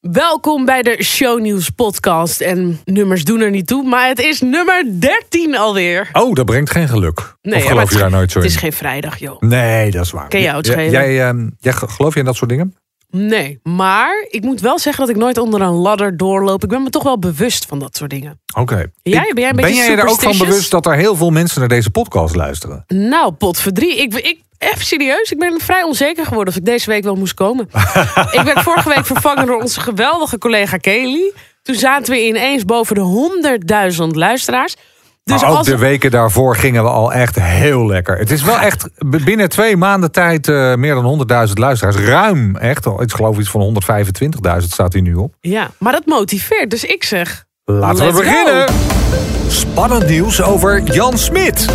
Welkom 0.00 0.64
bij 0.64 0.82
de 0.82 1.02
Shownieuws 1.02 1.68
podcast. 1.70 2.40
En 2.40 2.80
nummers 2.84 3.24
doen 3.24 3.40
er 3.40 3.50
niet 3.50 3.66
toe, 3.66 3.84
maar 3.88 4.08
het 4.08 4.18
is 4.18 4.40
nummer 4.40 4.84
13 5.00 5.56
alweer. 5.56 6.08
Oh, 6.12 6.34
dat 6.34 6.46
brengt 6.46 6.70
geen 6.70 6.88
geluk. 6.88 7.34
Nee, 7.42 7.54
of 7.56 7.62
ja, 7.62 7.68
geloof 7.68 7.84
je 7.88 7.90
het- 7.94 7.98
daar 8.02 8.10
nooit 8.10 8.30
zo 8.30 8.38
Het 8.38 8.48
in? 8.48 8.54
is 8.54 8.60
geen 8.60 8.72
vrijdag, 8.72 9.18
joh. 9.18 9.40
Nee, 9.40 9.90
dat 9.90 10.04
is 10.04 10.10
waar. 10.10 10.28
Ken 10.28 10.40
jou 10.42 10.56
het 10.56 10.66
Jij- 10.66 10.74
schelen? 10.74 10.92
jij, 10.92 11.28
ehm, 11.28 11.48
jij, 11.58 11.72
geloof 11.72 12.12
je 12.14 12.18
in 12.20 12.24
dat 12.26 12.36
soort 12.36 12.50
dingen? 12.50 12.74
Nee, 13.10 13.60
maar 13.62 14.26
ik 14.28 14.42
moet 14.42 14.60
wel 14.60 14.78
zeggen 14.78 15.06
dat 15.06 15.14
ik 15.14 15.20
nooit 15.20 15.38
onder 15.38 15.60
een 15.60 15.74
ladder 15.74 16.16
doorloop. 16.16 16.62
Ik 16.62 16.68
ben 16.68 16.82
me 16.82 16.90
toch 16.90 17.02
wel 17.02 17.18
bewust 17.18 17.64
van 17.64 17.78
dat 17.78 17.96
soort 17.96 18.10
dingen. 18.10 18.40
Oké. 18.56 18.74
Jij? 18.74 18.90
Ben 19.02 19.12
jij 19.12 19.24
een 19.24 19.34
ben 19.34 19.54
beetje 19.64 19.74
jij 19.74 19.96
er 19.96 20.06
ook 20.06 20.20
van 20.20 20.38
bewust 20.38 20.70
dat 20.70 20.86
er 20.86 20.96
heel 20.96 21.16
veel 21.16 21.30
mensen 21.30 21.60
naar 21.60 21.68
deze 21.68 21.90
podcast 21.90 22.36
luisteren? 22.36 22.84
Nou, 22.86 23.32
potverdrie. 23.32 23.96
Ik, 23.96 24.14
ik, 24.14 24.40
even 24.58 24.84
serieus, 24.84 25.32
ik 25.32 25.38
ben 25.38 25.60
vrij 25.60 25.82
onzeker 25.82 26.24
geworden 26.24 26.54
of 26.54 26.58
ik 26.58 26.64
deze 26.66 26.90
week 26.90 27.02
wel 27.02 27.14
moest 27.14 27.34
komen. 27.34 27.68
ik 28.38 28.40
werd 28.44 28.60
vorige 28.60 28.88
week 28.88 29.06
vervangen 29.06 29.46
door 29.46 29.60
onze 29.60 29.80
geweldige 29.80 30.38
collega 30.38 30.76
Kelly. 30.76 31.32
Toen 31.62 31.74
zaten 31.74 32.12
we 32.12 32.26
ineens 32.26 32.64
boven 32.64 32.94
de 32.94 33.92
100.000 33.92 34.06
luisteraars. 34.06 34.76
Dus 35.32 35.40
maar 35.40 35.50
ook 35.50 35.56
als 35.56 35.66
de 35.66 35.78
weken 35.78 36.10
daarvoor 36.10 36.56
gingen 36.56 36.82
we 36.82 36.88
al 36.88 37.12
echt 37.12 37.40
heel 37.40 37.86
lekker. 37.86 38.18
Het 38.18 38.30
is 38.30 38.42
wel 38.42 38.58
echt 38.58 38.88
binnen 39.24 39.48
twee 39.48 39.76
maanden 39.76 40.12
tijd 40.12 40.48
eh, 40.48 40.74
meer 40.74 40.94
dan 40.94 41.26
100.000 41.48 41.52
luisteraars. 41.52 41.96
Ruim, 41.96 42.56
echt. 42.56 42.86
Ik 42.86 43.12
geloof 43.12 43.38
iets 43.38 43.50
van 43.50 43.82
125.000 44.60 44.66
staat 44.66 44.92
hier 44.92 45.02
nu 45.02 45.14
op. 45.14 45.34
Ja, 45.40 45.70
maar 45.78 45.92
dat 45.92 46.06
motiveert. 46.06 46.70
Dus 46.70 46.84
ik 46.84 47.04
zeg, 47.04 47.44
Laten 47.64 48.06
we 48.06 48.12
beginnen. 48.12 48.66
Spannend 49.48 50.08
nieuws 50.08 50.42
over 50.42 50.82
Jan 50.82 51.18
Smit. 51.18 51.66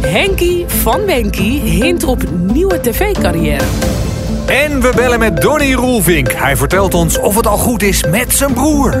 Henkie 0.00 0.64
van 0.66 1.04
Wenkie 1.04 1.60
hint 1.60 2.04
op 2.04 2.22
nieuwe 2.30 2.80
tv-carrière. 2.80 3.64
En 4.46 4.80
we 4.80 4.92
bellen 4.96 5.18
met 5.18 5.40
Donny 5.40 5.72
Roelvink. 5.72 6.32
Hij 6.32 6.56
vertelt 6.56 6.94
ons 6.94 7.18
of 7.18 7.36
het 7.36 7.46
al 7.46 7.58
goed 7.58 7.82
is 7.82 8.04
met 8.06 8.34
zijn 8.34 8.52
broer. 8.52 8.96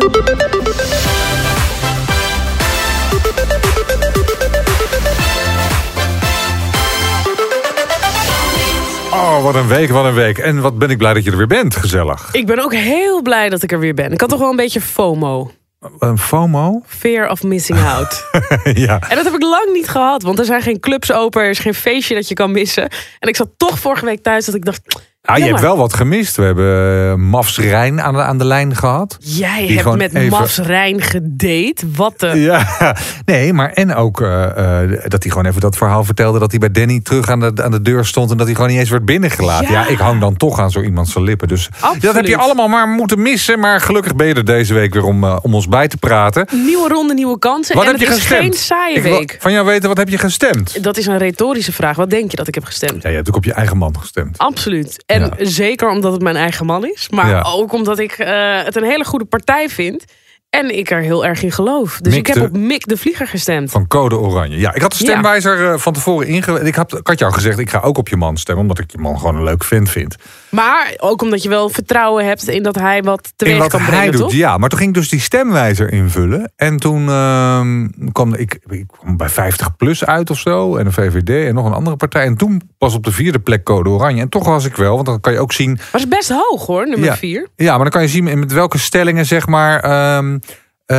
Oh, 9.16 9.42
wat 9.42 9.54
een 9.54 9.68
week, 9.68 9.90
wat 9.90 10.04
een 10.04 10.14
week. 10.14 10.38
En 10.38 10.60
wat 10.60 10.78
ben 10.78 10.90
ik 10.90 10.98
blij 10.98 11.14
dat 11.14 11.24
je 11.24 11.30
er 11.30 11.36
weer 11.36 11.46
bent. 11.46 11.76
Gezellig. 11.76 12.28
Ik 12.32 12.46
ben 12.46 12.58
ook 12.58 12.74
heel 12.74 13.22
blij 13.22 13.48
dat 13.48 13.62
ik 13.62 13.72
er 13.72 13.78
weer 13.78 13.94
ben. 13.94 14.12
Ik 14.12 14.20
had 14.20 14.28
toch 14.28 14.38
wel 14.38 14.50
een 14.50 14.56
beetje 14.56 14.80
FOMO. 14.80 15.50
Een 15.98 16.18
FOMO? 16.18 16.82
Fear 16.86 17.30
of 17.30 17.42
missing 17.42 17.78
out. 17.78 18.24
ja. 18.86 19.00
En 19.08 19.16
dat 19.16 19.24
heb 19.24 19.34
ik 19.34 19.42
lang 19.42 19.72
niet 19.72 19.88
gehad, 19.88 20.22
want 20.22 20.38
er 20.38 20.44
zijn 20.44 20.62
geen 20.62 20.80
clubs 20.80 21.12
open, 21.12 21.42
er 21.42 21.50
is 21.50 21.58
geen 21.58 21.74
feestje 21.74 22.14
dat 22.14 22.28
je 22.28 22.34
kan 22.34 22.50
missen. 22.50 22.88
En 23.18 23.28
ik 23.28 23.36
zat 23.36 23.48
toch 23.56 23.78
vorige 23.78 24.04
week 24.04 24.22
thuis 24.22 24.44
dat 24.44 24.54
ik 24.54 24.64
dacht, 24.64 24.80
Ah, 25.26 25.36
je 25.38 25.44
hebt 25.44 25.60
wel 25.60 25.76
wat 25.76 25.94
gemist. 25.94 26.36
We 26.36 26.42
hebben 26.42 27.10
eh, 27.10 27.14
Mafs 27.14 27.58
Rijn 27.58 28.00
aan 28.02 28.14
de, 28.14 28.22
aan 28.22 28.38
de 28.38 28.44
lijn 28.44 28.76
gehad. 28.76 29.16
jij 29.20 29.66
hebt 29.66 29.96
met 29.96 30.14
even- 30.14 30.28
Mavs 30.38 30.58
Rijn 30.58 31.00
gedate. 31.02 31.86
Wat 31.96 32.20
de... 32.20 32.26
Ja, 32.26 32.66
nee, 33.24 33.52
maar 33.52 33.70
en 33.72 33.94
ook 33.94 34.20
eh, 34.20 34.82
eh, 34.82 34.90
dat 35.06 35.22
hij 35.22 35.32
gewoon 35.32 35.46
even 35.46 35.60
dat 35.60 35.76
verhaal 35.76 36.04
vertelde... 36.04 36.38
dat 36.38 36.50
hij 36.50 36.60
bij 36.60 36.70
Danny 36.70 37.00
terug 37.00 37.28
aan 37.30 37.40
de, 37.40 37.52
aan 37.62 37.70
de 37.70 37.82
deur 37.82 38.04
stond... 38.06 38.30
en 38.30 38.36
dat 38.36 38.46
hij 38.46 38.54
gewoon 38.54 38.70
niet 38.70 38.78
eens 38.80 38.90
werd 38.90 39.04
binnengelaten. 39.04 39.72
Ja, 39.72 39.80
Ja. 39.80 39.86
ik 39.86 39.98
hang 39.98 40.20
dan 40.20 40.36
toch 40.36 40.58
aan 40.60 40.70
zo 40.70 40.80
iemand 40.80 41.08
zijn 41.08 41.24
lippen. 41.24 41.48
Dus 41.48 41.68
Absoluut. 41.80 42.02
dat 42.02 42.14
heb 42.14 42.26
je 42.26 42.36
allemaal 42.36 42.68
maar 42.68 42.88
moeten 42.88 43.22
missen. 43.22 43.58
Maar 43.60 43.80
gelukkig 43.80 44.14
ben 44.16 44.26
je 44.26 44.34
er 44.34 44.44
deze 44.44 44.74
week 44.74 44.94
weer 44.94 45.04
om, 45.04 45.24
om 45.24 45.54
ons 45.54 45.68
bij 45.68 45.88
te 45.88 45.96
praten. 45.96 46.46
Nieuwe 46.52 46.88
ronde, 46.88 47.14
nieuwe 47.14 47.38
kansen. 47.38 47.74
Wat 47.76 47.84
en 47.84 47.90
heb 47.90 48.00
je 48.00 48.06
het 48.06 48.16
is 48.16 48.20
gestemd? 48.20 48.42
geen 48.42 48.52
saaie 48.52 48.94
Ik 48.96 49.02
week. 49.02 49.36
van 49.40 49.52
jou 49.52 49.66
weten, 49.66 49.88
wat 49.88 49.98
heb 49.98 50.08
je 50.08 50.18
gestemd? 50.18 50.82
Dat 50.84 50.96
is 50.96 51.06
een 51.06 51.18
retorische 51.18 51.72
vraag. 51.72 51.96
Wat 51.96 52.10
denk 52.10 52.30
je 52.30 52.36
dat 52.36 52.48
ik 52.48 52.54
heb 52.54 52.64
gestemd? 52.64 53.02
Ja, 53.02 53.08
je 53.08 53.16
hebt 53.16 53.28
ook 53.28 53.36
op 53.36 53.44
je 53.44 53.52
eigen 53.52 53.76
man 53.76 53.94
gestemd. 54.00 54.38
Absoluut. 54.38 55.04
En 55.22 55.32
Ja. 55.38 55.44
zeker 55.50 55.88
omdat 55.90 56.12
het 56.12 56.22
mijn 56.22 56.36
eigen 56.36 56.66
man 56.66 56.84
is. 56.86 57.08
Maar 57.10 57.28
Ja. 57.28 57.42
ook 57.42 57.72
omdat 57.72 57.98
ik 57.98 58.12
eh, 58.12 58.62
het 58.62 58.76
een 58.76 58.84
hele 58.84 59.04
goede 59.04 59.24
partij 59.24 59.68
vind. 59.68 60.04
En 60.50 60.78
ik 60.78 60.90
er 60.90 61.00
heel 61.00 61.26
erg 61.26 61.42
in 61.42 61.52
geloof. 61.52 61.98
Dus 62.00 62.14
Mick 62.14 62.28
ik 62.28 62.34
heb 62.34 62.42
de- 62.42 62.48
op 62.48 62.56
Mick 62.56 62.86
de 62.88 62.96
Vlieger 62.96 63.26
gestemd. 63.28 63.70
Van 63.70 63.86
Code 63.86 64.18
Oranje. 64.18 64.58
Ja, 64.58 64.74
ik 64.74 64.82
had 64.82 64.90
de 64.90 64.96
stemwijzer 64.96 65.72
eh, 65.72 65.78
van 65.78 65.92
tevoren 65.92 66.26
inge... 66.26 66.60
Ik 66.64 66.74
had, 66.74 66.96
ik 66.98 67.06
had 67.06 67.18
jou 67.18 67.32
gezegd, 67.32 67.58
ik 67.58 67.70
ga 67.70 67.80
ook 67.80 67.98
op 67.98 68.08
je 68.08 68.16
man 68.16 68.36
stemmen... 68.36 68.62
omdat 68.62 68.78
ik 68.78 68.90
je 68.92 68.98
man 68.98 69.18
gewoon 69.18 69.36
een 69.36 69.42
leuk 69.44 69.64
vent 69.64 69.90
vind. 69.90 70.16
Maar 70.56 70.94
ook 70.96 71.22
omdat 71.22 71.42
je 71.42 71.48
wel 71.48 71.68
vertrouwen 71.68 72.24
hebt 72.24 72.48
in 72.48 72.62
dat 72.62 72.74
hij 72.74 73.02
wat 73.02 73.24
in 73.26 73.32
teweeg 73.36 73.58
wat 73.58 73.68
kan 73.68 73.80
hij 73.80 73.88
brengen, 73.90 74.12
doet. 74.12 74.20
toch? 74.20 74.32
Ja, 74.32 74.56
maar 74.58 74.68
toen 74.68 74.78
ging 74.78 74.90
ik 74.90 74.96
dus 74.96 75.08
die 75.08 75.20
stemwijzer 75.20 75.92
invullen. 75.92 76.52
En 76.56 76.76
toen 76.76 77.08
ehm, 77.08 77.88
kwam 78.12 78.34
ik, 78.34 78.58
ik 78.68 78.84
kwam 78.86 79.16
bij 79.16 79.28
50 79.28 79.76
plus 79.76 80.04
uit 80.04 80.30
of 80.30 80.38
zo. 80.38 80.76
En 80.76 80.86
een 80.86 80.92
VVD 80.92 81.48
en 81.48 81.54
nog 81.54 81.66
een 81.66 81.72
andere 81.72 81.96
partij. 81.96 82.24
En 82.24 82.36
toen 82.36 82.60
pas 82.78 82.94
op 82.94 83.04
de 83.04 83.12
vierde 83.12 83.38
plek 83.38 83.64
code 83.64 83.90
oranje. 83.90 84.20
En 84.20 84.28
toch 84.28 84.44
was 84.44 84.64
ik 84.64 84.76
wel, 84.76 84.94
want 84.94 85.06
dan 85.06 85.20
kan 85.20 85.32
je 85.32 85.38
ook 85.38 85.52
zien... 85.52 85.78
Maar 85.92 86.00
is 86.00 86.08
best 86.08 86.28
hoog 86.28 86.66
hoor, 86.66 86.88
nummer 86.88 87.08
Ja. 87.08 87.16
4. 87.16 87.48
Ja, 87.56 87.70
maar 87.70 87.82
dan 87.82 87.90
kan 87.90 88.02
je 88.02 88.08
zien 88.08 88.38
met 88.38 88.52
welke 88.52 88.78
stellingen 88.78 89.26
zeg 89.26 89.46
maar... 89.46 89.80
ehm, 89.80 90.38
eh, 90.86 90.96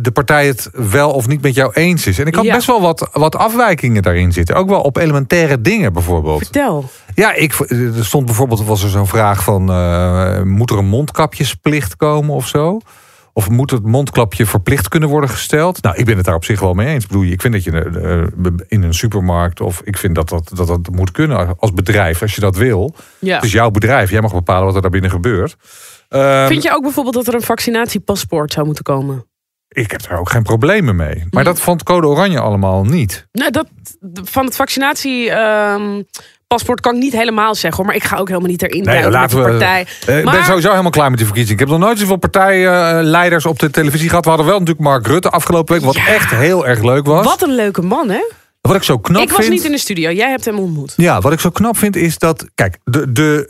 de 0.00 0.10
partij 0.12 0.46
het 0.46 0.70
wel 0.72 1.10
of 1.10 1.26
niet 1.28 1.42
met 1.42 1.54
jou 1.54 1.72
eens 1.72 2.06
is. 2.06 2.18
En 2.18 2.26
ik 2.26 2.34
had 2.34 2.44
Ja. 2.44 2.54
best 2.54 2.66
wel 2.66 2.80
wat, 2.80 3.08
wat 3.12 3.36
afwijkingen 3.36 4.02
daarin 4.02 4.32
zitten. 4.32 4.54
Ook 4.56 4.68
wel 4.68 4.80
op 4.80 4.96
elementaire 4.96 5.60
dingen 5.60 5.92
bijvoorbeeld. 5.92 6.42
Vertel. 6.42 6.90
Ja, 7.14 7.32
ik, 7.34 7.52
er 7.70 8.04
stond 8.04 8.26
bijvoorbeeld, 8.26 8.64
was 8.64 8.82
er 8.82 8.88
zo'n 8.88 9.06
vraag 9.06 9.42
van... 9.42 9.70
eh, 9.70 10.42
moet 10.42 10.70
er 10.70 10.78
een 10.78 10.86
mondkapjesplicht 10.88 11.96
komen 11.96 12.34
of 12.34 12.46
zo? 12.48 12.80
Of 13.32 13.48
moet 13.48 13.70
het 13.70 13.86
mondkapje 13.86 14.46
verplicht 14.46 14.88
kunnen 14.88 15.08
worden 15.08 15.30
gesteld? 15.30 15.82
Nou, 15.82 15.96
ik 15.96 16.04
ben 16.04 16.16
het 16.16 16.24
daar 16.24 16.34
op 16.34 16.44
zich 16.44 16.60
wel 16.60 16.74
mee 16.74 16.86
eens. 16.86 17.02
Ik 17.04 17.10
bedoel, 17.10 17.24
ik 17.26 17.40
vind 17.40 17.54
dat 17.54 17.64
je 17.64 17.70
eh, 17.72 18.50
in 18.68 18.82
een 18.82 18.94
supermarkt... 18.94 19.60
of 19.60 19.80
ik 19.84 19.96
vind 19.96 20.14
dat 20.14 20.28
dat, 20.28 20.50
dat 20.54 20.66
dat 20.66 20.88
moet 20.92 21.10
kunnen 21.10 21.56
als 21.58 21.72
bedrijf, 21.72 22.22
als 22.22 22.34
je 22.34 22.40
dat 22.40 22.56
wil. 22.56 22.94
Ja. 23.18 23.34
Het 23.34 23.44
is 23.44 23.52
jouw 23.52 23.70
bedrijf, 23.70 24.10
jij 24.10 24.20
mag 24.20 24.32
bepalen 24.32 24.64
wat 24.66 24.74
er 24.74 24.82
daar 24.82 24.90
binnen 24.90 25.10
gebeurt. 25.10 25.56
Ehm, 26.08 26.46
Vind 26.46 26.62
je 26.62 26.74
ook 26.74 26.82
bijvoorbeeld 26.82 27.14
dat 27.14 27.26
er 27.26 27.34
een 27.34 27.42
vaccinatiepaspoort 27.42 28.52
zou 28.52 28.66
moeten 28.66 28.84
komen? 28.84 29.26
Ik 29.68 29.90
heb 29.90 30.08
daar 30.08 30.18
ook 30.18 30.30
geen 30.30 30.42
problemen 30.42 30.96
mee. 30.96 31.24
Maar 31.30 31.44
dat 31.44 31.60
vond 31.60 31.82
Code 31.82 32.06
Oranje 32.06 32.40
allemaal 32.40 32.84
niet. 32.84 33.26
Nou, 33.32 33.50
dat, 33.50 33.66
van 34.24 34.44
het 34.44 34.56
vaccinatiepaspoort 34.56 36.80
kan 36.80 36.94
ik 36.94 37.00
niet 37.00 37.12
helemaal 37.12 37.54
zeggen 37.54 37.76
hoor. 37.76 37.86
Maar 37.86 37.94
ik 37.94 38.04
ga 38.04 38.16
ook 38.16 38.28
helemaal 38.28 38.50
niet 38.50 38.62
erin 38.62 38.82
Nee, 38.84 39.10
laten 39.10 39.36
we- 39.42 39.48
partij. 39.50 39.86
Eh, 40.06 40.18
Ik 40.18 40.24
Maar- 40.24 40.34
ben 40.34 40.44
sowieso 40.44 40.70
helemaal 40.70 40.90
klaar 40.90 41.08
met 41.08 41.16
die 41.18 41.26
verkiezing. 41.26 41.60
Ik 41.60 41.66
heb 41.66 41.76
nog 41.78 41.86
nooit 41.86 41.98
zoveel 41.98 42.16
partijleiders 42.16 43.46
op 43.46 43.58
de 43.58 43.70
televisie 43.70 44.08
gehad. 44.08 44.24
We 44.24 44.30
hadden 44.30 44.48
wel 44.48 44.58
natuurlijk 44.58 44.86
Mark 44.86 45.06
Rutte 45.06 45.30
afgelopen 45.30 45.74
week. 45.74 45.84
Wat 45.84 45.94
Ja. 45.94 46.06
echt 46.06 46.30
heel 46.30 46.66
erg 46.66 46.82
leuk 46.82 47.06
was. 47.06 47.24
Wat 47.24 47.42
een 47.42 47.54
leuke 47.54 47.82
man 47.82 48.08
hè? 48.08 48.22
Wat 48.66 48.76
ik 48.76 48.82
zo 48.82 48.98
knap 48.98 49.22
ik 49.22 49.28
was 49.28 49.38
vind. 49.38 49.50
niet 49.50 49.64
in 49.64 49.70
de 49.72 49.78
studio, 49.78 50.10
jij 50.10 50.30
hebt 50.30 50.44
hem 50.44 50.58
ontmoet. 50.58 50.92
Ja, 50.96 51.20
wat 51.20 51.32
ik 51.32 51.40
zo 51.40 51.50
knap 51.50 51.76
vind 51.76 51.96
is 51.96 52.18
dat. 52.18 52.46
Kijk, 52.54 52.78
de, 52.84 53.12
de 53.12 53.46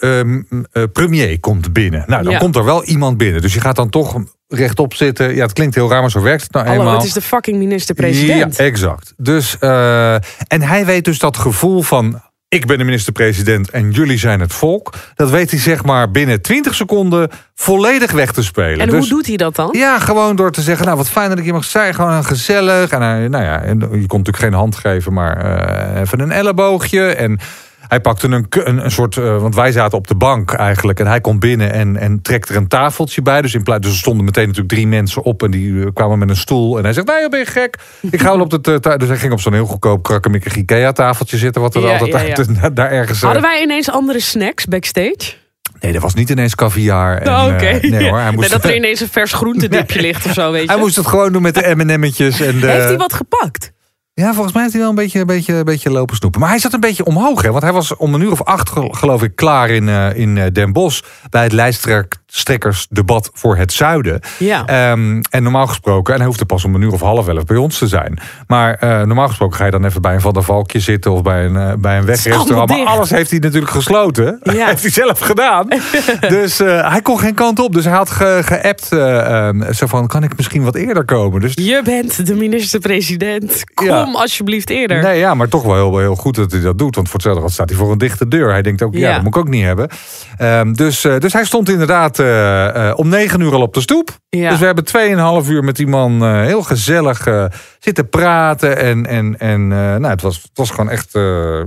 eh, 0.72 0.82
premier 0.92 1.40
komt 1.40 1.72
binnen. 1.72 2.04
Nou, 2.06 2.22
dan 2.22 2.32
Ja. 2.32 2.38
komt 2.38 2.56
er 2.56 2.64
wel 2.64 2.84
iemand 2.84 3.16
binnen. 3.16 3.42
Dus 3.42 3.54
je 3.54 3.60
gaat 3.60 3.76
dan 3.76 3.88
toch 3.88 4.16
rechtop 4.48 4.94
zitten. 4.94 5.34
Ja, 5.34 5.42
het 5.42 5.52
klinkt 5.52 5.74
heel 5.74 5.88
raar, 5.90 6.00
maar 6.00 6.10
zo 6.10 6.20
werkt 6.20 6.42
het 6.42 6.52
nou 6.52 6.66
Hallo, 6.66 6.80
eenmaal. 6.80 6.96
het 6.96 7.04
is 7.06 7.12
de 7.12 7.20
fucking 7.20 7.56
minister-president. 7.58 8.56
Ja, 8.56 8.64
exact. 8.64 9.12
Dus, 9.16 9.58
eh, 9.58 10.14
en 10.48 10.62
hij 10.62 10.84
weet 10.86 11.04
dus 11.04 11.18
dat 11.18 11.36
gevoel 11.36 11.82
van. 11.82 12.20
Ik 12.48 12.66
ben 12.66 12.78
de 12.78 12.84
minister-president 12.84 13.70
en 13.70 13.90
jullie 13.90 14.18
zijn 14.18 14.40
het 14.40 14.52
volk. 14.52 14.94
Dat 15.14 15.30
weet 15.30 15.50
hij 15.50 15.60
zeg 15.60 15.84
maar 15.84 16.10
binnen 16.10 16.42
20 16.42 16.74
seconden 16.74 17.30
volledig 17.54 18.12
weg 18.12 18.32
te 18.32 18.42
spelen. 18.42 18.80
en 18.80 18.88
dus, 18.88 18.98
hoe 18.98 19.08
doet 19.08 19.26
hij 19.26 19.36
dat 19.36 19.56
dan? 19.56 19.68
Ja, 19.72 19.98
gewoon 19.98 20.36
door 20.36 20.50
te 20.50 20.62
zeggen, 20.62 20.84
nou 20.84 20.96
wat 20.96 21.08
fijn 21.08 21.28
dat 21.28 21.38
ik 21.38 21.44
hier 21.44 21.52
mag 21.52 21.64
zijn. 21.64 21.94
Gewoon 21.94 22.24
gezellig. 22.24 22.90
En 22.90 23.30
nou 23.30 23.44
ja, 23.44 23.62
en 23.62 23.78
je 23.78 23.86
kon 23.86 24.18
natuurlijk 24.18 24.36
geen 24.36 24.52
hand 24.52 24.76
geven, 24.76 25.12
maar 25.12 25.36
eh, 25.36 26.00
even 26.00 26.20
een 26.20 26.30
elleboogje. 26.30 27.06
En 27.06 27.38
hij 27.88 28.00
pakte 28.00 28.26
een, 28.28 28.46
een, 28.50 28.84
een 28.84 28.90
soort, 28.90 29.16
eh, 29.16 29.40
want 29.40 29.54
wij 29.54 29.72
zaten 29.72 29.98
op 29.98 30.06
de 30.06 30.14
bank 30.14 30.52
eigenlijk. 30.52 31.00
En 31.00 31.06
hij 31.06 31.20
komt 31.20 31.40
binnen 31.40 31.72
en, 31.72 31.96
en 31.96 32.22
trekt 32.22 32.48
er 32.48 32.56
een 32.56 32.68
tafeltje 32.68 33.22
bij. 33.22 33.42
Dus, 33.42 33.54
in 33.54 33.62
plaats, 33.62 33.80
dus 33.82 33.90
er 33.90 33.96
stonden 33.98 34.24
meteen 34.24 34.44
natuurlijk 34.46 34.74
drie 34.74 34.86
mensen 34.86 35.22
op. 35.22 35.42
En 35.42 35.50
die 35.50 35.80
eh, 35.80 35.86
kwamen 35.94 36.18
met 36.18 36.28
een 36.30 36.36
stoel. 36.36 36.76
En 36.78 36.84
hij 36.84 36.92
zegt, 36.92 37.06
nee, 37.06 37.28
ben 37.28 37.38
je 37.38 37.46
gek? 37.46 37.76
Ik 38.10 38.20
ga 38.20 38.30
wel 38.30 38.40
op 38.40 38.50
de 38.64 38.80
Dus 38.96 39.08
hij 39.08 39.16
ging 39.16 39.32
op 39.32 39.40
zo'n 39.40 39.52
heel 39.52 39.66
goedkoop 39.66 40.02
krakkemikkig 40.02 40.56
Ikea 40.56 40.92
tafeltje 40.92 41.36
zitten. 41.36 41.62
Wat 41.62 41.74
er 41.74 41.80
Ja, 41.82 41.92
altijd 41.92 42.10
ja, 42.12 42.20
ja. 42.20 42.34
uit- 42.36 42.76
daar 42.76 42.90
ergens... 42.90 43.18
eh, 43.18 43.24
Hadden 43.24 43.42
wij 43.42 43.62
ineens 43.62 43.90
andere 43.90 44.20
snacks 44.20 44.64
backstage? 44.66 45.34
Nee, 45.80 45.92
dat 45.92 46.02
was 46.02 46.14
niet 46.14 46.30
ineens 46.30 46.54
caviar. 46.54 47.18
En, 47.18 47.28
Oh, 47.28 47.44
Oké. 47.52 47.78
nee 47.86 48.08
hoor, 48.08 48.18
hij 48.18 48.30
moest, 48.34 48.40
Nee, 48.50 48.58
dat 48.60 48.70
er 48.70 48.76
ineens 48.76 49.00
een 49.00 49.08
vers 49.08 49.32
groentedipje 49.32 50.00
ligt 50.06 50.26
of 50.26 50.32
zo, 50.32 50.52
weet 50.52 50.62
je. 50.62 50.68
hij 50.70 50.78
moest 50.78 50.96
het 50.96 51.06
gewoon 51.06 51.32
doen 51.32 51.42
met 51.42 51.54
de 51.54 51.72
M&M'tjes. 51.76 52.40
En 52.40 52.60
de, 52.60 52.66
Heeft 52.66 52.84
hij 52.84 52.96
wat 52.96 53.12
gepakt? 53.12 53.72
Ja, 54.20 54.32
volgens 54.32 54.52
mij 54.52 54.62
heeft 54.62 54.74
hij 54.74 54.82
wel 54.82 54.90
een 54.90 54.96
beetje, 54.96 55.24
beetje, 55.24 55.64
beetje 55.64 55.90
lopen 55.90 56.16
snoepen. 56.16 56.40
Maar 56.40 56.48
hij 56.48 56.58
zat 56.58 56.72
een 56.72 56.80
beetje 56.80 57.04
omhoog, 57.04 57.42
hè? 57.42 57.50
Want 57.50 57.62
hij 57.62 57.72
was 57.72 57.96
om 57.96 58.14
een 58.14 58.20
uur 58.20 58.30
of 58.30 58.42
acht, 58.42 58.70
gel- 58.70 58.88
geloof 58.88 59.22
ik, 59.22 59.36
klaar 59.36 59.70
in, 59.70 59.88
eh, 59.88 60.14
in 60.16 60.38
eh, 60.38 60.52
Den 60.52 60.72
Bosch... 60.72 61.00
bij 61.30 61.42
het 61.42 61.52
lijsttrekkersdebat 62.36 63.30
voor 63.32 63.56
het 63.56 63.72
zuiden. 63.72 64.20
Ja. 64.38 64.66
Ehm, 64.66 65.20
en 65.30 65.42
normaal 65.42 65.66
gesproken, 65.66 66.12
en 66.12 66.18
hij 66.18 66.28
hoefde 66.28 66.44
pas 66.44 66.64
om 66.64 66.74
een 66.74 66.80
uur 66.82 66.92
of 66.92 67.00
half 67.00 67.28
elf 67.28 67.44
bij 67.44 67.56
ons 67.56 67.78
te 67.78 67.86
zijn. 67.88 68.18
Maar 68.46 68.74
eh, 68.74 68.88
normaal 69.02 69.28
gesproken 69.28 69.56
ga 69.56 69.64
je 69.64 69.70
dan 69.70 69.84
even 69.84 70.02
bij 70.02 70.14
een 70.14 70.20
Van 70.20 70.32
der 70.32 70.42
Valkje 70.42 70.80
zitten... 70.80 71.12
of 71.12 71.22
bij 71.22 71.44
een, 71.44 71.56
eh, 71.56 71.72
bij 71.78 71.98
een 71.98 72.04
wegrestaurant. 72.04 72.68
Maar 72.68 72.84
alles 72.84 73.10
heeft 73.10 73.30
hij 73.30 73.38
natuurlijk 73.38 73.72
gesloten. 73.72 74.40
Ja. 74.42 74.66
heeft 74.70 74.82
hij 74.82 74.90
zelf 74.90 75.18
gedaan. 75.18 75.68
dus 76.28 76.60
eh, 76.60 76.90
hij 76.90 77.02
kon 77.02 77.18
geen 77.18 77.34
kant 77.34 77.58
op. 77.58 77.72
Dus 77.72 77.84
hij 77.84 77.94
had 77.94 78.10
ge- 78.10 78.40
geappt, 78.44 78.92
eh, 78.92 79.46
ehm, 79.48 79.72
zo 79.72 79.86
van, 79.86 80.06
kan 80.06 80.22
ik 80.22 80.36
misschien 80.36 80.62
wat 80.64 80.74
eerder 80.74 81.04
komen? 81.04 81.40
Dus 81.40 81.52
Je 81.54 81.80
bent 81.84 82.26
de 82.26 82.34
minister-president. 82.34 83.64
Kom 83.74 83.86
Ja. 83.86 84.08
alsjeblieft 84.12 84.70
eerder. 84.70 85.02
Nee, 85.02 85.18
ja, 85.18 85.34
maar 85.34 85.48
toch 85.48 85.62
wel 85.62 85.74
heel, 85.74 85.98
heel 85.98 86.14
goed 86.16 86.34
dat 86.34 86.52
hij 86.52 86.60
dat 86.60 86.78
doet. 86.78 86.94
Want 86.94 87.08
voor 87.08 87.20
hetzelfde 87.20 87.50
staat 87.52 87.68
hij 87.68 87.78
voor 87.78 87.92
een 87.92 87.98
dichte 87.98 88.28
deur. 88.28 88.50
Hij 88.50 88.62
denkt 88.62 88.82
ook, 88.82 88.94
ja, 88.94 89.00
Ja. 89.08 89.14
dat 89.14 89.22
moet 89.22 89.34
ik 89.34 89.40
ook 89.40 89.48
niet 89.48 89.64
hebben. 89.64 89.88
Ehm, 90.36 90.72
dus, 90.72 91.00
dus 91.18 91.32
hij 91.32 91.44
stond 91.44 91.68
inderdaad 91.68 92.18
eh, 92.26 92.88
eh, 92.88 92.98
om 92.98 93.08
negen 93.08 93.40
uur 93.40 93.52
al 93.52 93.60
op 93.60 93.74
de 93.74 93.80
stoep. 93.80 94.10
Ja. 94.28 94.50
Dus 94.50 94.58
we 94.58 94.64
hebben 94.64 94.84
2,5 95.44 95.48
uur 95.50 95.64
met 95.64 95.76
die 95.76 95.86
man 95.86 96.22
eh, 96.24 96.40
heel 96.40 96.62
gezellig 96.62 97.28
zitten 97.78 98.08
praten. 98.08 98.78
En, 98.78 99.06
en, 99.06 99.38
en 99.38 99.68
nou, 99.68 100.06
het, 100.06 100.22
was, 100.22 100.36
het 100.36 100.50
was 100.54 100.70
gewoon 100.70 100.90
echt 100.90 101.08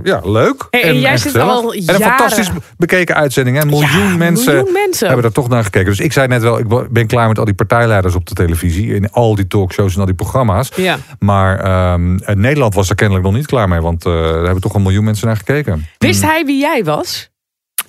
ja, 0.02 0.20
leuk. 0.24 0.66
Hey, 0.70 0.82
en 0.82 1.00
jij 1.00 1.16
zit 1.16 1.38
al 1.38 1.72
En 1.72 1.78
een 1.78 1.82
jaren- 1.84 2.62
bekeken 2.76 3.14
uitzending. 3.14 3.56
Hè? 3.56 3.62
Een 3.62 3.68
miljoen 3.68 4.08
Ja, 4.08 4.16
mensen 4.16 4.54
miljoen 4.54 4.72
mensen. 4.72 5.06
hebben 5.06 5.24
er 5.24 5.32
toch 5.32 5.48
naar 5.48 5.64
gekeken. 5.64 5.88
Dus 5.88 6.00
ik 6.00 6.12
zei 6.12 6.26
net 6.26 6.42
wel, 6.42 6.58
ik 6.58 6.66
ben 6.90 7.06
klaar 7.06 7.28
met 7.28 7.38
al 7.38 7.44
die 7.44 7.54
partijleiders 7.54 8.14
op 8.14 8.26
de 8.26 8.34
televisie. 8.34 8.94
In 8.94 9.10
al 9.12 9.34
die 9.34 9.46
talkshows 9.46 9.94
en 9.94 10.00
al 10.00 10.06
die 10.06 10.14
programma's. 10.14 10.70
Ja. 10.76 10.96
Maar 11.18 11.60
ehm, 11.60 12.16
eh, 12.18 12.34
Nederland 12.34 12.74
was 12.74 12.88
er 12.88 12.94
kennelijk 12.94 13.24
nog 13.26 13.34
niet 13.34 13.46
klaar 13.46 13.68
mee. 13.68 13.80
Want 13.80 14.06
eh 14.06 14.12
er 14.12 14.44
hebben 14.44 14.60
toch 14.60 14.74
een 14.74 14.82
miljoen 14.82 15.04
mensen 15.04 15.26
naar 15.26 15.36
gekeken. 15.36 15.86
Wist 15.98 16.22
hij 16.22 16.44
wie 16.44 16.60
jij 16.60 16.84
was? 16.84 17.30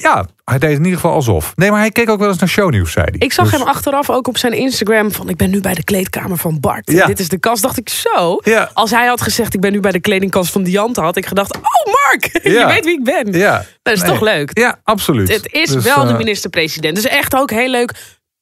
Ja, 0.01 0.25
hij 0.45 0.59
deed 0.59 0.71
in 0.77 0.83
ieder 0.83 0.99
geval 0.99 1.11
alsof. 1.13 1.53
Nee, 1.55 1.71
maar 1.71 1.79
hij 1.79 1.89
keek 1.91 2.09
ook 2.09 2.19
wel 2.19 2.27
eens 2.29 2.39
naar 2.39 2.49
shownieuws, 2.49 2.91
zei 2.91 3.05
hij. 3.09 3.15
Ik 3.19 3.33
zag 3.33 3.49
Dus- 3.49 3.59
hem 3.59 3.67
achteraf 3.67 4.09
ook 4.09 4.27
op 4.27 4.37
zijn 4.37 4.53
Instagram 4.53 5.11
van 5.11 5.29
ik 5.29 5.37
ben 5.37 5.49
nu 5.49 5.61
bij 5.61 5.73
de 5.73 5.83
kleedkamer 5.83 6.37
van 6.37 6.59
Bart. 6.59 6.91
Ja. 6.91 7.05
Dit 7.05 7.19
is 7.19 7.29
de 7.29 7.37
kast. 7.39 7.61
Dacht 7.61 7.77
ik 7.77 7.89
zo. 7.89 8.37
Ja. 8.43 8.69
Als 8.73 8.91
hij 8.91 9.07
had 9.07 9.21
gezegd 9.21 9.53
ik 9.53 9.59
ben 9.61 9.71
nu 9.71 9.79
bij 9.79 9.91
de 9.91 9.99
kledingkast 9.99 10.51
van 10.51 10.63
Diante, 10.63 11.01
had 11.01 11.15
ik 11.15 11.25
gedacht 11.25 11.55
oh 11.55 11.61
Mark, 12.05 12.29
je 12.43 12.65
weet 12.67 12.85
wie 12.85 12.97
ik 12.97 13.03
ben. 13.03 13.31
Ja. 13.39 13.65
Dat 13.81 13.93
is 13.93 14.01
Nee. 14.01 14.09
toch 14.11 14.21
leuk. 14.21 14.57
Ja, 14.57 14.79
absoluut. 14.83 15.33
Het 15.33 15.47
is 15.53 15.69
Dus, 15.69 15.83
wel 15.83 16.03
de 16.05 16.11
eh, 16.11 16.17
minister-president. 16.17 16.95
Dus 16.95 17.05
echt 17.07 17.35
ook 17.35 17.49
heel 17.51 17.69
leuk. 17.69 17.93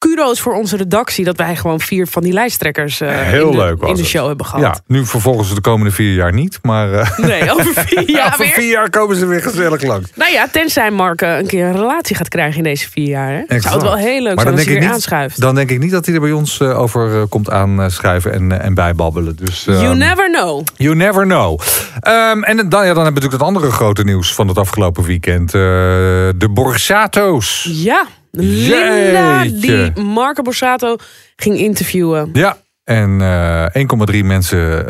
Kudo's 0.06 0.40
voor 0.40 0.54
onze 0.54 0.76
redactie 0.76 1.24
dat 1.24 1.36
wij 1.36 1.56
gewoon 1.56 1.80
vier 1.80 2.06
van 2.06 2.22
die 2.22 2.32
lijsttrekkers 2.32 3.00
eh, 3.00 3.08
Heel 3.10 3.44
in, 3.44 3.50
de, 3.50 3.56
leuk 3.56 3.80
was 3.80 3.88
in 3.88 3.94
de 3.94 4.00
het. 4.00 4.10
show 4.10 4.26
hebben 4.26 4.46
gehad. 4.46 4.64
Ja, 4.64 4.80
nu 4.86 5.06
vervolgens 5.06 5.54
de 5.54 5.60
komende 5.60 5.92
vier 5.92 6.14
jaar 6.14 6.32
niet. 6.32 6.58
Maar 6.62 6.92
eh, 6.92 7.18
Nee, 7.18 7.52
over 7.52 7.72
vier 7.86 8.10
jaar 8.10 8.32
over 8.32 8.46
vier 8.46 8.70
jaar 8.70 8.90
komen 8.90 9.16
ze 9.16 9.26
weer 9.26 9.42
gezellig 9.42 9.82
langs. 9.82 10.10
Nou 10.14 10.32
ja, 10.32 10.48
tenzij 10.52 10.90
Mark 10.90 11.22
eh, 11.22 11.36
een 11.38 11.46
keer 11.46 11.66
een 11.66 11.72
relatie 11.76 12.16
gaat 12.16 12.28
krijgen 12.28 12.56
in 12.56 12.62
deze 12.62 12.90
vier 12.90 13.08
jaar. 13.08 13.44
Hè? 13.46 13.60
Zou 13.60 13.74
het 13.74 13.82
wel 13.82 13.96
heel 13.96 14.22
leuk 14.22 14.34
Maar 14.34 14.44
zijn 14.44 14.54
als 14.56 14.64
hij 14.64 14.72
weer 14.72 14.82
niet, 14.82 14.92
aanschuift. 14.92 15.40
dan 15.40 15.54
denk 15.54 15.70
ik 15.70 15.78
niet 15.78 15.90
dat 15.90 16.06
hij 16.06 16.14
er 16.14 16.20
bij 16.20 16.32
ons 16.32 16.60
over 16.60 17.26
komt 17.26 17.50
aanschuiven 17.50 18.32
en, 18.32 18.60
en 18.60 18.74
bijbabbelen. 18.74 19.36
Dus, 19.36 19.64
you 19.64 19.84
ehm, 19.84 19.98
never 19.98 20.30
know. 20.30 20.66
You 20.76 20.94
never 20.96 21.24
know. 21.24 21.60
Ehm, 22.00 22.42
en 22.42 22.56
dan, 22.56 22.56
ja, 22.56 22.68
dan 22.68 22.80
hebben 22.80 22.94
we 22.94 23.02
natuurlijk 23.02 23.32
het 23.32 23.42
andere 23.42 23.70
grote 23.70 24.04
nieuws 24.04 24.34
van 24.34 24.48
het 24.48 24.58
afgelopen 24.58 25.04
weekend. 25.04 25.50
de 25.50 26.48
Borsato's. 26.50 27.68
Ja, 27.72 28.06
Linda 28.30 29.44
Jeetje. 29.44 29.92
die 29.94 30.04
Marco 30.04 30.42
Borsato 30.42 30.96
ging 31.36 31.58
interviewen. 31.58 32.30
Ja, 32.32 32.56
en 32.84 33.20
eh 33.20 33.64
1,3 34.18 34.24
mensen, 34.24 34.88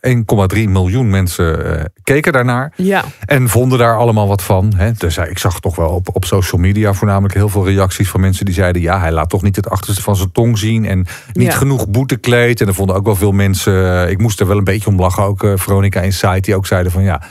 eh 0.00 0.12
1,3 0.56 0.68
miljoen 0.68 1.10
mensen 1.10 1.78
eh, 1.78 1.84
keken 2.02 2.32
daarnaar. 2.32 2.72
Ja, 2.76 3.04
En 3.26 3.48
vonden 3.48 3.78
daar 3.78 3.96
allemaal 3.96 4.28
wat 4.28 4.42
van. 4.42 4.72
Hè. 4.76 4.92
Dus 4.92 5.16
ik 5.18 5.38
zag 5.38 5.60
toch 5.60 5.76
wel 5.76 5.88
op, 5.88 6.08
op 6.12 6.24
social 6.24 6.60
media 6.60 6.92
voornamelijk 6.92 7.34
heel 7.34 7.48
veel 7.48 7.66
reacties 7.66 8.08
van 8.08 8.20
mensen 8.20 8.44
die 8.44 8.54
zeiden: 8.54 8.82
ja, 8.82 9.00
hij 9.00 9.12
laat 9.12 9.28
toch 9.30 9.42
niet 9.42 9.56
het 9.56 9.70
achterste 9.70 10.02
van 10.02 10.16
zijn 10.16 10.32
tong 10.32 10.58
zien. 10.58 10.84
En 10.86 11.06
niet 11.32 11.52
Ja. 11.52 11.56
genoeg 11.58 11.88
boetekleed. 11.88 12.60
En 12.60 12.66
er 12.66 12.74
vonden 12.74 12.96
ook 12.96 13.04
wel 13.04 13.16
veel 13.16 13.32
mensen. 13.32 14.02
eh, 14.04 14.10
Ik 14.10 14.18
moest 14.18 14.40
er 14.40 14.46
wel 14.46 14.58
een 14.58 14.64
beetje 14.64 14.88
om 14.90 15.00
lachen. 15.00 15.22
Ook 15.24 15.44
eh, 15.44 15.52
Veronica 15.56 16.00
Insight, 16.00 16.44
die 16.44 16.54
ook 16.56 16.66
zeiden 16.66 16.92
van 16.92 17.02
ja. 17.02 17.22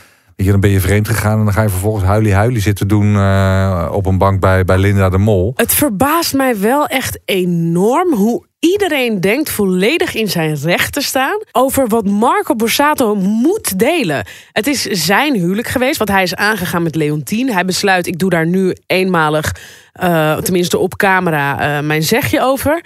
Je, 0.43 0.51
dan 0.51 0.59
ben 0.59 0.69
je 0.69 0.79
vreemd 0.79 1.07
gegaan 1.07 1.39
en 1.39 1.43
dan 1.43 1.53
ga 1.53 1.61
je 1.61 1.69
vervolgens 1.69 2.05
huilie 2.05 2.33
huilie 2.33 2.61
zitten 2.61 2.87
doen 2.87 3.15
eh, 3.15 3.89
op 3.91 4.05
een 4.05 4.17
bank 4.17 4.39
bij, 4.39 4.65
bij 4.65 4.77
Linda 4.77 5.09
de 5.09 5.17
Mol. 5.17 5.51
het 5.55 5.73
verbaast 5.73 6.33
mij 6.33 6.59
wel 6.59 6.87
echt 6.87 7.19
enorm 7.25 8.13
hoe 8.13 8.45
iedereen 8.59 9.21
denkt 9.21 9.49
volledig 9.49 10.13
in 10.13 10.29
zijn 10.29 10.55
recht 10.55 10.93
te 10.93 11.01
staan 11.01 11.41
over 11.51 11.87
wat 11.87 12.05
Marco 12.05 12.55
Borsato 12.55 13.15
moet 13.15 13.79
delen. 13.79 14.25
Het 14.51 14.67
is 14.67 14.81
zijn 14.81 15.33
huwelijk 15.33 15.67
geweest, 15.67 15.97
want 15.97 16.09
hij 16.09 16.23
is 16.23 16.35
aangegaan 16.35 16.83
met 16.83 16.95
Leontien. 16.95 17.51
Hij 17.51 17.65
besluit, 17.65 18.07
ik 18.07 18.19
doe 18.19 18.29
daar 18.29 18.47
nu 18.47 18.75
eenmalig, 18.87 19.55
eh, 19.91 20.37
tenminste 20.37 20.77
op 20.77 20.95
camera, 20.95 21.77
eh, 21.77 21.85
mijn 21.85 22.03
zegje 22.03 22.41
over. 22.41 22.81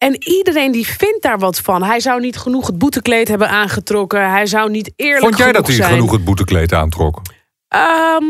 En 0.00 0.16
iedereen 0.28 0.72
die 0.72 0.86
vindt 0.86 1.22
daar 1.22 1.38
wat 1.38 1.58
van. 1.58 1.82
Hij 1.82 2.00
zou 2.00 2.20
niet 2.20 2.36
genoeg 2.36 2.66
het 2.66 2.78
boetekleed 2.78 3.28
hebben 3.28 3.48
aangetrokken. 3.48 4.30
Hij 4.30 4.46
zou 4.46 4.70
niet 4.70 4.92
eerlijk 4.96 5.24
Vond 5.24 5.36
jij 5.38 5.52
dat 5.52 5.66
hij 5.66 5.74
genoeg 5.74 5.86
zijn. 5.88 5.98
genoeg 5.98 6.12
het 6.12 6.24
boetekleed 6.24 6.72
aantrok? 6.72 7.20
Ehm, 7.68 8.24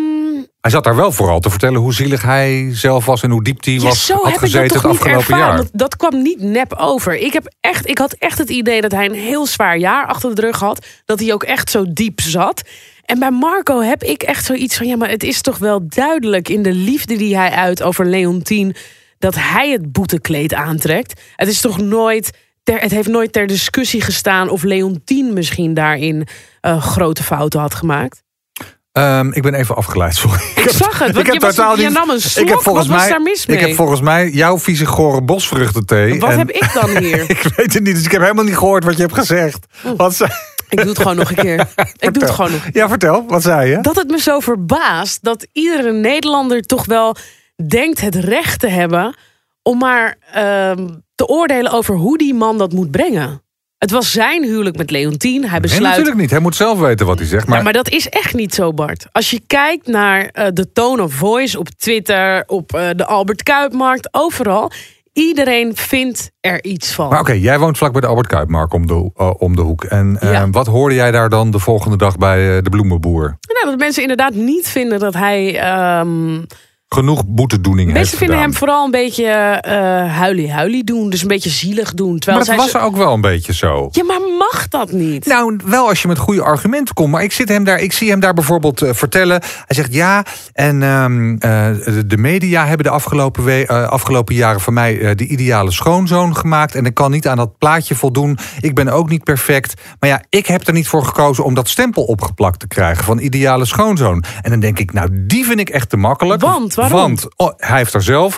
Hij 0.61 0.71
zat 0.71 0.85
daar 0.85 0.97
wel 0.97 1.13
vooral 1.13 1.41
te 1.41 1.51
vertellen 1.51 1.81
hoe 1.81 1.95
zielig 1.95 2.23
hij 2.23 2.69
zelf 2.73 3.05
was 3.07 3.23
en 3.23 3.31
hoe 3.31 3.45
diep 3.45 3.65
hij 3.65 3.73
Ja, 3.75 3.81
was, 3.83 4.07
zo 4.07 4.15
had 4.15 4.25
heb 4.25 4.33
ik 4.35 4.39
gezeten 4.41 4.69
dat 4.69 4.73
toch 4.73 4.83
het 4.83 4.91
niet 4.93 5.01
afgelopen 5.01 5.25
ervaren. 5.35 5.47
jaar. 5.47 5.57
want 5.57 5.71
Dat 5.79 5.97
kwam 5.97 6.23
niet 6.23 6.41
nep 6.41 6.73
over. 6.75 7.17
Ik, 7.17 7.33
heb 7.33 7.53
echt, 7.61 7.89
ik 7.89 7.99
had 7.99 8.13
echt 8.13 8.39
het 8.39 8.51
idee 8.51 8.81
dat 8.81 8.93
hij 8.93 9.05
een 9.07 9.15
heel 9.15 9.47
zwaar 9.47 9.77
jaar 9.79 10.07
achter 10.07 10.35
de 10.35 10.41
rug 10.41 10.59
had. 10.59 10.87
Dat 11.05 11.21
hij 11.21 11.33
ook 11.33 11.43
echt 11.43 11.71
zo 11.71 11.85
diep 11.93 12.21
zat. 12.21 12.63
En 13.05 13.19
bij 13.19 13.31
Marco 13.31 13.81
heb 13.81 14.03
ik 14.03 14.23
echt 14.23 14.45
zoiets 14.45 14.77
van... 14.77 14.87
ja, 14.87 14.97
maar 14.97 15.11
het 15.11 15.23
is 15.23 15.41
toch 15.41 15.59
wel 15.59 15.81
duidelijk 15.89 16.49
in 16.49 16.63
de 16.63 16.73
liefde 16.73 17.17
die 17.17 17.37
hij 17.37 17.51
uit 17.51 17.83
over 17.83 18.07
Leontien... 18.07 18.77
dat 19.21 19.35
hij 19.39 19.71
het 19.71 19.93
boetekleed 19.93 20.55
aantrekt. 20.55 21.21
Het 21.37 21.49
is 21.49 21.61
toch 21.61 21.79
nooit... 21.79 22.31
Ter, 22.63 22.81
het 22.81 22.91
heeft 22.91 23.09
nooit 23.09 23.33
ter 23.33 23.47
discussie 23.47 24.01
gestaan... 24.01 24.49
of 24.49 24.63
Leontien 24.63 25.33
misschien 25.33 25.75
daarin 25.75 26.27
eh, 26.61 26.83
grote 26.83 27.23
fouten 27.23 27.61
had 27.61 27.75
gemaakt. 27.75 28.23
Ehm, 28.93 29.31
ik 29.33 29.43
ben 29.43 29.55
even 29.55 29.77
afgeleid, 29.77 30.15
sorry. 30.23 30.41
Ik 30.55 30.71
zag 30.71 30.99
het, 30.99 31.15
want 31.15 31.27
je, 31.27 31.39
was, 31.39 31.79
je 31.81 31.91
nam 31.91 32.11
een 32.11 32.21
slok. 32.21 32.45
ik 32.45 32.51
heb 32.51 32.61
volgens 32.63 32.87
Wat 32.87 32.97
was 32.97 33.05
mij, 33.05 33.11
daar 33.11 33.23
mis 33.23 33.47
mee? 33.47 33.57
Ik 33.57 33.67
heb 33.67 33.75
volgens 33.75 34.01
mij 34.01 34.31
jouw 34.31 34.59
vieze 34.59 34.87
gore 34.87 35.23
bosvruchtenthee. 35.23 36.21
Wat 36.21 36.31
en- 36.31 36.39
heb 36.39 36.51
ik 36.51 36.71
dan 36.73 36.97
hier? 37.05 37.31
ik 37.31 37.43
weet 37.57 37.75
het 37.75 37.83
niet, 37.83 37.95
dus 37.95 38.05
ik 38.05 38.11
heb 38.11 38.21
helemaal 38.21 38.45
niet 38.45 38.57
gehoord 38.57 38.85
wat 38.85 38.97
je 38.97 39.03
hebt 39.03 39.15
gezegd. 39.15 39.67
Wat 39.97 40.15
zei... 40.15 40.31
Ik 40.69 40.79
doe 40.79 40.89
het 40.89 40.99
gewoon 40.99 41.17
nog 41.17 41.31
een 41.31 41.37
keer. 41.37 41.59
Ik 41.99 42.15
doe 42.15 42.23
het 42.23 42.33
gewoon 42.33 42.53
nog. 42.53 42.63
Ja, 42.73 42.89
vertel, 42.89 43.25
wat 43.27 43.43
zei 43.43 43.71
je? 43.71 43.81
Dat 43.81 43.97
het 43.97 44.11
me 44.11 44.21
zo 44.21 44.41
verbaast 44.41 45.19
dat 45.23 45.47
iedere 45.53 45.93
Nederlander 45.93 46.63
toch 46.63 46.85
wel 46.87 47.17
denkt 47.69 48.01
het 48.01 48.15
recht 48.15 48.61
te 48.61 48.69
hebben 48.69 49.15
om 49.63 49.79
maar 49.79 50.17
ehm, 50.33 50.89
te 51.15 51.27
oordelen 51.29 51.73
over 51.73 51.95
hoe 51.95 52.19
die 52.19 52.35
man 52.35 52.59
dat 52.59 52.73
moet 52.73 52.91
brengen. 52.91 53.43
Het 53.79 53.91
was 53.91 54.13
zijn 54.13 54.43
huwelijk 54.45 54.77
met 54.77 54.91
Leontien. 54.91 55.41
Hij 55.43 55.51
Nee, 55.51 55.61
besluit. 55.61 55.83
natuurlijk 55.85 56.17
niet. 56.17 56.31
Hij 56.31 56.41
moet 56.41 56.57
zelf 56.57 56.79
weten 56.79 57.07
wat 57.07 57.19
hij 57.19 57.27
zegt. 57.29 57.47
Maar, 57.47 57.57
Ja, 57.59 57.65
maar 57.65 57.73
dat 57.73 57.89
is 57.89 58.09
echt 58.09 58.35
niet 58.35 58.55
zo, 58.55 58.73
Bart. 58.75 59.07
Als 59.13 59.31
je 59.31 59.41
kijkt 59.47 59.87
naar 59.87 60.25
eh, 60.27 60.47
de 60.53 60.73
tone 60.73 61.03
of 61.03 61.13
voice 61.13 61.59
op 61.59 61.69
Twitter, 61.69 62.45
op 62.47 62.73
eh, 62.75 62.89
de 62.97 63.07
Albert 63.07 63.43
Kuipmarkt, 63.43 64.09
overal. 64.11 64.71
Iedereen 65.13 65.77
vindt 65.77 66.31
er 66.41 66.65
iets 66.65 66.93
van. 66.93 67.09
Maar 67.09 67.21
oké, 67.21 67.33
jij 67.33 67.59
woont 67.59 67.79
vlak 67.79 67.93
bij 67.93 68.01
de 68.01 68.07
Albert 68.07 68.27
Kuipmarkt 68.27 68.73
om 68.73 68.87
de, 68.87 69.11
eh, 69.17 69.31
om 69.39 69.57
de 69.57 69.63
hoek. 69.63 69.85
En 69.85 70.17
Ja. 70.21 70.51
wat 70.51 70.67
hoorde 70.67 70.95
jij 70.95 71.11
daar 71.11 71.29
dan 71.29 71.51
de 71.51 71.59
volgende 71.59 71.97
dag 71.97 72.17
bij 72.17 72.63
de 72.63 72.71
bloemenboer? 72.71 73.39
Nou, 73.53 73.67
dat 73.67 73.79
mensen 73.79 74.03
inderdaad 74.03 74.35
niet 74.35 74.69
vinden 74.69 74.99
dat 74.99 75.15
hij 75.15 75.59
ehm, 75.59 76.39
Genoeg 76.95 77.23
boetedoening 77.27 77.87
heeft 77.87 77.99
Mensen 77.99 78.19
vinden 78.19 78.37
gedaan. 78.37 78.51
hem 78.51 78.59
vooral 78.59 78.85
een 78.85 78.91
beetje 78.91 79.25
eh 79.27 79.73
huilie-huilie 80.17 80.85
doen. 80.85 81.11
Dus 81.11 81.23
een 81.23 81.29
beetje 81.29 81.51
zielig 81.51 81.95
doen. 81.95 82.19
Terwijl 82.19 82.47
Maar 82.47 82.57
dat 82.57 82.73
was 82.73 82.83
ook 82.83 82.97
wel 82.97 83.13
een 83.13 83.21
beetje 83.21 83.55
zo. 83.55 83.89
Ja, 83.93 84.05
maar 84.05 84.21
mag 84.39 84.69
dat 84.69 84.93
niet? 84.93 85.27
Nou, 85.27 85.59
wel 85.65 85.89
als 85.89 86.03
je 86.03 86.09
met 86.09 86.19
goede 86.19 86.43
argumenten 86.43 86.95
komt. 86.95 87.11
Maar 87.13 87.23
ik, 87.23 87.33
zit 87.33 87.49
hem 87.49 87.65
daar, 87.65 87.79
ik 87.79 87.93
zie 87.93 88.11
hem 88.11 88.21
daar 88.21 88.35
bijvoorbeeld 88.35 88.83
eh, 88.83 88.93
vertellen. 88.95 89.41
Hij 89.41 89.77
zegt 89.77 89.95
ja, 89.95 90.25
en 90.53 90.83
ehm, 90.83 91.35
eh, 91.39 91.69
de- 92.07 92.17
media 92.17 92.67
hebben 92.67 92.85
de 92.87 92.93
afgelopen, 92.93 93.45
we- 93.45 93.69
afgelopen 93.89 94.35
jaren 94.35 94.61
van 94.61 94.73
mij 94.73 95.15
de 95.15 95.27
ideale 95.27 95.71
schoonzoon 95.71 96.37
gemaakt. 96.37 96.75
En 96.75 96.85
ik 96.85 96.95
kan 96.95 97.11
niet 97.11 97.29
aan 97.29 97.37
dat 97.37 97.59
plaatje 97.59 97.95
voldoen. 97.95 98.39
Ik 98.61 98.75
ben 98.75 98.89
ook 98.89 99.09
niet 99.09 99.25
perfect. 99.25 99.75
Maar 100.01 100.11
ja, 100.11 100.23
ik 100.29 100.47
heb 100.47 100.67
er 100.67 100.73
niet 100.73 100.89
voor 100.89 101.05
gekozen 101.05 101.45
om 101.45 101.55
dat 101.55 101.69
stempel 101.69 102.03
opgeplakt 102.03 102.61
te 102.61 102.69
krijgen 102.69 103.05
van 103.05 103.19
ideale 103.19 103.65
schoonzoon. 103.65 104.25
En 104.43 104.51
dan 104.51 104.61
denk 104.61 104.79
ik, 104.79 104.93
nou, 104.93 105.09
die 105.13 105.45
vind 105.45 105.61
ik 105.61 105.69
echt 105.69 105.91
te 105.91 105.97
makkelijk. 105.97 106.41
Want, 106.43 106.79
waarom? 106.81 107.01
Want 107.01 107.29
oh, 107.37 107.53
hij 107.57 107.77
heeft 107.77 107.95
er 107.95 108.03
zelf 108.03 108.37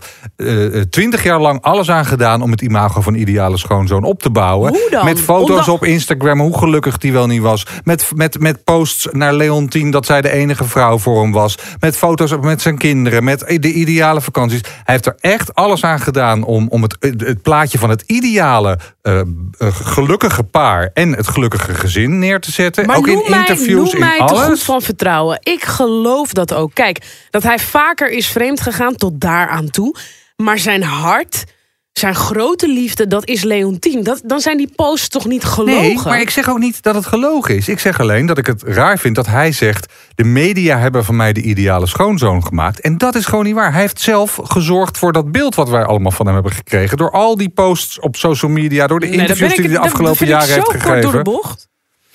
twintig 0.90 1.22
jaar 1.22 1.40
lang 1.40 1.62
alles 1.62 1.90
aan 1.90 2.04
gedaan 2.04 2.42
om 2.42 2.50
het 2.50 2.60
imago 2.60 3.00
van 3.00 3.14
ideale 3.14 3.58
schoonzoon 3.58 4.04
op 4.04 4.22
te 4.22 4.30
bouwen. 4.30 4.68
Hoe 4.68 4.88
dan? 4.90 5.04
Met 5.04 5.20
foto's 5.20 5.68
op 5.68 5.84
Instagram, 5.84 6.40
hoe 6.40 6.58
gelukkig 6.58 6.98
die 6.98 7.12
wel 7.12 7.26
niet 7.26 7.40
was. 7.40 7.66
Met, 7.84 8.10
met, 8.14 8.40
met 8.40 8.64
posts 8.64 9.08
naar 9.10 9.34
Leontien 9.34 9.90
dat 9.90 10.06
zij 10.06 10.20
de 10.20 10.30
enige 10.30 10.64
vrouw 10.64 10.98
voor 10.98 11.22
hem 11.22 11.32
was. 11.32 11.58
Met 11.80 11.96
foto's 11.96 12.34
met 12.40 12.62
zijn 12.62 12.78
kinderen, 12.78 13.24
met 13.24 13.40
de 13.60 13.72
ideale 13.72 14.20
vakanties. 14.20 14.60
Hij 14.60 14.94
heeft 14.94 15.06
er 15.06 15.16
echt 15.20 15.54
alles 15.54 15.84
aan 15.84 16.00
gedaan 16.00 16.44
om, 16.44 16.68
om 16.68 16.82
het, 16.82 16.96
het 17.00 17.42
plaatje 17.42 17.78
van 17.78 17.90
het 17.90 18.02
ideale 18.06 18.78
eh, 19.02 19.20
eh, 19.20 19.26
gelukkige 19.72 20.42
paar 20.42 20.90
en 20.94 21.12
het 21.12 21.28
gelukkige 21.28 21.74
gezin 21.74 22.18
neer 22.18 22.40
te 22.40 22.52
zetten. 22.52 22.86
Maar 22.86 22.96
ook 22.96 23.06
in 23.06 23.22
mij, 23.28 23.38
interviews, 23.38 23.92
noem 23.92 24.00
mij 24.00 24.18
in 24.18 24.26
te 24.26 24.34
goed 24.34 24.44
alles. 24.46 24.62
van 24.62 24.82
vertrouwen. 24.82 25.38
Ik 25.42 25.64
geloof 25.64 26.32
dat 26.32 26.54
ook. 26.54 26.74
Kijk, 26.74 27.26
dat 27.30 27.42
hij 27.42 27.58
vaker 27.58 28.10
is 28.10 28.28
vreemd 28.32 28.60
gegaan 28.60 28.96
tot 28.96 29.20
daaraan 29.20 29.70
toe. 29.70 29.96
Maar 30.36 30.58
zijn 30.58 30.82
hart, 30.82 31.44
zijn 31.92 32.14
grote 32.14 32.68
liefde, 32.68 33.06
dat 33.06 33.28
is 33.28 33.42
Leontien. 33.42 34.02
Dat, 34.02 34.22
dan 34.24 34.40
zijn 34.40 34.56
die 34.56 34.72
posts 34.76 35.08
toch 35.08 35.26
niet 35.26 35.44
gelogen? 35.44 35.82
Nee, 35.82 35.98
maar 36.04 36.20
ik 36.20 36.30
zeg 36.30 36.48
ook 36.48 36.58
niet 36.58 36.82
dat 36.82 36.94
het 36.94 37.06
gelogen 37.06 37.56
is. 37.56 37.68
Ik 37.68 37.78
zeg 37.78 38.00
alleen 38.00 38.26
dat 38.26 38.38
ik 38.38 38.46
het 38.46 38.62
raar 38.62 38.98
vind 38.98 39.14
dat 39.14 39.26
hij 39.26 39.52
zegt... 39.52 39.92
de 40.14 40.24
media 40.24 40.78
hebben 40.78 41.04
van 41.04 41.16
mij 41.16 41.32
de 41.32 41.42
ideale 41.42 41.86
schoonzoon 41.86 42.44
gemaakt. 42.46 42.80
En 42.80 42.98
dat 42.98 43.14
is 43.14 43.24
gewoon 43.24 43.44
niet 43.44 43.54
waar. 43.54 43.72
Hij 43.72 43.80
heeft 43.80 44.00
zelf 44.00 44.40
gezorgd 44.42 44.98
voor 44.98 45.12
dat 45.12 45.32
beeld 45.32 45.54
wat 45.54 45.68
wij 45.68 45.84
allemaal 45.84 46.12
van 46.12 46.26
hem 46.26 46.34
hebben 46.34 46.52
gekregen... 46.52 46.96
door 46.96 47.10
al 47.10 47.36
die 47.36 47.48
posts 47.50 48.00
op 48.00 48.16
social 48.16 48.50
media, 48.50 48.86
door 48.86 49.00
de 49.00 49.10
interviews 49.10 49.50
ik- 49.50 49.56
die 49.56 49.66
hij 49.66 49.74
de 49.74 49.84
afgelopen 49.84 50.26
jaren 50.26 50.46
heeft 50.48 50.66
zo 50.66 50.72
kort 50.72 50.82
door 50.82 50.92
de 50.96 51.00
gegeven. 51.00 51.22
bocht. 51.22 51.70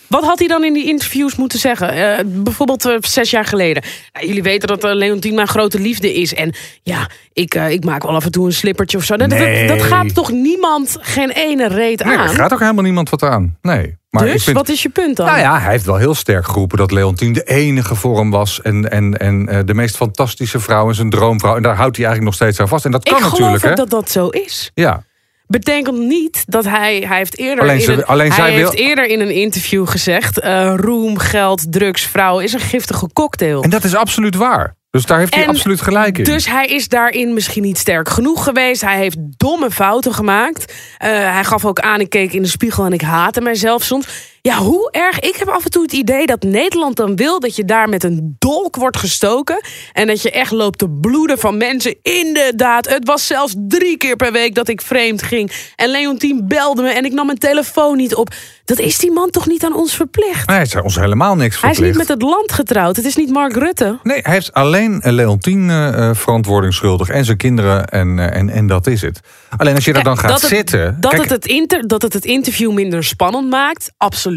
Wat 0.07 0.23
had 0.23 0.39
hij 0.39 0.47
dan 0.47 0.63
in 0.63 0.73
die 0.73 0.85
interviews 0.85 1.35
moeten 1.35 1.59
zeggen? 1.59 1.89
Eh, 1.91 2.23
bijvoorbeeld 2.25 2.85
eh, 2.85 2.95
zes 2.99 3.29
jaar 3.29 3.45
geleden. 3.45 3.83
Nou, 4.13 4.27
jullie 4.27 4.43
weten 4.43 4.67
dat 4.67 4.83
uh, 4.85 4.93
Leontien 4.93 5.35
mijn 5.35 5.47
grote 5.47 5.79
liefde 5.79 6.13
is. 6.13 6.33
En 6.33 6.53
ja, 6.83 7.09
ik, 7.33 7.55
eh, 7.55 7.69
ik 7.71 7.83
maak 7.85 8.03
wel 8.03 8.15
af 8.15 8.25
en 8.25 8.31
toe 8.31 8.45
een 8.45 8.53
slippertje 8.53 8.97
of 8.97 9.03
zo. 9.03 9.17
Dat, 9.17 9.29
dat- 9.29 9.39
Nee. 9.39 9.67
dat, 9.67 9.81
gaat 9.81 10.13
toch 10.13 10.31
niemand 10.31 10.97
geen 11.01 11.29
ene 11.29 11.67
reet 11.67 12.03
Nee, 12.05 12.17
aan? 12.17 12.27
er 12.27 12.35
gaat 12.35 12.53
ook 12.53 12.59
helemaal 12.59 12.83
niemand 12.83 13.09
wat 13.09 13.23
aan. 13.23 13.57
Nee. 13.61 13.95
Maar 14.09 14.23
dus, 14.25 14.33
ik 14.35 14.41
vind, 14.41 14.57
wat 14.57 14.69
is 14.69 14.81
je 14.81 14.89
punt 14.89 15.15
dan? 15.17 15.25
Nou 15.25 15.39
ja, 15.39 15.59
hij 15.59 15.71
heeft 15.71 15.85
wel 15.85 15.97
heel 15.97 16.15
sterk 16.15 16.45
geroepen 16.45 16.77
dat 16.77 16.91
Leontien 16.91 17.33
de 17.33 17.43
enige 17.43 17.95
voor 17.95 18.17
hem 18.17 18.29
was. 18.29 18.61
En, 18.61 18.91
en, 18.91 19.17
en 19.17 19.47
eh, 19.49 19.59
de 19.65 19.73
meest 19.73 19.95
fantastische 19.95 20.59
vrouw 20.59 20.87
en 20.87 20.95
zijn 20.95 21.09
droomvrouw. 21.09 21.55
En 21.55 21.61
daar 21.61 21.75
houdt 21.75 21.95
hij 21.97 22.05
eigenlijk 22.05 22.23
nog 22.23 22.33
steeds 22.33 22.59
aan 22.59 22.67
vast. 22.67 22.85
En 22.85 22.91
dat 22.91 23.05
ik 23.07 23.11
kan 23.11 23.21
geloof 23.21 23.39
natuurlijk, 23.39 23.63
ook 23.63 23.69
hè? 23.69 23.75
dat 23.75 23.89
dat 23.89 24.09
zo 24.11 24.27
is. 24.27 24.71
Ja. 24.73 25.03
Betekent 25.47 25.97
niet 25.97 26.43
dat 26.45 26.65
hij... 26.65 27.03
Hij 27.07 27.17
heeft 27.17 27.37
eerder, 27.37 27.63
Alleen 27.63 27.81
in, 27.81 27.89
een, 27.89 28.05
alleen 28.05 28.27
hij 28.27 28.35
zij 28.35 28.51
heeft 28.51 28.73
wil- 28.73 28.87
eerder 28.87 29.05
in 29.05 29.19
een 29.19 29.31
interview 29.31 29.87
gezegd... 29.87 30.39
eh, 30.39 30.73
roem, 30.75 31.17
geld, 31.17 31.71
drugs, 31.71 32.01
vrouw 32.03 32.39
is 32.39 32.53
een 32.53 32.59
giftige 32.59 33.09
cocktail. 33.13 33.61
En 33.63 33.69
dat 33.69 33.83
is 33.83 33.95
absoluut 33.95 34.35
waar. 34.35 34.75
Dus 34.91 35.05
daar 35.05 35.19
heeft 35.19 35.33
hij 35.35 35.43
En 35.43 35.49
absoluut 35.49 35.81
gelijk 35.81 36.17
in. 36.17 36.23
Dus 36.23 36.47
hij 36.47 36.65
is 36.67 36.87
daarin 36.87 37.33
misschien 37.33 37.63
niet 37.63 37.77
sterk 37.77 38.09
genoeg 38.09 38.43
geweest. 38.43 38.81
Hij 38.81 38.97
heeft 38.97 39.17
domme 39.37 39.71
fouten 39.71 40.13
gemaakt. 40.13 40.73
Eh, 40.97 41.09
hij 41.09 41.43
gaf 41.43 41.65
ook 41.65 41.79
aan, 41.79 41.99
ik 41.99 42.09
keek 42.09 42.33
in 42.33 42.41
de 42.41 42.47
spiegel 42.47 42.85
en 42.85 42.93
ik 42.93 43.01
haatte 43.01 43.41
mijzelf 43.41 43.83
soms. 43.83 44.07
Ja, 44.47 44.57
hoe 44.57 44.91
erg? 44.91 45.19
Ik 45.19 45.35
heb 45.35 45.47
af 45.47 45.63
en 45.65 45.71
toe 45.71 45.81
het 45.81 45.93
idee 45.93 46.25
dat 46.25 46.43
Nederland 46.43 46.95
dan 46.95 47.15
wil... 47.15 47.39
dat 47.39 47.55
je 47.55 47.65
daar 47.65 47.89
met 47.89 48.03
een 48.03 48.35
dolk 48.39 48.75
wordt 48.75 48.97
gestoken... 48.97 49.61
en 49.93 50.07
dat 50.07 50.21
je 50.21 50.31
echt 50.31 50.51
loopt 50.51 50.77
te 50.77 50.89
bloeden 50.89 51.39
van 51.39 51.57
mensen. 51.57 51.95
Inderdaad, 52.01 52.89
het 52.89 53.07
was 53.07 53.27
zelfs 53.27 53.55
drie 53.57 53.97
keer 53.97 54.15
per 54.15 54.31
week 54.31 54.55
dat 54.55 54.67
ik 54.67 54.81
vreemd 54.81 55.23
ging. 55.23 55.51
En 55.75 55.89
Leontien 55.89 56.47
belde 56.47 56.81
me 56.81 56.89
en 56.89 57.05
ik 57.05 57.13
nam 57.13 57.25
mijn 57.25 57.37
telefoon 57.37 57.97
niet 57.97 58.15
op. 58.15 58.33
Dat 58.65 58.79
is 58.79 58.97
die 58.97 59.11
man 59.11 59.29
toch 59.29 59.47
niet 59.47 59.65
aan 59.65 59.75
ons 59.75 59.95
verplicht? 59.95 60.47
Nee, 60.47 60.57
hij 60.57 60.65
is 60.65 60.75
ons 60.75 60.95
helemaal 60.95 61.35
niks 61.35 61.61
Hij 61.61 61.69
is 61.69 61.77
verplicht. 61.77 61.97
niet 61.99 62.07
met 62.07 62.21
het 62.21 62.29
land 62.29 62.51
getrouwd. 62.51 62.95
Het 62.95 63.05
is 63.05 63.15
niet 63.15 63.29
Mark 63.29 63.53
Rutte. 63.55 63.99
Nee, 64.03 64.19
hij 64.21 64.33
heeft 64.33 64.53
alleen 64.53 65.01
eh, 65.01 65.11
Leontien 65.11 65.69
eh, 65.69 66.09
verantwoording 66.13 66.73
schuldig. 66.73 67.09
En 67.09 67.25
zijn 67.25 67.37
kinderen. 67.37 67.87
En, 67.87 68.31
en, 68.31 68.49
en 68.49 68.67
dat 68.67 68.87
is 68.87 69.01
het. 69.01 69.19
Alleen 69.57 69.75
als 69.75 69.85
je 69.85 69.93
daar 69.93 70.03
dan 70.03 70.17
gaat 70.17 70.29
dat 70.29 70.41
het- 70.41 70.49
zitten. 70.49 70.97
Dat, 70.99 71.11
kijk, 71.11 71.23
het 71.23 71.31
het 71.31 71.45
inter, 71.45 71.87
dat 71.87 72.01
het 72.01 72.13
het 72.13 72.25
interview 72.25 72.71
minder 72.71 73.03
spannend 73.03 73.49
maakt, 73.49 73.91
absoluut. 73.97 74.36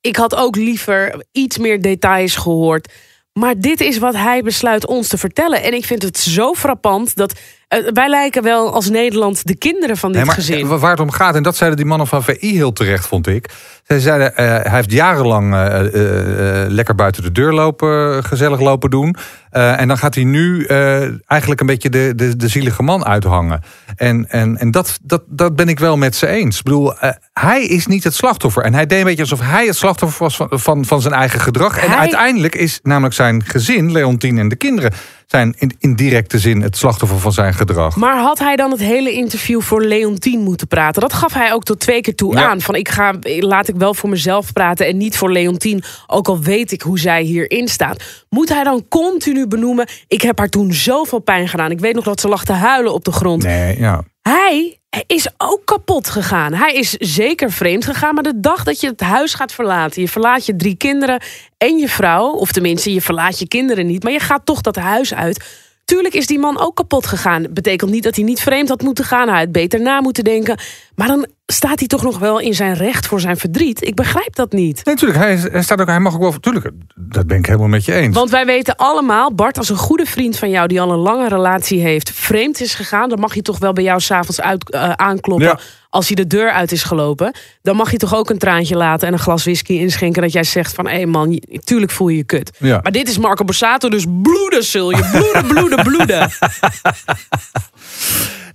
Ik 0.00 0.16
had 0.16 0.34
ook 0.34 0.56
liever 0.56 1.24
iets 1.32 1.58
meer 1.58 1.82
details 1.82 2.36
gehoord. 2.36 2.92
Maar 3.32 3.58
dit 3.58 3.80
is 3.80 3.98
wat 3.98 4.14
hij 4.14 4.42
besluit 4.42 4.86
ons 4.86 5.08
te 5.08 5.18
vertellen. 5.18 5.62
En 5.62 5.74
ik 5.74 5.84
vind 5.84 6.02
het 6.02 6.18
zo 6.18 6.54
frappant 6.54 7.14
dat 7.16 7.32
eh, 7.68 7.78
wij 7.92 8.08
lijken 8.08 8.42
wel 8.42 8.72
als 8.72 8.88
Nederland 8.88 9.46
de 9.46 9.56
kinderen 9.56 9.96
van 9.96 10.08
dit 10.08 10.16
Nee, 10.16 10.26
maar 10.26 10.34
gezin. 10.34 10.60
eh, 10.60 10.80
waar 10.80 10.90
het 10.90 11.00
om 11.00 11.10
gaat, 11.10 11.34
en 11.34 11.42
dat 11.42 11.56
zeiden 11.56 11.78
die 11.78 11.86
mannen 11.88 12.06
van 12.06 12.22
VI 12.24 12.36
heel 12.56 12.72
terecht, 12.72 13.06
vond 13.06 13.26
ik. 13.26 13.48
Zij 13.86 14.00
zeiden, 14.00 14.36
eh, 14.36 14.46
hij 14.46 14.70
heeft 14.70 14.92
jarenlang 14.92 15.54
eh, 15.54 16.62
eh, 16.62 16.70
lekker 16.70 16.94
buiten 16.94 17.22
de 17.22 17.32
deur 17.32 17.52
lopen, 17.52 18.24
gezellig 18.24 18.60
lopen 18.60 18.90
doen. 18.90 19.16
En 19.50 19.88
dan 19.88 19.98
gaat 19.98 20.14
hij 20.14 20.24
nu 20.24 20.66
eigenlijk 21.26 21.60
een 21.60 21.66
beetje 21.66 21.90
de, 21.90 22.12
de, 22.16 22.36
de 22.36 22.48
zielige 22.48 22.82
man 22.82 23.04
uithangen. 23.04 23.62
En, 23.96 24.30
en, 24.30 24.56
en 24.56 24.70
dat, 24.70 24.98
dat, 25.02 25.22
dat 25.26 25.56
ben 25.56 25.68
ik 25.68 25.78
wel 25.78 25.96
met 25.96 26.16
ze 26.16 26.26
eens. 26.26 26.58
Ik 26.58 26.64
bedoel, 26.64 26.92
hij 27.32 27.64
is 27.64 27.86
niet 27.86 28.04
het 28.04 28.14
slachtoffer. 28.14 28.62
En 28.62 28.74
hij 28.74 28.86
deed 28.86 28.98
een 28.98 29.04
beetje 29.04 29.22
alsof 29.22 29.40
hij 29.40 29.66
het 29.66 29.76
slachtoffer 29.76 30.22
was 30.22 30.36
van, 30.36 30.48
van, 30.50 30.84
van 30.84 31.00
zijn 31.00 31.14
eigen 31.14 31.40
gedrag. 31.40 31.78
En 31.78 31.98
uiteindelijk 31.98 32.54
is 32.54 32.80
namelijk 32.82 33.14
zijn 33.14 33.44
gezin, 33.44 33.92
Leontien 33.92 34.38
en 34.38 34.48
de 34.48 34.56
kinderen... 34.56 34.92
zijn 35.26 35.54
in, 35.58 35.74
in 35.78 35.94
directe 35.94 36.38
zin 36.38 36.62
het 36.62 36.76
slachtoffer 36.76 37.18
van 37.18 37.32
zijn 37.32 37.54
gedrag. 37.54 37.96
Maar 37.96 38.16
had 38.18 38.38
hij 38.38 38.56
dan 38.56 38.70
het 38.70 38.80
hele 38.80 39.12
interview 39.12 39.60
voor 39.60 39.82
Leontien 39.84 40.40
moeten 40.40 40.66
praten? 40.66 41.00
Dat 41.02 41.12
gaf 41.12 41.32
hij 41.32 41.52
ook 41.52 41.64
tot 41.64 41.80
twee 41.80 42.00
keer 42.00 42.14
toe 42.14 42.34
Ja. 42.34 42.48
aan. 42.48 42.60
Van 42.60 42.74
ik 42.74 42.88
ga, 42.88 43.12
laat 43.38 43.68
ik 43.68 43.73
wel 43.76 43.94
voor 43.94 44.08
mezelf 44.08 44.52
praten 44.52 44.86
en 44.86 44.96
niet 44.96 45.16
voor 45.16 45.32
Leontien. 45.32 45.82
Ook 46.06 46.28
al 46.28 46.40
weet 46.40 46.72
ik 46.72 46.82
hoe 46.82 46.98
zij 46.98 47.22
hierin 47.22 47.68
staat. 47.68 48.24
Moet 48.28 48.48
hij 48.48 48.64
dan 48.64 48.88
continu 48.88 49.46
benoemen... 49.46 49.88
ik 50.08 50.22
heb 50.22 50.38
haar 50.38 50.48
toen 50.48 50.72
zoveel 50.72 51.18
pijn 51.18 51.48
gedaan. 51.48 51.70
Ik 51.70 51.80
weet 51.80 51.94
nog 51.94 52.04
dat 52.04 52.20
ze 52.20 52.28
lag 52.28 52.44
te 52.44 52.52
huilen 52.52 52.92
op 52.92 53.04
de 53.04 53.12
grond. 53.12 53.42
Nee, 53.42 53.78
ja. 53.78 54.04
Hij 54.22 54.78
is 55.06 55.28
ook 55.36 55.60
kapot 55.64 56.10
gegaan. 56.10 56.52
Hij 56.52 56.74
is 56.74 56.90
zeker 56.90 57.50
vreemd 57.50 57.84
gegaan. 57.84 58.14
Maar 58.14 58.22
de 58.22 58.40
dag 58.40 58.64
dat 58.64 58.80
je 58.80 58.86
het 58.86 59.00
huis 59.00 59.34
gaat 59.34 59.52
verlaten... 59.52 60.02
je 60.02 60.08
verlaat 60.08 60.46
je 60.46 60.56
drie 60.56 60.76
kinderen 60.76 61.22
en 61.58 61.78
je 61.78 61.88
vrouw... 61.88 62.30
of 62.30 62.52
tenminste, 62.52 62.92
je 62.92 63.00
verlaat 63.00 63.38
je 63.38 63.48
kinderen 63.48 63.86
niet... 63.86 64.02
maar 64.02 64.12
je 64.12 64.20
gaat 64.20 64.46
toch 64.46 64.60
dat 64.60 64.76
huis 64.76 65.14
uit... 65.14 65.62
Tuurlijk 65.84 66.14
is 66.14 66.26
die 66.26 66.38
man 66.38 66.58
ook 66.58 66.76
kapot 66.76 67.06
gegaan. 67.06 67.46
Betekent 67.50 67.90
niet 67.90 68.02
dat 68.02 68.16
hij 68.16 68.24
niet 68.24 68.40
vreemd 68.40 68.68
had 68.68 68.82
moeten 68.82 69.04
gaan. 69.04 69.28
Hij 69.28 69.38
had 69.38 69.52
beter 69.52 69.80
na 69.80 70.00
moeten 70.00 70.24
denken. 70.24 70.58
Maar 70.94 71.06
dan 71.06 71.26
staat 71.46 71.78
hij 71.78 71.88
toch 71.88 72.02
nog 72.02 72.18
wel 72.18 72.40
in 72.40 72.54
zijn 72.54 72.74
recht 72.74 73.06
voor 73.06 73.20
zijn 73.20 73.36
verdriet. 73.36 73.86
Ik 73.86 73.94
begrijp 73.94 74.34
dat 74.36 74.52
niet. 74.52 74.84
Nee, 74.84 74.94
natuurlijk. 74.94 75.20
Hij, 75.20 75.36
hij, 75.36 75.62
staat 75.62 75.80
ook, 75.80 75.86
hij 75.86 76.00
mag 76.00 76.14
ook 76.14 76.20
wel. 76.20 76.40
Tuurlijk, 76.40 76.70
dat 76.94 77.26
ben 77.26 77.38
ik 77.38 77.46
helemaal 77.46 77.68
met 77.68 77.84
je 77.84 77.94
eens. 77.94 78.16
Want 78.16 78.30
wij 78.30 78.46
weten 78.46 78.76
allemaal, 78.76 79.34
Bart, 79.34 79.58
als 79.58 79.68
een 79.68 79.76
goede 79.76 80.06
vriend 80.06 80.38
van 80.38 80.50
jou... 80.50 80.68
die 80.68 80.80
al 80.80 80.92
een 80.92 80.98
lange 80.98 81.28
relatie 81.28 81.80
heeft, 81.80 82.10
vreemd 82.10 82.60
is 82.60 82.74
gegaan... 82.74 83.08
dan 83.08 83.20
mag 83.20 83.34
je 83.34 83.42
toch 83.42 83.58
wel 83.58 83.72
bij 83.72 83.84
jou 83.84 84.00
s'avonds 84.00 84.40
uit 84.40 84.70
eh, 84.70 84.90
aankloppen... 84.90 85.46
Ja. 85.46 85.58
als 85.90 86.06
hij 86.06 86.16
de 86.16 86.26
deur 86.26 86.50
uit 86.50 86.72
is 86.72 86.82
gelopen. 86.82 87.34
Dan 87.62 87.76
mag 87.76 87.90
je 87.90 87.96
toch 87.96 88.14
ook 88.14 88.30
een 88.30 88.38
traantje 88.38 88.76
laten 88.76 89.06
en 89.06 89.12
een 89.12 89.18
glas 89.18 89.44
whisky 89.44 89.72
inschenken... 89.72 90.22
dat 90.22 90.32
jij 90.32 90.44
zegt 90.44 90.74
van, 90.74 90.86
hé 90.86 90.94
hey 90.94 91.06
man, 91.06 91.40
tuurlijk 91.64 91.92
voel 91.92 92.08
je 92.08 92.16
je 92.16 92.24
kut. 92.24 92.50
Ja. 92.58 92.80
Maar 92.82 92.92
dit 92.92 93.08
is 93.08 93.18
Marco 93.18 93.44
Borsato, 93.44 93.88
dus 93.88 94.04
bloeden 94.22 94.64
zul 94.64 94.90
je. 94.90 95.08
Bloeden, 95.12 95.46
bloeden, 95.46 95.82
bloeden. 95.84 96.30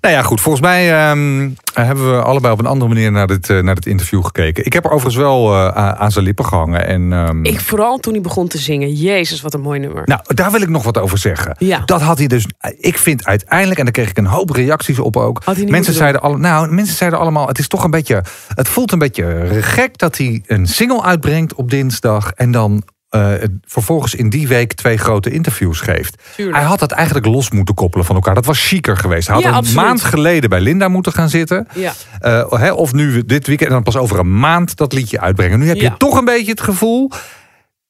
Nou 0.01 0.13
ja, 0.13 0.21
goed. 0.21 0.41
Volgens 0.41 0.63
mij 0.63 0.93
ehm, 0.93 1.49
hebben 1.73 2.11
we 2.15 2.21
allebei 2.21 2.53
op 2.53 2.59
een 2.59 2.65
andere 2.65 2.93
manier 2.93 3.11
naar 3.11 3.27
dit, 3.27 3.49
eh, 3.49 3.59
naar 3.59 3.75
dit 3.75 3.85
interview 3.85 4.25
gekeken. 4.25 4.65
Ik 4.65 4.73
heb 4.73 4.85
er 4.85 4.91
overigens 4.91 5.23
wel 5.23 5.53
eh, 5.53 5.67
aan- 5.93 6.11
zijn 6.11 6.25
lippen 6.25 6.45
gehangen. 6.45 6.87
En, 6.87 7.13
ehm, 7.13 7.45
Ik 7.45 7.59
vooral 7.59 7.97
toen 7.97 8.13
hij 8.13 8.21
begon 8.21 8.47
te 8.47 8.57
zingen. 8.57 8.93
Jezus, 8.93 9.41
wat 9.41 9.53
een 9.53 9.61
mooi 9.61 9.79
nummer. 9.79 10.01
Nou, 10.05 10.21
daar 10.27 10.51
wil 10.51 10.61
ik 10.61 10.69
nog 10.69 10.83
wat 10.83 10.97
over 10.97 11.17
zeggen. 11.17 11.55
Ja. 11.57 11.81
Dat 11.85 12.01
had 12.01 12.17
hij 12.17 12.27
dus. 12.27 12.45
Ik 12.79 12.97
vind 12.97 13.25
uiteindelijk, 13.25 13.79
en 13.79 13.83
daar 13.85 13.93
kreeg 13.93 14.09
ik 14.09 14.17
een 14.17 14.25
hoop 14.25 14.49
reacties 14.49 14.99
op 14.99 15.17
ook. 15.17 15.41
Mensen 15.67 15.93
zeiden, 15.93 16.39
nou, 16.41 16.71
mensen 16.73 16.95
zeiden 16.95 17.19
allemaal: 17.19 17.47
het 17.47 17.59
is 17.59 17.67
toch 17.67 17.83
een 17.83 17.91
beetje. 17.91 18.23
Het 18.55 18.67
voelt 18.67 18.91
een 18.91 18.99
beetje 18.99 19.47
gek 19.61 19.97
dat 19.97 20.17
hij 20.17 20.41
een 20.47 20.67
single 20.67 21.03
uitbrengt 21.03 21.53
op 21.53 21.69
dinsdag. 21.69 22.31
En 22.31 22.51
dan 22.51 22.83
eh, 23.09 23.31
vervolgens 23.65 24.15
in 24.15 24.29
die 24.29 24.47
week 24.47 24.73
twee 24.73 24.97
grote 24.97 25.29
interviews 25.31 25.79
geeft. 25.79 26.21
Tuurlijk. 26.35 26.57
Hij 26.57 26.65
had 26.65 26.79
dat 26.79 26.91
eigenlijk 26.91 27.25
los 27.25 27.51
moeten 27.51 27.75
koppelen 27.75 28.05
van 28.05 28.15
elkaar. 28.15 28.35
Dat 28.35 28.45
was 28.45 28.67
chiquer 28.67 28.97
geweest. 28.97 29.27
Hij 29.27 29.35
had 29.35 29.43
Ja, 29.43 29.49
een 29.49 29.55
absoluut. 29.55 29.81
maand 29.83 30.01
geleden 30.01 30.49
bij 30.49 30.59
Linda 30.59 30.87
moeten 30.87 31.11
gaan 31.13 31.29
zitten. 31.29 31.67
Ja. 31.73 31.93
Eh, 32.19 32.75
of 32.77 32.93
nu 32.93 33.25
dit 33.25 33.47
weekend 33.47 33.69
en 33.69 33.75
dan 33.75 33.83
pas 33.83 33.97
over 33.97 34.19
een 34.19 34.39
maand 34.39 34.75
dat 34.75 34.93
liedje 34.93 35.19
uitbrengen. 35.19 35.59
Nu 35.59 35.67
heb 35.67 35.77
je 35.77 35.97
toch 35.97 36.17
een 36.17 36.25
beetje 36.25 36.51
het 36.51 36.61
gevoel 36.61 37.11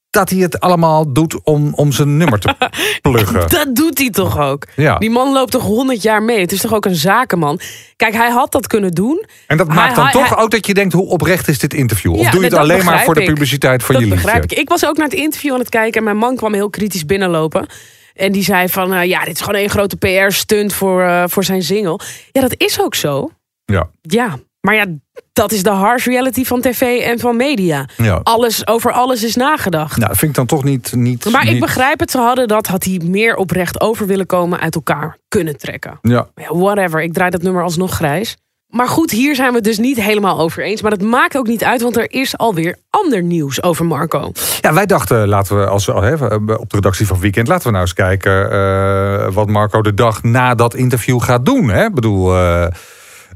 dat 0.09 0.29
hij 0.29 0.39
het 0.39 0.59
allemaal 0.59 1.13
doet 1.13 1.43
om, 1.43 1.73
om 1.73 1.91
zijn 1.91 2.17
nummer 2.17 2.39
te 2.39 2.55
pluggen. 3.01 3.49
Dat 3.49 3.75
doet 3.75 3.97
hij 3.97 4.09
toch 4.09 4.39
ook? 4.39 4.67
Ja. 4.75 4.97
Die 4.97 5.09
man 5.09 5.31
loopt 5.31 5.51
toch 5.51 5.63
honderd 5.63 6.01
jaar 6.01 6.23
mee? 6.23 6.39
Het 6.39 6.51
is 6.51 6.61
toch 6.61 6.73
ook 6.73 6.85
een 6.85 6.95
zakenman? 6.95 7.59
Kijk, 7.95 8.13
hij 8.13 8.29
had 8.29 8.51
dat 8.51 8.67
kunnen 8.67 8.91
doen. 8.91 9.25
En 9.47 9.57
dat 9.57 9.67
Hij- 9.67 9.75
maakt 9.75 9.95
dan 9.95 10.03
hij- 10.03 10.13
toch 10.13 10.29
hij- 10.29 10.37
ook 10.37 10.51
dat 10.51 10.67
je 10.67 10.73
denkt, 10.73 10.93
hoe 10.93 11.05
oprecht 11.07 11.47
is 11.47 11.59
dit 11.59 11.73
interview? 11.73 12.13
Of 12.13 12.21
Ja, 12.21 12.31
doe 12.31 12.39
je 12.39 12.45
het 12.45 12.55
alleen 12.55 12.85
maar 12.85 13.03
voor 13.03 13.13
de 13.15 13.23
publiciteit 13.23 13.83
van 13.83 13.95
dat 13.95 14.03
je 14.03 14.09
liedje? 14.09 14.23
begrijp 14.23 14.43
ik. 14.51 14.57
Ik 14.57 14.69
was 14.69 14.85
ook 14.85 14.97
naar 14.97 15.05
het 15.07 15.15
interview 15.15 15.53
aan 15.53 15.59
het 15.59 15.69
kijken 15.69 15.97
en 15.97 16.03
mijn 16.03 16.17
man 16.17 16.35
kwam 16.35 16.53
heel 16.53 16.69
kritisch 16.69 17.05
binnenlopen. 17.05 17.67
En 18.13 18.31
die 18.31 18.43
zei 18.43 18.69
van, 18.69 18.93
eh, 18.93 19.03
ja, 19.07 19.23
dit 19.23 19.33
is 19.35 19.41
gewoon 19.41 19.59
één 19.59 19.69
grote 19.69 19.97
PR-stunt 19.97 20.73
voor, 20.73 21.01
eh, 21.03 21.23
voor 21.27 21.43
zijn 21.43 21.63
single. 21.63 21.99
Ja, 22.31 22.41
dat 22.41 22.53
is 22.57 22.81
ook 22.81 22.95
zo. 22.95 23.31
Ja, 23.65 23.89
Ja, 24.01 24.39
maar 24.61 24.75
ja, 24.75 24.85
dat 25.33 25.51
is 25.51 25.63
de 25.63 25.69
harsh 25.69 26.05
reality 26.05 26.43
van 26.45 26.61
tv 26.61 27.01
en 27.01 27.19
van 27.19 27.35
media. 27.35 27.85
ja. 27.97 28.19
Alles, 28.23 28.67
over 28.67 28.91
alles 28.91 29.23
is 29.23 29.35
nagedacht. 29.35 29.97
Nou, 29.97 30.09
vind 30.15 30.29
ik 30.31 30.33
dan 30.35 30.45
toch 30.45 30.63
niet... 30.63 30.93
niet 30.95 31.31
maar 31.31 31.47
ik 31.47 31.59
begrijp 31.59 31.99
het, 31.99 32.11
ze 32.11 32.17
hadden 32.17 32.47
dat, 32.47 32.67
had 32.67 32.83
hij 32.83 33.01
meer 33.03 33.35
oprecht 33.35 33.81
over 33.81 34.07
willen 34.07 34.25
komen, 34.25 34.59
uit 34.59 34.75
elkaar 34.75 35.17
kunnen 35.27 35.57
trekken. 35.57 35.99
Ja. 36.01 36.27
Ja, 36.35 36.55
whatever, 36.55 37.01
ik 37.01 37.13
draai 37.13 37.29
dat 37.29 37.41
nummer 37.41 37.63
alsnog 37.63 37.93
grijs. 37.95 38.37
Maar 38.67 38.87
goed, 38.87 39.11
hier 39.11 39.35
zijn 39.35 39.49
we 39.49 39.55
het 39.55 39.63
dus 39.63 39.77
niet 39.77 40.01
helemaal 40.01 40.39
over 40.39 40.63
eens. 40.63 40.81
Maar 40.81 40.91
dat 40.91 41.01
maakt 41.01 41.37
ook 41.37 41.47
niet 41.47 41.63
uit, 41.63 41.81
want 41.81 41.97
er 41.97 42.11
is 42.11 42.37
alweer 42.37 42.77
ander 42.89 43.23
nieuws 43.23 43.63
over 43.63 43.85
Marco. 43.85 44.31
ja, 44.61 44.73
wij 44.73 44.85
dachten, 44.85 45.27
laten 45.27 45.59
we 45.59 45.67
als, 45.67 45.85
hè, 45.85 46.13
op 46.35 46.69
de 46.69 46.75
redactie 46.75 47.07
van 47.07 47.19
Weekend... 47.19 47.47
laten 47.47 47.65
we 47.65 47.71
nou 47.71 47.83
eens 47.83 47.93
kijken 47.93 48.51
eh, 48.51 49.33
wat 49.33 49.47
Marco 49.47 49.81
de 49.81 49.93
dag 49.93 50.23
na 50.23 50.55
dat 50.55 50.75
interview 50.75 51.21
gaat 51.21 51.45
doen. 51.45 51.69
Hè? 51.69 51.85
Ik 51.85 51.93
bedoel... 51.93 52.35
eh, 52.35 52.67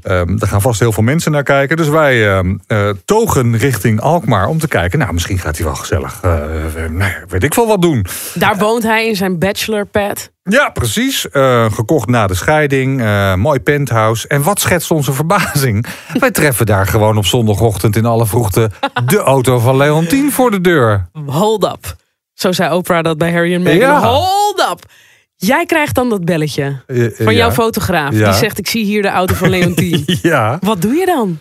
ehm, 0.04 0.36
er 0.38 0.46
gaan 0.46 0.60
vast 0.60 0.80
heel 0.80 0.92
veel 0.92 1.02
mensen 1.02 1.32
naar 1.32 1.42
kijken. 1.42 1.76
Dus 1.76 1.88
wij 1.88 2.28
ehm, 2.28 2.56
eh, 2.66 2.88
togen 3.04 3.56
richting 3.56 4.00
Alkmaar 4.00 4.48
om 4.48 4.58
te 4.58 4.68
kijken. 4.68 4.98
Nou, 4.98 5.12
misschien 5.12 5.38
gaat 5.38 5.56
hij 5.56 5.66
wel 5.66 5.74
gezellig, 5.74 6.18
eh, 6.22 6.30
nou 6.90 7.12
weet 7.28 7.42
ik 7.42 7.54
veel 7.54 7.66
wat 7.66 7.82
doen. 7.82 8.06
Daar 8.34 8.56
woont 8.56 8.82
hij 8.82 9.06
in 9.06 9.16
zijn 9.16 9.38
bachelorpad. 9.38 10.32
Ja, 10.42 10.68
precies. 10.68 11.30
Eh, 11.30 11.72
gekocht 11.72 12.08
na 12.08 12.26
de 12.26 12.34
scheiding. 12.34 13.02
mooi 13.36 13.60
penthouse. 13.60 14.28
En 14.28 14.42
wat 14.42 14.60
schetst 14.60 14.90
onze 14.90 15.12
verbazing? 15.12 15.86
Wij 16.20 16.30
treffen 16.30 16.66
daar 16.66 16.86
gewoon 16.86 17.16
op 17.16 17.26
zondagochtend 17.26 17.96
in 17.96 18.06
alle 18.06 18.26
vroegte... 18.26 18.70
de 19.04 19.18
auto 19.18 19.58
van 19.58 19.76
Leontien 19.76 20.32
voor 20.32 20.50
de 20.50 20.60
deur. 20.60 21.08
Hold 21.26 21.64
up. 21.64 21.96
Zo 22.34 22.52
zei 22.52 22.74
Oprah 22.74 23.02
dat 23.02 23.18
bij 23.18 23.32
Harry 23.32 23.54
en 23.54 23.62
Meghan. 23.62 23.80
Ja. 23.80 24.00
Hold 24.00 24.66
up. 24.70 24.90
Jij 25.36 25.66
krijgt 25.66 25.94
dan 25.94 26.08
dat 26.08 26.24
belletje 26.24 26.82
Eh, 26.86 27.04
eh, 27.04 27.12
van 27.16 27.32
ja. 27.32 27.38
jouw 27.38 27.50
fotograaf. 27.50 28.14
Ja. 28.14 28.30
Die 28.30 28.38
zegt, 28.38 28.58
ik 28.58 28.68
zie 28.68 28.84
hier 28.84 29.02
de 29.02 29.08
auto 29.08 29.34
van 29.34 29.50
Leontien. 29.50 30.04
Ja. 30.22 30.58
Wat 30.60 30.82
doe 30.82 30.94
je 30.94 31.06
dan? 31.06 31.38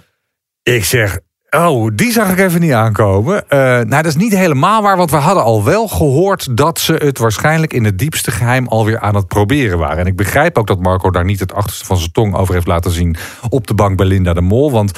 Ik 0.64 0.86
zeg... 0.86 1.20
Oh, 1.56 1.92
die 1.94 2.12
zag 2.12 2.32
ik 2.32 2.40
even 2.40 2.62
niet 2.62 2.72
aankomen. 2.72 3.36
Uh, 3.36 3.60
nou, 3.60 3.88
dat 3.88 4.06
is 4.06 4.16
niet 4.16 4.36
helemaal 4.36 4.82
waar, 4.82 4.98
want 4.98 5.12
we 5.12 5.18
hadden 5.18 5.44
al 5.44 5.64
wel 5.64 5.88
gehoord 5.88 6.58
dat 6.58 6.80
ze 6.80 6.94
het 6.94 7.18
waarschijnlijk 7.18 7.74
in 7.74 7.84
het 7.84 8.00
diepste 8.00 8.32
geheim 8.32 8.68
alweer 8.68 9.00
aan 9.00 9.16
het 9.16 9.28
proberen 9.28 9.78
waren. 9.78 9.98
En 9.98 10.06
ik 10.06 10.16
begrijp 10.16 10.58
ook 10.58 10.68
dat 10.68 10.80
Marco 10.80 11.12
daar 11.12 11.26
niet 11.26 11.40
het 11.40 11.54
achterste 11.54 11.86
van 11.86 11.98
zijn 11.98 12.12
tong 12.12 12.36
over 12.36 12.54
heeft 12.54 12.68
laten 12.68 12.92
zien 12.92 13.16
op 13.50 13.68
de 13.68 13.74
bank 13.74 13.98
bij 13.98 14.06
Linda 14.06 14.34
de 14.34 14.42
Mol. 14.42 14.72
Want 14.72 14.92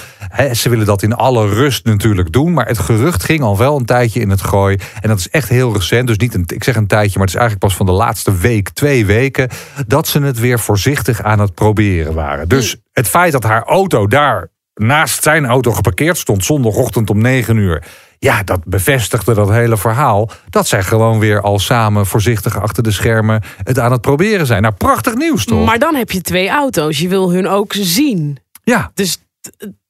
ze 0.54 0.70
willen 0.70 0.86
dat 0.86 1.02
in 1.02 1.14
alle 1.14 1.48
rust 1.48 1.86
natuurlijk 1.86 2.32
doen. 2.32 2.54
Maar 2.54 2.68
het 2.68 2.80
gerucht 2.80 3.24
ging 3.24 3.42
al 3.42 3.58
wel 3.58 3.78
een 3.78 3.86
tijdje 3.86 4.20
in 4.20 4.30
het 4.30 4.42
gooi. 4.42 4.78
En 5.02 5.10
dat 5.10 5.20
is 5.20 5.30
echt 5.30 5.50
heel 5.50 5.74
recent. 5.74 6.08
Dus 6.08 6.18
niet 6.18 6.34
een, 6.34 6.44
ik 6.48 6.64
zeg 6.64 6.76
een 6.76 6.88
tijdje, 6.88 7.18
maar 7.18 7.28
het 7.28 7.36
is 7.36 7.42
eigenlijk 7.42 7.68
pas 7.68 7.78
van 7.78 7.86
de 7.86 8.02
laatste 8.04 8.38
week, 8.38 8.70
twee 8.70 9.06
weken, 9.06 9.50
dat 9.88 10.08
ze 10.08 10.22
het 10.22 10.40
weer 10.40 10.60
voorzichtig 10.60 11.24
aan 11.24 11.40
het 11.40 11.54
proberen 11.54 12.14
waren. 12.14 12.48
Dus 12.48 12.78
het 12.92 13.08
feit 13.08 13.32
dat 13.32 13.44
haar 13.44 13.64
auto 13.64 14.08
daar 14.08 14.54
naast 14.76 15.24
zijn 15.24 15.46
auto 15.46 15.72
geparkeerd 15.72 16.18
stond 16.18 16.46
zondagochtend 16.46 17.10
om 17.10 17.22
9 17.22 17.58
uur. 17.58 17.84
Ja, 18.20 18.44
dat 18.44 18.66
bevestigde 18.66 19.34
dat 19.34 19.50
hele 19.50 19.78
verhaal. 19.78 20.30
Dat 20.50 20.68
zij 20.68 20.84
gewoon 20.84 21.20
weer 21.20 21.42
al 21.42 21.60
samen 21.60 22.06
voorzichtig 22.06 22.62
achter 22.62 22.84
de 22.84 22.92
schermen 22.92 23.44
het 23.64 23.80
aan 23.80 23.92
het 23.92 24.02
proberen 24.02 24.46
zijn. 24.46 24.62
Nou, 24.62 24.74
prachtig 24.74 25.16
nieuws 25.16 25.46
toch? 25.46 25.66
Maar 25.66 25.80
dan 25.80 25.96
heb 25.96 26.12
je 26.12 26.22
twee 26.22 26.50
auto's. 26.50 27.00
Je 27.00 27.08
wil 27.08 27.32
hun 27.32 27.48
ook 27.48 27.74
zien. 27.78 28.38
Ja. 28.64 28.92
Dus 28.94 29.18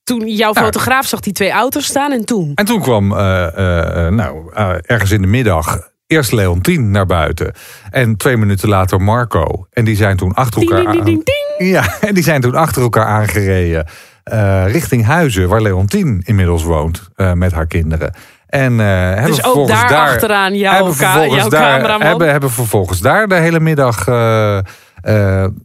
toen 0.04 0.28
jouw 0.28 0.54
fotograaf 0.54 1.06
zag 1.06 1.20
die 1.20 1.34
twee 1.34 1.52
auto's 1.52 1.86
staan 1.86 2.12
en 2.12 2.26
toen? 2.26 2.52
En 2.56 2.66
toen 2.66 2.82
kwam, 2.82 3.12
uh, 3.12 3.18
uh, 3.18 4.08
nou, 4.08 4.52
ergens 4.82 5.12
in 5.12 5.22
de 5.22 5.28
middag 5.28 5.90
eerst 6.08 6.32
Leontien 6.32 6.92
naar 6.92 7.06
buiten. 7.06 7.54
En 7.90 8.18
twee 8.18 8.38
minuten 8.38 8.70
later 8.70 9.02
Marco. 9.02 9.68
En 9.72 9.86
die 9.86 9.96
zijn 9.96 10.18
toen 10.18 10.34
achter 10.34 10.62
elkaar... 10.62 10.92
Ding, 10.92 11.04
ding, 11.04 11.24
ding, 11.24 11.72
ja, 11.72 11.98
en 12.08 12.14
die 12.14 12.24
zijn 12.24 12.42
toen 12.42 12.56
achter 12.56 12.82
elkaar 12.82 13.06
aangereden. 13.06 13.86
Uh, 14.34 14.72
richting 14.72 15.06
Huizen, 15.06 15.48
waar 15.48 15.62
Leontien 15.62 16.22
inmiddels 16.26 16.64
woont 16.64 17.10
uh, 17.16 17.34
met 17.34 17.52
haar 17.52 17.68
kinderen. 17.68 18.14
En 18.48 18.74
uh, 18.74 18.86
hebben 18.86 19.26
dus 19.26 19.44
ook 19.44 19.68
daar, 19.68 19.90
daar 19.90 20.08
achteraan 20.08 20.56
jouw, 20.56 20.94
ka 20.98 21.26
jouw 21.26 21.50
daar, 21.50 21.72
cameraman? 21.72 22.08
Hebben, 22.08 22.32
hebben 22.32 22.52
vervolgens 22.52 23.00
daar 23.00 23.28
de 23.28 23.36
hele 23.36 23.60
middag 23.60 24.08
uh, 24.08 24.58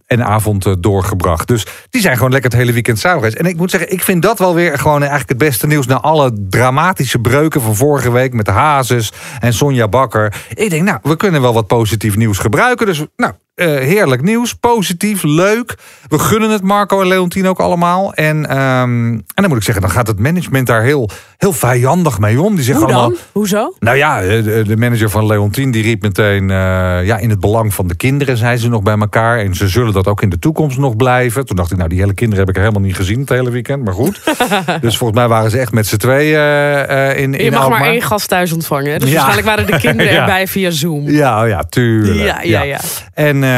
en 0.07 0.25
avond 0.25 0.83
doorgebracht. 0.83 1.49
Dus 1.49 1.67
die 1.91 2.01
zijn 2.01 2.17
gewoon 2.17 2.31
lekker 2.31 2.51
het 2.51 2.59
hele 2.59 2.73
weekend 2.73 2.99
samen 2.99 3.19
geweest. 3.19 3.37
En 3.37 3.47
ik 3.47 3.57
moet 3.57 3.71
zeggen, 3.71 3.93
ik 3.93 4.03
vind 4.03 4.23
dat 4.23 4.39
wel 4.39 4.55
weer 4.55 4.79
gewoon 4.79 5.01
eigenlijk 5.01 5.29
het 5.29 5.39
beste 5.39 5.67
nieuws... 5.67 5.87
na 5.87 6.01
alle 6.01 6.33
dramatische 6.49 7.19
breuken 7.19 7.61
van 7.61 7.77
vorige 7.77 8.13
week 8.13 8.33
met 8.33 8.47
de 8.47 8.53
Hazes 8.53 9.13
en 9.39 9.53
Sonja 9.53 9.89
Bakker. 9.89 10.35
Ik 10.55 10.71
denk, 10.71 10.85
nou, 10.85 10.99
we 11.03 11.17
kunnen 11.17 11.41
wel 11.41 11.55
wat 11.55 11.67
positief 11.67 12.17
nieuws 12.17 12.39
gebruiken. 12.39 12.87
Dus 12.87 13.05
nou, 13.17 13.33
uh, 13.57 13.67
heerlijk 13.67 14.23
nieuws, 14.23 14.55
positief, 14.55 15.23
leuk. 15.23 15.75
We 16.09 16.19
gunnen 16.19 16.51
het 16.51 16.63
Marco 16.63 17.01
en 17.01 17.07
Leontien 17.07 17.49
ook 17.49 17.59
allemaal. 17.61 18.15
En, 18.15 18.37
um, 18.59 19.13
en 19.13 19.25
dan 19.35 19.49
moet 19.49 19.57
ik 19.57 19.63
zeggen, 19.63 19.83
dan 19.83 19.91
gaat 19.93 20.07
het 20.07 20.19
management 20.19 20.67
daar 20.67 20.83
heel, 20.83 21.11
heel 21.37 21.53
vijandig 21.53 22.19
mee 22.19 22.41
om. 22.41 22.55
Die 22.55 22.65
zeggen 22.65 22.85
Hoe 22.85 22.93
dan? 22.93 23.03
allemaal, 23.03 23.19
Hoezo? 23.33 23.75
Nou 23.79 23.97
ja, 23.97 24.21
de, 24.21 24.63
de 24.67 24.77
manager 24.77 25.11
van 25.11 25.27
Leontien 25.27 25.71
die 25.71 25.83
riep 25.83 26.03
meteen... 26.03 26.43
Uh, 26.43 26.57
ja, 27.05 27.19
in 27.19 27.31
het 27.31 27.41
belang 27.41 27.75
van 27.75 27.87
de 27.87 27.95
kinderen 27.95 28.37
zijn 28.37 28.59
ze 28.59 28.69
nog 28.69 28.83
bij 28.83 28.99
elkaar. 28.99 29.39
En 29.39 29.55
ze 29.55 29.69
zullen 29.69 29.93
dat 29.93 30.07
ook 30.07 30.23
in 30.23 30.29
de 30.29 30.39
toekomst 30.39 30.79
nog 30.79 30.97
blijven. 30.97 31.47
Toen 31.47 31.57
dacht 31.57 31.71
ik, 31.71 31.77
nou 31.77 31.89
die 31.89 31.99
hele 32.01 32.15
kinderen 32.15 32.45
heb 32.47 32.55
ik 32.57 32.61
helemaal 32.63 32.81
niet 32.83 32.97
gezien 32.97 33.21
het 33.21 33.29
hele 33.29 33.51
weekend. 33.51 33.85
Maar 33.85 33.95
goed. 33.95 34.21
dus 34.81 34.97
volgens 34.97 35.19
mij 35.19 35.29
waren 35.29 35.51
ze 35.51 35.59
echt 35.59 35.73
met 35.73 35.87
z'n 35.87 35.97
tweeën 35.97 36.39
uh, 36.91 37.19
in, 37.19 37.35
in 37.35 37.45
Je 37.45 37.51
mag 37.51 37.61
Alkmaar. 37.61 37.81
maar 37.81 37.89
één 37.89 38.03
gast 38.03 38.29
thuis 38.29 38.53
ontvangen. 38.53 39.01
Dus 39.01 39.09
Ja. 39.09 39.15
waarschijnlijk 39.15 39.47
waren 39.57 39.67
de 39.67 39.79
kinderen 39.89 40.13
Ja. 40.13 40.21
erbij 40.21 40.47
via 40.47 40.71
Zoom. 40.71 41.11
Ja, 41.11 41.43
oh 41.43 41.49
ja, 41.49 41.63
tuurlijk. 41.63 42.19
Ja, 42.21 42.41
ja, 42.43 42.63
ja. 42.63 42.79
En 43.15 43.45
eh, 43.45 43.50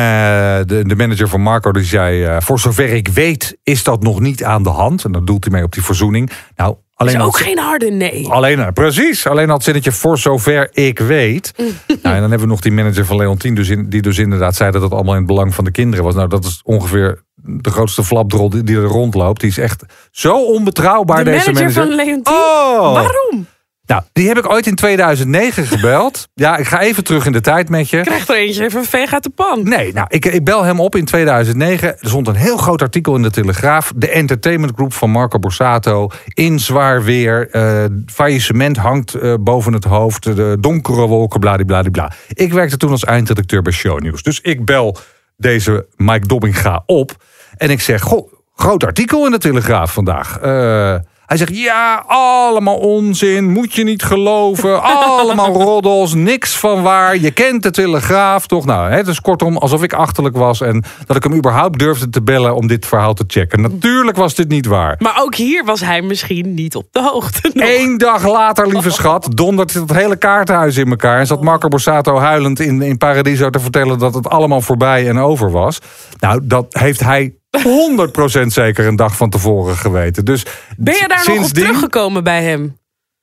de, 0.67 0.85
de 0.87 0.97
manager 0.97 1.29
van 1.29 1.41
Marco 1.41 1.73
die 1.73 1.85
zei... 1.85 2.25
eh, 2.25 2.37
voor 2.41 2.59
zover 2.61 2.89
ik 2.89 3.09
weet 3.09 3.59
is 3.63 3.85
dat 3.85 4.03
nog 4.03 4.21
niet 4.21 4.45
aan 4.45 4.63
de 4.63 4.69
hand. 4.71 5.05
En 5.05 5.13
dat 5.13 5.27
doelt 5.27 5.45
hij 5.45 5.53
mee 5.53 5.63
op 5.63 5.73
die 5.73 5.83
verzoening. 5.85 6.31
Nou, 6.57 6.77
alleen 6.95 7.15
Is 7.17 7.23
ook 7.23 7.39
geen 7.39 7.59
harde 7.59 7.91
nee. 7.91 8.29
Alleen, 8.29 8.59
eh, 8.61 8.69
precies. 8.73 9.27
Alleen 9.27 9.49
al 9.49 9.55
het 9.55 9.65
zinnetje 9.65 9.93
voor 9.93 10.19
zover 10.19 10.69
ik 10.73 10.99
weet. 10.99 11.53
nou, 11.57 11.69
en 11.87 11.99
dan 12.03 12.21
hebben 12.21 12.39
we 12.41 12.47
nog 12.47 12.61
die 12.61 12.73
manager 12.73 13.07
van 13.07 13.17
Leontien... 13.17 13.55
Dus 13.55 13.69
in, 13.69 13.89
die 13.89 14.03
dus 14.03 14.19
inderdaad 14.19 14.57
zei 14.57 14.71
dat 14.71 14.83
het 14.83 14.93
allemaal 14.93 15.13
in 15.13 15.19
het 15.19 15.29
belang 15.29 15.55
van 15.55 15.65
de 15.65 15.71
kinderen 15.71 16.05
was. 16.05 16.15
Nou, 16.15 16.29
dat 16.29 16.45
is 16.45 16.61
ongeveer 16.65 17.23
de 17.35 17.71
grootste 17.71 18.05
flapdrol 18.05 18.51
die, 18.51 18.63
die 18.63 18.77
er 18.77 18.83
rondloopt. 18.83 19.41
Die 19.41 19.51
is 19.51 19.59
echt 19.59 19.85
zo 20.11 20.45
onbetrouwbaar, 20.45 21.25
De 21.25 21.31
deze 21.31 21.53
manager 21.53 21.75
manager. 21.77 21.97
van 21.97 22.07
Leontien? 22.07 22.35
Oh! 22.35 22.93
Waarom? 22.93 23.47
Nou, 23.87 24.03
die 24.13 24.29
heb 24.29 24.39
ik 24.39 24.51
ooit 24.51 24.67
in 24.67 24.75
2009 24.75 25.67
gebeld. 25.67 26.29
ja, 26.35 26.57
ik 26.57 26.67
ga 26.67 26.81
even 26.81 27.05
terug 27.05 27.27
in 27.27 27.33
de 27.33 27.41
tijd 27.41 27.69
met 27.69 27.91
je. 27.91 28.01
Krijgt 28.01 28.29
er 28.29 28.37
eentje 28.37 28.65
even 28.65 28.79
een 28.79 28.85
veeg 28.87 29.13
uit 29.13 29.23
de 29.23 29.31
pan. 29.31 29.69
Nee, 29.69 29.93
nou, 29.93 30.07
ik, 30.11 30.25
ik 30.25 30.45
bel 30.45 30.63
hem 30.63 30.81
op 30.81 30.97
in 30.97 31.05
2009. 31.05 31.89
Er 31.89 32.09
stond 32.09 32.29
een 32.29 32.35
heel 32.35 32.57
groot 32.57 32.83
artikel 32.83 33.15
in 33.17 33.23
de 33.23 33.31
Telegraaf. 33.31 33.93
De 33.97 34.09
entertainment 34.11 34.73
group 34.75 34.93
van 34.93 35.11
Marco 35.11 35.39
Borsato. 35.39 36.09
In 36.35 36.59
zwaar 36.59 37.03
weer. 37.05 37.49
eh 37.51 37.85
faillissement 38.07 38.77
hangt 38.77 39.15
eh, 39.15 39.35
boven 39.41 39.73
het 39.73 39.85
hoofd. 39.85 40.23
De 40.37 40.57
donkere 40.61 41.07
wolken, 41.07 41.41
bladibladibla. 41.41 42.13
Ik 42.29 42.53
werkte 42.53 42.77
toen 42.77 42.91
als 42.91 43.05
eindredacteur 43.05 43.63
bij 43.63 43.73
Shownieuws. 43.73 44.23
Dus 44.23 44.41
ik 44.41 44.65
bel 44.65 44.97
deze 45.37 45.87
Mike 45.97 46.27
Dobbinga 46.27 46.83
op. 46.87 47.17
En 47.57 47.71
ik 47.71 47.81
zeg, 47.81 48.03
goh, 48.03 48.33
groot 48.55 48.85
artikel 48.85 49.25
in 49.25 49.31
de 49.31 49.39
Telegraaf 49.39 49.93
vandaag. 49.93 50.39
Eh, 50.39 50.95
hij 51.33 51.47
zegt, 51.47 51.57
ja, 51.57 52.05
allemaal 52.07 52.77
onzin, 52.77 53.51
moet 53.51 53.75
je 53.75 53.85
niet 53.85 54.03
geloven. 54.03 54.83
Allemaal 55.13 55.53
roddels, 55.53 56.15
niks 56.15 56.57
van 56.57 56.83
waar. 56.83 57.19
Je 57.19 57.31
kent 57.31 57.63
de 57.63 57.71
Telegraaf, 57.71 58.47
toch? 58.47 58.65
Nou, 58.65 58.91
het 58.91 59.07
is 59.07 59.21
kortom 59.21 59.57
alsof 59.57 59.83
ik 59.83 59.93
achterlijk 59.93 60.37
was... 60.37 60.61
en 60.61 60.85
dat 61.07 61.17
ik 61.17 61.23
hem 61.23 61.35
überhaupt 61.35 61.79
durfde 61.79 62.09
te 62.09 62.23
bellen 62.23 62.55
om 62.55 62.67
dit 62.67 62.87
verhaal 62.87 63.15
te 63.15 63.25
checken. 63.27 63.61
Natuurlijk 63.61 64.17
was 64.17 64.35
dit 64.35 64.49
niet 64.49 64.67
waar. 64.67 64.97
Maar 64.99 65.21
ook 65.21 65.35
hier 65.35 65.65
was 65.65 65.81
hij 65.81 66.03
misschien 66.03 66.55
niet 66.55 66.77
op 66.77 66.87
de 66.91 67.03
hoogte. 67.03 67.51
nog. 67.53 67.69
Eén 67.69 67.99
dag 67.99 68.27
later, 68.27 68.69
lieve 68.69 68.91
schat, 69.01 69.29
dondert 69.31 69.75
het 69.75 69.93
hele 69.93 70.17
kaartenhuis 70.17 70.77
in 70.77 70.91
elkaar. 70.91 71.19
En 71.19 71.27
zat 71.27 71.43
Marco 71.43 71.69
Borsato 71.69 72.19
huilend 72.19 72.61
in, 72.61 72.83
in 72.83 72.99
Paradiso 72.99 73.51
te 73.51 73.61
vertellen 73.61 73.99
dat 73.99 74.15
het 74.15 74.29
allemaal 74.29 74.61
voorbij 74.61 75.09
en 75.09 75.19
over 75.19 75.51
was. 75.51 75.79
Nou, 76.19 76.41
dat 76.43 76.67
heeft 76.69 77.01
hij 77.01 77.35
100% 77.59 78.47
zeker 78.47 78.87
een 78.87 78.97
dag 78.97 79.17
van 79.17 79.31
tevoren 79.31 79.77
geweten. 79.77 80.25
Dus 80.25 80.47
Ben 80.77 80.95
je 80.95 81.09
daar 81.09 81.25
nog 81.27 81.45
op 81.45 81.51
teruggekomen 81.51 82.25
bij 82.25 82.43
hem? 82.43 82.79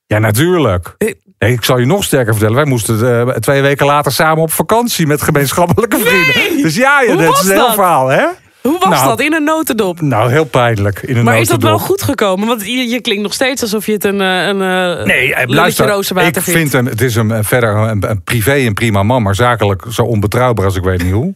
Ja, 0.06 0.20
natuurlijk. 0.20 0.96
Eh. 0.98 1.14
Nee, 1.40 1.52
ik 1.52 1.64
zal 1.64 1.78
je 1.78 1.86
nog 1.86 2.04
sterker 2.04 2.32
vertellen. 2.34 2.56
Wij 2.56 2.66
moesten 2.66 3.28
eh, 3.28 3.36
twee 3.36 3.62
weken 3.62 3.86
later 3.86 4.12
samen 4.12 4.44
op 4.44 4.52
vakantie 4.52 5.08
met 5.08 5.22
gemeenschappelijke 5.22 5.98
vrienden. 6.00 6.62
Dus 6.64 6.76
ja, 6.76 7.02
ja 7.02 7.16
dat 7.16 7.34
is 7.34 7.44
een 7.44 7.52
heel 7.52 7.66
dat? 7.66 7.74
verhaal, 7.74 8.08
hè? 8.08 8.26
Hoe 8.62 8.80
was 8.80 8.90
Nou, 8.90 9.08
dat 9.08 9.20
in 9.22 9.34
een 9.34 9.44
notendop? 9.44 10.02
Nou, 10.02 10.32
heel 10.32 10.46
pijnlijk. 10.46 11.02
In 11.02 11.18
een 11.18 11.24
Maar 11.24 11.40
is 11.40 11.48
dat 11.48 11.62
wel 11.62 11.80
goed 11.80 12.02
gekomen? 12.02 12.48
Want 12.48 12.66
je, 12.66 12.88
je 12.88 13.02
klinkt 13.02 13.24
nog 13.24 13.34
steeds 13.34 13.62
alsof 13.62 13.86
je 13.86 13.92
het 13.92 14.04
een, 14.04 14.22
eh, 14.22 14.48
een 14.48 14.58
Nee, 15.08 15.48
luister, 15.48 15.98
ik 15.98 16.34
vindt. 16.34 16.40
vind 16.40 16.72
hem, 16.72 16.86
het 16.86 17.02
is 17.02 17.16
hem 17.16 17.44
verder 17.44 17.76
een, 17.76 18.10
een 18.10 18.24
privé 18.24 18.54
en 18.54 18.74
prima 18.74 19.04
man, 19.04 19.24
maar 19.24 19.36
zakelijk 19.36 19.84
zo 19.90 20.02
onbetrouwbaar 20.02 20.66
als 20.66 20.76
ik 20.76 20.84
weet 20.84 21.04
niet 21.04 21.14
hoe. 21.14 21.34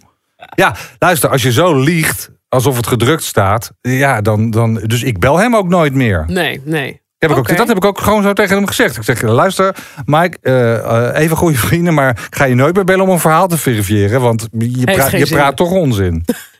Ja, 0.56 0.76
luister, 1.00 1.30
als 1.30 1.42
je 1.42 1.52
zo 1.52 1.80
liegt 1.80 2.32
alsof 2.54 2.76
het 2.76 2.88
gedrukt 2.88 3.24
staat, 3.24 3.72
ja, 3.82 4.22
dan, 4.22 4.52
dan, 4.52 4.74
dus 4.74 5.04
ik 5.04 5.20
bel 5.20 5.40
hem 5.40 5.56
ook 5.56 5.68
nooit 5.68 5.94
meer. 5.94 6.24
Nee, 6.28 6.62
nee. 6.64 7.02
Heb 7.18 7.32
ik 7.32 7.38
ook, 7.38 7.58
dat 7.58 7.68
heb 7.68 7.78
ik 7.78 7.86
ook 7.86 8.00
gewoon 8.00 8.24
zo 8.24 8.34
tegen 8.34 8.56
hem 8.56 8.68
gezegd. 8.68 8.98
Ik 8.98 9.04
zeg, 9.04 9.22
luister, 9.22 9.76
Mike, 10.06 10.38
eh, 10.42 10.76
eh, 10.76 11.22
even 11.22 11.38
goede 11.38 11.58
vrienden, 11.58 11.94
maar 11.94 12.10
ik 12.10 12.36
ga 12.36 12.46
je 12.46 12.56
nooit 12.56 12.76
meer 12.76 12.84
bellen 12.84 13.06
om 13.06 13.10
een 13.10 13.20
verhaal 13.20 13.48
te 13.48 13.58
verifiëren, 13.58 14.22
want 14.22 14.48
je, 14.52 14.84
praat, 14.84 15.12
je 15.12 15.28
praat 15.28 15.56
toch 15.56 15.72
onzin. 15.72 16.26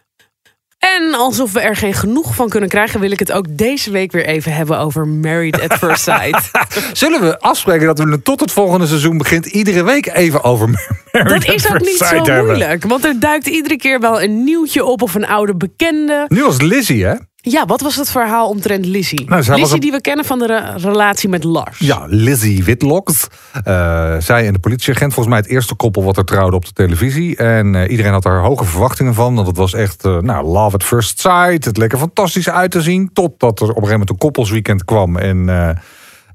En 0.84 1.14
alsof 1.14 1.54
we 1.54 1.60
er 1.60 1.76
geen 1.76 1.94
genoeg 1.94 2.36
van 2.36 2.50
kunnen 2.50 2.70
krijgen, 2.70 3.00
wil 3.00 3.12
ik 3.12 3.20
het 3.20 3.32
ook 3.32 3.46
deze 3.50 3.92
week 3.92 4.12
weer 4.12 4.26
even 4.26 4.54
hebben 4.54 4.80
over 4.80 5.08
Married 5.08 5.62
at 5.62 5.78
First 5.78 6.04
Sight. 6.04 6.52
Zullen 7.00 7.22
we 7.22 7.40
afspreken 7.40 7.86
dat 7.86 8.00
we 8.00 8.22
tot 8.22 8.40
het 8.40 8.52
volgende 8.52 8.88
seizoen 8.88 9.18
begint 9.18 9.46
iedere 9.46 9.84
week 9.84 10.08
even 10.14 10.44
over 10.44 10.70
Married 10.70 11.30
Dat 11.30 11.48
at 11.48 11.56
is 11.56 11.72
ook 11.72 11.80
niet 11.80 11.98
zo 11.98 12.06
hebben? 12.06 12.46
moeilijk, 12.46 12.84
want 12.84 13.06
er 13.06 13.20
duikt 13.20 13.48
iedere 13.48 13.78
keer 13.78 14.00
wel 14.00 14.22
een 14.22 14.44
nieuwtje 14.44 14.86
op 14.86 15.02
of 15.02 15.16
een 15.16 15.28
oude 15.28 15.56
bekende. 15.56 16.26
Nu 16.28 16.44
als 16.44 16.62
Lizzie, 16.62 17.06
hè? 17.06 17.16
Ja, 17.46 17.66
wat 17.66 17.82
was 17.82 17.96
het 17.96 18.12
verhaal 18.12 18.50
omtrent 18.50 18.86
Lizzie? 18.86 19.24
Nou, 19.30 19.44
Lizzie 19.56 19.74
een- 19.74 19.80
die 19.80 19.92
we 19.92 20.02
kennen 20.02 20.26
van 20.26 20.40
de 20.40 20.46
re- 20.46 20.74
relatie 20.78 21.30
met 21.30 21.44
Lars. 21.44 21.80
Ja, 21.80 22.04
Lizzie 22.08 22.64
Whitlocks. 22.64 23.28
Eh, 23.64 24.16
zij 24.20 24.48
en 24.48 24.54
de 24.54 24.60
politieagent, 24.60 25.14
volgens 25.14 25.36
mij 25.36 25.44
het 25.44 25.54
eerste 25.54 25.76
koppel 25.76 26.04
wat 26.04 26.18
er 26.18 26.26
trouwde 26.26 26.56
op 26.56 26.66
de 26.66 26.74
televisie. 26.74 27.36
En 27.38 27.76
eh, 27.76 27.92
iedereen 27.92 28.12
had 28.12 28.24
daar 28.24 28.40
hoge 28.40 28.66
verwachtingen 28.66 29.14
van. 29.14 29.36
Want 29.36 29.48
het 29.48 29.58
was 29.58 29.74
echt, 29.74 30.06
eh, 30.06 30.18
nou, 30.18 30.46
love 30.46 30.76
at 30.76 30.84
first 30.84 31.20
sight. 31.20 31.66
Het 31.66 31.78
leek 31.78 31.92
er 31.92 31.98
fantastisch 31.98 32.50
uit 32.50 32.72
te 32.72 32.82
zien. 32.82 33.10
Totdat 33.14 33.60
er 33.60 33.64
op 33.64 33.70
een 33.70 33.74
gegeven 33.76 33.92
moment 33.92 34.10
een 34.10 34.18
koppelsweekend 34.18 34.86
kwam. 34.86 35.18
En 35.18 35.50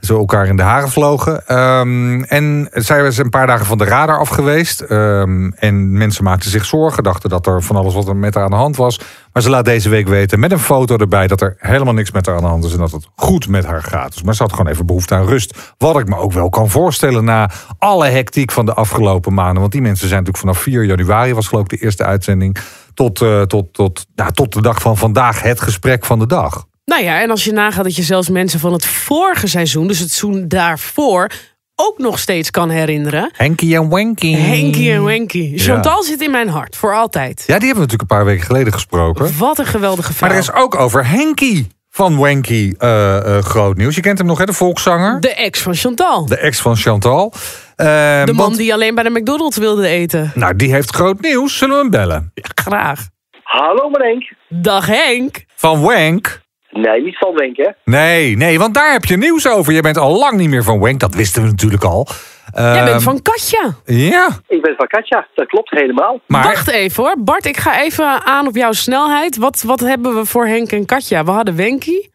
ze 0.01 0.15
elkaar 0.15 0.47
in 0.47 0.57
de 0.57 0.63
haren 0.63 0.89
vlogen. 0.89 1.47
Ehm, 1.47 2.23
en 2.23 2.69
zij 2.73 3.03
was 3.03 3.17
een 3.17 3.31
paar 3.31 3.47
dagen 3.47 3.67
van 3.67 3.79
de 3.79 3.85
radar 3.85 4.19
af 4.19 4.29
geweest. 4.29 4.81
Ehm, 4.81 5.51
en 5.51 5.93
mensen 5.93 6.25
maakten 6.25 6.51
zich 6.51 6.65
zorgen. 6.65 7.03
Dachten 7.03 7.31
dat 7.31 7.47
er 7.47 7.63
van 7.63 7.77
alles 7.77 7.95
wat 7.95 8.09
er 8.09 8.17
met 8.17 8.35
haar 8.35 8.45
aan 8.45 8.51
de 8.51 8.57
hand 8.57 8.77
was. 8.77 9.01
Maar 9.33 9.43
ze 9.43 9.51
laat 9.51 9.65
deze 9.65 9.89
week 9.89 10.09
weten 10.09 10.41
met 10.41 10.53
een 10.53 10.59
foto 10.59 10.97
erbij... 10.97 11.27
dat 11.27 11.41
er 11.41 11.55
helemaal 11.59 11.95
niks 11.95 12.11
met 12.11 12.27
haar 12.27 12.37
aan 12.37 12.43
de 12.43 12.49
hand 12.49 12.65
is. 12.65 12.73
En 12.73 12.79
dat 12.79 12.93
het 12.93 13.09
goed 13.17 13.49
met 13.49 13.65
haar 13.65 13.83
gaat. 13.83 14.13
Dus 14.13 14.23
maar 14.23 14.35
ze 14.35 14.43
had 14.43 14.53
gewoon 14.53 14.73
even 14.73 14.87
behoefte 14.87 15.15
aan 15.15 15.27
rust. 15.27 15.75
Wat 15.79 15.99
ik 15.99 16.09
me 16.09 16.17
ook 16.17 16.33
wel 16.33 16.49
kan 16.49 16.71
voorstellen 16.71 17.25
na 17.25 17.51
alle 17.79 18.07
hectiek 18.07 18.53
van 18.53 18.67
de 18.67 18.75
afgelopen 18.75 19.35
maanden. 19.35 19.61
Want 19.61 19.73
die 19.73 19.83
mensen 19.83 20.09
zijn 20.09 20.25
natuurlijk 20.25 20.45
vanaf 20.45 20.63
4 20.63 20.85
januari... 20.85 21.35
was 21.35 21.49
geloof 21.49 21.65
ik 21.65 21.79
de 21.79 21.85
eerste 21.85 22.05
uitzending... 22.05 22.59
tot, 22.95 23.23
eh, 23.23 23.43
tot, 23.43 23.73
tot, 23.73 24.07
nou, 24.15 24.33
tot 24.33 24.53
de 24.53 24.63
dag 24.63 24.81
van 24.81 24.97
vandaag 24.97 25.43
het 25.43 25.61
gesprek 25.61 26.05
van 26.05 26.19
de 26.19 26.27
dag. 26.27 26.68
Nou 26.89 27.03
ja, 27.03 27.21
en 27.21 27.31
als 27.31 27.45
je 27.45 27.53
nagaat 27.53 27.85
dat 27.85 27.97
je 27.97 28.03
zelfs 28.03 28.29
mensen 28.29 28.61
van 28.61 28.73
het 28.73 28.87
vorige 28.87 29.47
seizoen, 29.47 29.87
dus 29.87 29.99
het 29.99 30.11
seizoen 30.11 30.49
daarvoor, 30.49 31.31
ook 31.75 31.99
nog 31.99 32.19
steeds 32.19 32.51
kan 32.51 32.71
herinneren. 32.71 33.31
Henkie 33.37 33.77
en 33.77 33.89
Wanky. 33.89 34.35
Henkie 34.35 34.93
en 34.93 35.05
Wenky. 35.05 35.39
Ja. 35.55 35.59
Chantal 35.63 36.03
zit 36.03 36.21
in 36.23 36.31
mijn 36.31 36.49
hart, 36.49 36.77
voor 36.77 36.95
altijd. 36.95 37.45
Ja, 37.47 37.59
die 37.59 37.67
hebben 37.67 37.69
we 37.75 37.75
natuurlijk 37.81 38.01
een 38.11 38.17
paar 38.17 38.25
weken 38.25 38.47
geleden 38.47 38.73
gesproken. 38.73 39.39
Wat 39.39 39.59
een 39.59 39.67
geweldige 39.67 40.13
vrouw. 40.13 40.29
Maar 40.29 40.37
er 40.39 40.43
is 40.43 40.53
ook 40.53 40.75
over 40.75 41.07
Henkie 41.07 41.67
van 41.91 42.17
Wanky 42.17 42.75
eh, 42.79 43.17
eh, 43.37 43.43
groot 43.45 43.77
nieuws. 43.77 43.95
Je 43.95 44.01
kent 44.01 44.19
hem 44.19 44.27
nog, 44.27 44.39
hè, 44.39 44.45
de 44.45 44.53
volkszanger. 44.53 45.21
De 45.21 45.35
ex 45.35 45.61
van 45.61 45.75
Chantal. 45.75 46.27
De 46.27 46.39
ex 46.39 46.61
van 46.61 46.77
Chantal. 46.77 47.33
Eh, 47.77 47.87
De 48.25 48.33
man 48.33 48.37
want- 48.37 48.57
die 48.57 48.73
alleen 48.73 48.95
bij 48.95 49.05
de 49.05 49.11
McDonald's 49.11 49.57
wilde 49.57 49.87
eten. 49.89 50.33
Nou, 50.35 50.57
die 50.57 50.73
heeft 50.73 50.95
groot 50.95 51.21
nieuws. 51.21 51.59
Zullen 51.59 51.75
we 51.75 51.81
hem 51.81 51.91
bellen? 51.91 52.33
Graag. 52.55 53.07
Hallo 53.43 53.91
Marenk. 53.91 54.33
Dag 54.49 54.87
Henk. 54.87 55.45
Van 55.57 55.81
Wank? 55.81 56.41
Nee, 56.71 57.03
niet 57.03 57.19
van 57.19 57.35
Wenk, 57.35 57.57
hè? 57.57 57.69
Nee, 57.85 58.37
nee, 58.37 58.59
want 58.59 58.75
daar 58.75 58.93
heb 58.93 59.05
je 59.05 59.17
nieuws 59.17 59.49
over. 59.49 59.73
Je 59.73 59.81
bent 59.81 59.97
al 59.97 60.19
lang 60.19 60.37
niet 60.37 60.49
meer 60.49 60.63
van 60.63 60.79
Wank. 60.79 61.01
Dat 61.01 61.15
wisten 61.15 61.43
we 61.43 61.49
natuurlijk 61.49 61.85
al. 61.85 62.07
Jij 62.55 62.75
Ehm, 62.77 62.85
bent 62.85 63.03
van 63.03 63.23
Katja. 63.23 63.75
Ja, 63.85 64.29
Ik 64.49 64.63
ben 64.63 64.75
van 64.77 64.87
Katja, 64.87 65.27
dat 65.35 65.47
klopt 65.47 65.71
helemaal. 65.71 66.21
maar... 66.27 66.43
Wacht 66.43 66.69
even 66.71 67.03
hoor. 67.05 67.15
Bart, 67.19 67.47
ik 67.47 67.57
ga 67.57 67.81
even 67.83 68.25
aan 68.25 68.47
op 68.47 68.55
jouw 68.55 68.73
snelheid. 68.73 69.37
Wat, 69.37 69.63
wat 69.63 69.81
hebben 69.81 70.15
we 70.15 70.25
voor 70.25 70.47
Henk 70.47 70.71
en 70.73 70.85
Katja? 70.87 71.25
We 71.25 71.31
hadden 71.31 71.57
Wenky. 71.57 72.09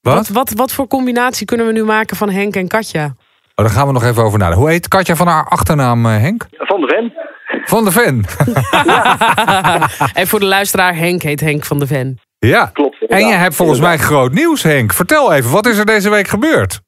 Wat? 0.00 0.28
Wat, 0.28 0.50
wat 0.56 0.72
voor 0.72 0.86
combinatie 0.86 1.46
kunnen 1.46 1.66
we 1.66 1.72
nu 1.72 1.84
maken 1.84 2.16
van 2.16 2.30
Henk 2.30 2.56
en 2.56 2.68
Katja? 2.68 3.04
Oh, 3.04 3.64
daar 3.64 3.70
gaan 3.70 3.86
we 3.86 3.92
nog 3.92 4.04
even 4.04 4.22
over 4.22 4.38
nadenken. 4.38 4.62
Hoe 4.62 4.70
heet 4.72 4.88
Katja 4.88 5.16
van 5.16 5.26
haar 5.26 5.44
achternaam, 5.48 6.06
eh, 6.06 6.12
Henk? 6.20 6.46
Van 6.50 6.80
de 6.80 6.86
Ven. 6.86 7.12
Van 7.64 7.84
de 7.84 7.90
Ven. 7.92 8.24
en 10.20 10.26
voor 10.26 10.40
de 10.40 10.46
luisteraar, 10.46 10.96
Henk 10.96 11.22
heet 11.22 11.40
Henk 11.40 11.64
van 11.64 11.78
de 11.78 11.86
Ven. 11.86 12.18
Ja. 12.38 12.70
Klopt. 12.72 13.06
En 13.06 13.26
je 13.26 13.34
hebt 13.34 13.54
volgens 13.54 13.80
mij 13.80 13.96
groot 13.98 14.32
nieuws, 14.32 14.62
Henk. 14.62 14.92
Vertel 14.92 15.32
even, 15.32 15.50
wat 15.52 15.66
is 15.66 15.78
er 15.78 15.86
deze 15.86 16.10
week 16.10 16.28
gebeurd? 16.28 16.80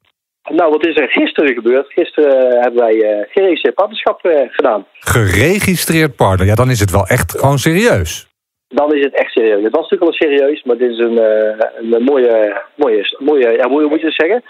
Nou, 0.49 0.69
wat 0.71 0.85
is 0.85 0.95
er 0.97 1.07
gisteren 1.09 1.53
gebeurd? 1.53 1.91
Gisteren 1.91 2.51
eh, 2.51 2.61
hebben 2.61 2.79
wij 2.81 2.93
uh, 2.95 3.25
geregistreerd 3.29 3.75
partnerschap 3.75 4.25
eh, 4.25 4.41
gedaan. 4.49 4.85
Geregistreerd 4.99 6.15
partner. 6.15 6.47
Ja, 6.47 6.55
dan 6.55 6.69
is 6.69 6.79
het 6.79 6.91
wel 6.91 7.07
echt 7.07 7.31
gewoon 7.39 7.57
serieus. 7.57 8.29
Dan 8.67 8.93
is 8.95 9.03
het 9.03 9.15
echt 9.19 9.31
serieus. 9.31 9.63
Het 9.63 9.75
was 9.75 9.89
natuurlijk 9.89 10.11
al 10.11 10.27
serieus, 10.27 10.63
maar 10.63 10.77
dit 10.77 10.89
is 10.89 10.97
een, 10.97 11.17
eh, 11.17 11.65
een 11.91 12.03
mooie, 12.03 12.61
mooie, 12.75 13.15
mooie, 13.19 13.49
ja, 13.57 13.67
hoe 13.69 13.87
moet 13.89 13.99
je 13.99 14.05
het 14.05 14.15
zeggen? 14.15 14.43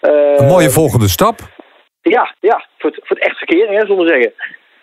Eh, 0.00 0.34
Een 0.36 0.46
mooie 0.46 0.70
volgende 0.70 1.08
stap. 1.08 1.38
Ja, 2.02 2.34
ja 2.40 2.66
voor, 2.78 2.90
het, 2.90 3.00
voor 3.06 3.16
het 3.16 3.26
echt 3.26 3.36
verkeer, 3.38 3.68
hè, 3.68 3.80
zullen 3.86 4.04
we 4.04 4.08
zeggen. 4.08 4.32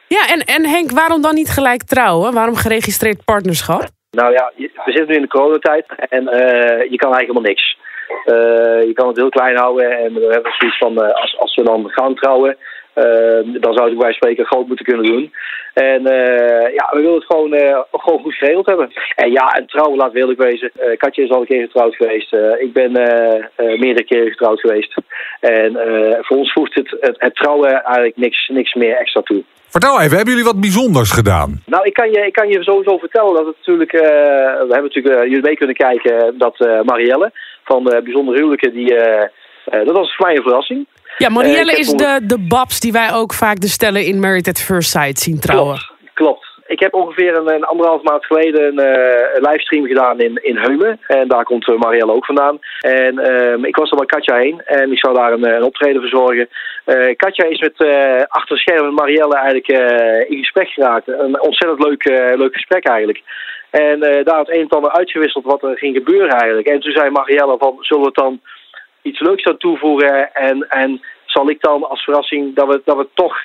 Ja, 0.07 0.27
en, 0.27 0.39
en 0.39 0.65
Henk, 0.69 0.91
waarom 0.91 1.21
dan 1.21 1.35
niet 1.35 1.49
gelijk 1.49 1.83
trouwen? 1.83 2.33
Waarom 2.33 2.55
geregistreerd 2.55 3.23
partnerschap? 3.25 3.83
Nou 4.15 4.33
ja, 4.33 4.51
we 4.55 4.91
zitten 4.91 5.07
nu 5.07 5.15
in 5.15 5.21
de 5.21 5.27
coronatijd 5.27 5.85
en 6.09 6.27
eh, 6.27 6.89
je 6.91 6.97
kan 6.97 7.13
eigenlijk 7.13 7.27
helemaal 7.27 7.41
niks. 7.41 7.77
Eh, 8.25 8.87
je 8.87 8.93
kan 8.93 9.07
het 9.07 9.17
heel 9.17 9.29
klein 9.29 9.57
houden 9.57 9.97
en 9.97 10.13
we 10.13 10.27
hebben 10.31 10.51
zoiets 10.57 10.77
van, 10.77 11.03
eh, 11.03 11.21
als, 11.21 11.37
als 11.39 11.55
we 11.55 11.63
dan 11.63 11.89
gaan 11.89 12.15
trouwen, 12.15 12.57
dan 13.61 13.73
zou 13.73 13.91
ik 13.91 13.97
bij 13.97 14.13
spreken 14.13 14.45
groot 14.45 14.67
moeten 14.67 14.85
kunnen 14.85 15.05
doen. 15.05 15.33
En 15.75 16.05
eh, 16.05 16.73
ja, 16.73 16.89
we 16.91 16.99
willen 17.01 17.13
het 17.13 17.25
gewoon, 17.25 17.53
eh, 17.53 17.79
gewoon 17.91 18.19
goed 18.19 18.33
geregeld 18.33 18.65
hebben. 18.65 18.91
En 19.15 19.31
ja, 19.31 19.47
en 19.47 19.65
trouwen, 19.67 19.97
laat 19.97 20.11
we 20.11 20.19
eerlijk 20.19 20.41
wezen. 20.41 20.71
Eh, 20.75 20.97
Katja 20.97 21.23
is 21.23 21.29
al 21.29 21.39
een 21.39 21.45
keer 21.45 21.61
getrouwd 21.61 21.95
geweest. 21.95 22.33
Ik 22.59 22.73
ben 22.73 22.91
meerdere 23.57 24.03
keren 24.03 24.29
getrouwd 24.29 24.59
geweest. 24.59 24.93
En 25.39 25.71
voor 26.21 26.37
ons 26.37 26.51
voegt 26.51 26.75
het, 26.75 26.97
het, 26.99 27.15
het 27.19 27.35
trouwen 27.35 27.83
eigenlijk 27.83 28.17
niks, 28.17 28.47
niks 28.47 28.73
meer 28.73 28.97
extra 28.97 29.21
toe. 29.21 29.43
Vertel 29.67 30.01
even, 30.01 30.15
hebben 30.15 30.33
jullie 30.33 30.51
wat 30.51 30.59
bijzonders 30.59 31.11
gedaan? 31.11 31.61
Nou, 31.65 31.85
ik 31.85 31.93
kan 31.93 32.11
je, 32.11 32.25
ik 32.25 32.33
kan 32.33 32.49
je 32.49 32.63
sowieso 32.63 32.97
vertellen 32.97 33.33
dat 33.33 33.45
het 33.45 33.55
natuurlijk... 33.57 33.93
eh, 33.93 34.01
we 34.67 34.73
hebben 34.73 34.91
natuurlijk 34.93 35.23
jullie 35.23 35.41
mee 35.41 35.57
kunnen 35.57 35.75
kijken 35.75 36.37
dat 36.37 36.59
Marielle 36.83 37.31
van 37.63 37.83
Bijzondere 37.83 38.37
Huwelijken... 38.37 38.73
Die, 38.73 38.95
dat 39.65 39.95
was 39.95 40.15
voor 40.15 40.25
mij 40.25 40.35
een 40.35 40.43
verrassing. 40.43 40.87
Ja, 41.17 41.27
Eh, 41.27 41.33
Marielle 41.33 41.77
is 41.77 41.91
de, 41.91 42.19
de 42.23 42.39
babs 42.39 42.79
die 42.79 42.91
wij 42.91 43.13
ook 43.13 43.33
vaak 43.33 43.59
de 43.59 43.67
stellen 43.67 44.05
in 44.05 44.19
Married 44.19 44.47
at 44.47 44.61
First 44.61 44.89
Sight 44.89 45.19
zien 45.19 45.39
trouwen. 45.39 45.75
Klopt, 45.75 46.13
klopt. 46.13 46.53
Ik 46.67 46.79
heb 46.79 46.93
ongeveer 46.93 47.35
een, 47.35 47.53
een 47.53 47.63
anderhalf 47.63 48.01
maand 48.01 48.25
geleden 48.25 48.61
een, 48.67 48.79
eh, 48.79 49.35
een 49.35 49.41
livestream 49.41 49.85
gedaan 49.85 50.19
in, 50.19 50.39
in 50.43 50.57
Heumen. 50.57 50.99
En 51.07 51.27
daar 51.27 51.43
komt 51.43 51.67
eh, 51.67 51.77
Marielle 51.77 52.11
ook 52.11 52.25
vandaan. 52.25 52.59
En 52.79 53.19
ehm, 53.19 53.65
ik 53.65 53.75
was 53.75 53.91
er 53.91 53.97
bij 53.97 54.05
Katja 54.05 54.37
heen 54.37 54.61
en 54.65 54.91
ik 54.91 54.99
zou 54.99 55.13
daar 55.15 55.31
een, 55.31 55.55
een 55.55 55.63
optreden 55.63 56.01
verzorgen. 56.01 56.49
Katja 57.15 57.45
is 57.45 57.59
met 57.59 57.87
achter 58.27 58.57
schermen 58.57 58.93
Marielle 58.93 59.35
eigenlijk 59.35 59.67
in 60.29 60.37
gesprek 60.37 60.69
geraakt. 60.69 61.07
Een 61.07 61.41
ontzettend 61.41 61.83
leuk, 61.83 62.03
leuk 62.37 62.53
gesprek 62.53 62.87
eigenlijk. 62.87 63.21
En 63.69 63.99
daar 63.99 64.39
het 64.39 64.49
een 64.49 64.61
en 64.61 64.69
ander 64.69 64.91
uitgewisseld 64.91 65.45
wat 65.45 65.63
er 65.63 65.77
ging 65.77 65.95
gebeuren 65.95 66.29
eigenlijk. 66.29 66.67
En 66.67 66.79
toen 66.79 66.91
zei 66.91 67.09
Marielle 67.09 67.55
van, 67.57 67.77
zullen 67.79 68.03
we 68.03 68.07
het 68.07 68.23
dan 68.23 68.39
iets 69.05 69.19
leuks 69.19 69.45
aan 69.45 69.57
toevoegen? 69.57 70.33
En, 70.33 70.67
en 70.69 71.01
zal 71.25 71.49
ik 71.49 71.61
dan 71.61 71.89
als 71.89 72.03
verrassing 72.03 72.55
dat 72.55 72.67
we, 72.67 72.81
dat 72.85 72.97
we 72.97 73.07
toch, 73.13 73.35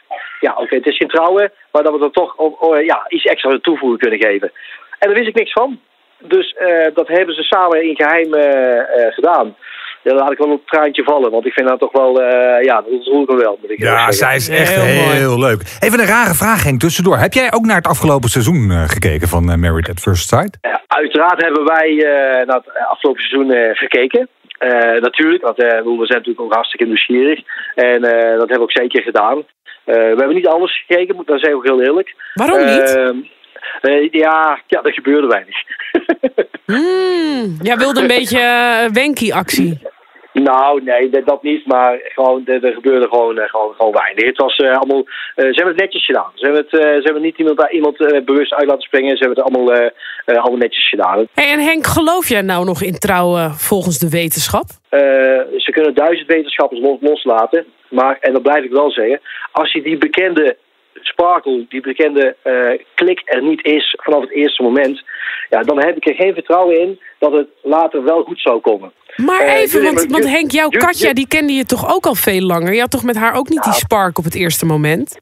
ja 0.40 0.52
oké, 0.56 0.74
het 0.74 0.86
is 0.86 0.96
geen 0.96 1.08
trouwen, 1.08 1.52
maar 1.72 1.82
dat 1.82 1.98
we 1.98 2.04
er 2.04 2.10
toch 2.10 2.36
oh, 2.36 2.62
oh, 2.62 2.84
ja, 2.84 3.04
iets 3.08 3.24
extra 3.24 3.50
aan 3.50 3.60
toevoegen 3.60 3.98
kunnen 3.98 4.22
geven. 4.22 4.52
En 4.98 5.08
daar 5.08 5.18
wist 5.18 5.28
ik 5.28 5.34
niks 5.34 5.52
van. 5.52 5.80
Dus 6.18 6.52
eh, 6.52 6.94
dat 6.94 7.08
hebben 7.08 7.34
ze 7.34 7.42
samen 7.42 7.88
in 7.88 7.96
geheim 7.96 8.34
eh, 8.34 8.78
eh, 8.78 9.12
gedaan. 9.14 9.56
Ja, 10.02 10.10
dan 10.10 10.18
laat 10.18 10.32
ik 10.32 10.38
wel 10.38 10.50
een 10.50 10.62
traantje 10.64 11.02
vallen, 11.02 11.30
want 11.30 11.46
ik 11.46 11.52
vind 11.52 11.68
dat 11.68 11.78
toch 11.78 11.92
wel, 11.92 12.22
eh, 12.22 12.64
ja, 12.64 12.74
dat 12.74 13.06
roer 13.06 13.22
ik 13.22 13.28
me 13.28 13.36
wel. 13.36 13.58
Moet 13.60 13.70
ik 13.70 13.78
eerlijk 13.78 13.98
Ja, 13.98 14.12
zij 14.12 14.36
is 14.36 14.48
echt 14.48 14.74
Heel 14.74 15.38
leuk. 15.38 15.60
Even 15.80 16.00
een 16.00 16.06
rare 16.06 16.34
vraag, 16.34 16.64
Henk, 16.64 16.80
tussendoor. 16.80 17.18
Heb 17.18 17.32
jij 17.32 17.52
ook 17.52 17.64
naar 17.64 17.76
het 17.76 17.86
afgelopen 17.86 18.28
seizoen 18.28 18.70
eh, 18.70 18.88
gekeken 18.88 19.28
van 19.28 19.60
Married 19.60 19.88
at 19.88 20.00
First 20.00 20.28
Sight? 20.28 20.58
Uiteraard 20.86 21.42
hebben 21.42 21.64
wij 21.64 21.88
eh, 21.88 22.46
naar 22.46 22.56
het 22.56 22.86
afgelopen 22.88 23.22
seizoen 23.22 23.52
eh, 23.52 23.76
gekeken. 23.76 24.28
Eh, 24.60 25.00
natuurlijk, 25.00 25.42
want 25.42 25.58
eh, 25.58 25.68
we 25.68 26.06
zijn 26.06 26.18
natuurlijk 26.18 26.40
ook 26.40 26.54
hartstikke 26.54 26.84
nieuwsgierig. 26.86 27.40
En 27.74 28.04
eh, 28.04 28.30
dat 28.30 28.38
hebben 28.38 28.56
we 28.56 28.62
ook 28.62 28.72
zeker 28.72 29.02
gedaan. 29.02 29.44
We 29.84 29.92
hebben 30.16 30.34
niet 30.34 30.46
alles 30.46 30.84
gekeken, 30.86 31.16
moet- 31.16 31.26
zeg 31.26 31.50
ik 31.50 31.54
ook 31.54 31.64
heel 31.64 31.82
eerlijk. 31.82 32.14
Waarom 32.34 32.58
niet? 32.58 34.10
Ja, 34.12 34.60
ja, 34.66 34.82
er 34.82 34.92
gebeurde 34.92 35.26
weinig. 35.26 35.56
Hmm, 36.66 37.56
jij 37.62 37.76
wilde 37.76 38.00
een 38.00 38.06
beetje 38.06 38.40
Wenky-actie. 38.92 39.78
Nou, 40.42 40.82
nee, 40.82 41.10
dat, 41.10 41.26
dat 41.26 41.42
niet, 41.42 41.66
maar 41.66 42.00
gewoon, 42.02 42.42
er, 42.46 42.64
er 42.64 42.72
gebeurde 42.72 43.08
gewoon, 43.08 43.38
eh, 43.38 43.48
gewoon, 43.48 43.74
gewoon 43.74 43.92
weinig. 43.92 44.24
Het 44.24 44.36
was 44.36 44.56
eh, 44.56 44.76
allemaal, 44.76 45.04
eh, 45.34 45.44
ze 45.44 45.54
hebben 45.54 45.74
het 45.74 45.82
netjes 45.82 46.04
gedaan. 46.04 46.30
Ze 46.34 46.44
hebben, 46.44 46.62
het, 46.62 46.80
eh, 46.80 46.80
ze 46.80 47.02
hebben 47.02 47.22
niet 47.22 47.38
iemand, 47.38 47.66
iemand 47.70 47.96
bewust 48.24 48.54
uit 48.54 48.66
laten 48.66 48.82
springen. 48.82 49.16
Ze 49.16 49.24
hebben 49.24 49.44
het 49.44 49.54
allemaal, 49.54 49.90
allemaal 50.24 50.58
netjes 50.58 50.88
gedaan. 50.88 51.26
Hey, 51.34 51.50
en 51.52 51.60
Henk, 51.60 51.86
geloof 51.86 52.28
jij 52.28 52.42
nou 52.42 52.64
nog 52.64 52.82
in 52.82 52.98
trouwen 52.98 53.50
volgens 53.50 53.98
de 53.98 54.08
wetenschap? 54.08 54.66
Ze 55.56 55.68
kunnen 55.70 55.94
duizend 55.94 56.28
wetenschappers 56.28 56.80
los, 56.80 56.98
loslaten. 57.00 57.64
Maar, 57.88 58.16
en 58.20 58.32
dat 58.32 58.42
blijf 58.42 58.64
ik 58.64 58.70
wel 58.70 58.90
zeggen, 58.90 59.20
als 59.52 59.72
je 59.72 59.82
die 59.82 59.98
bekende 59.98 60.56
sparkle, 60.94 61.66
die 61.68 61.80
bekende 61.80 62.36
eh, 62.42 62.84
klik 62.94 63.22
er 63.24 63.42
niet 63.42 63.64
is 63.64 63.96
vanaf 64.02 64.20
het 64.20 64.32
eerste 64.32 64.62
moment, 64.62 65.02
ja, 65.48 65.62
dan 65.62 65.84
heb 65.84 65.96
ik 65.96 66.06
er 66.06 66.14
geen 66.14 66.34
vertrouwen 66.34 66.80
in 66.80 67.00
dat 67.18 67.32
het 67.32 67.48
later 67.62 68.04
wel 68.04 68.22
goed 68.22 68.40
zou 68.40 68.60
komen. 68.60 68.92
Maar 69.16 69.40
Eh, 69.40 69.60
even, 69.60 69.82
want, 69.82 70.06
want 70.06 70.28
Henk, 70.28 70.50
jouw 70.50 70.68
Katja, 70.68 71.12
die 71.12 71.28
kende 71.28 71.52
je 71.52 71.64
toch 71.64 71.94
ook 71.94 72.06
al 72.06 72.14
veel 72.14 72.40
langer? 72.40 72.72
Je 72.74 72.80
had 72.80 72.90
toch 72.90 73.04
met 73.04 73.16
haar 73.16 73.34
ook 73.34 73.48
niet 73.48 73.62
die 73.62 73.72
spark 73.72 74.18
op 74.18 74.24
het 74.24 74.34
eerste 74.34 74.66
moment? 74.66 75.20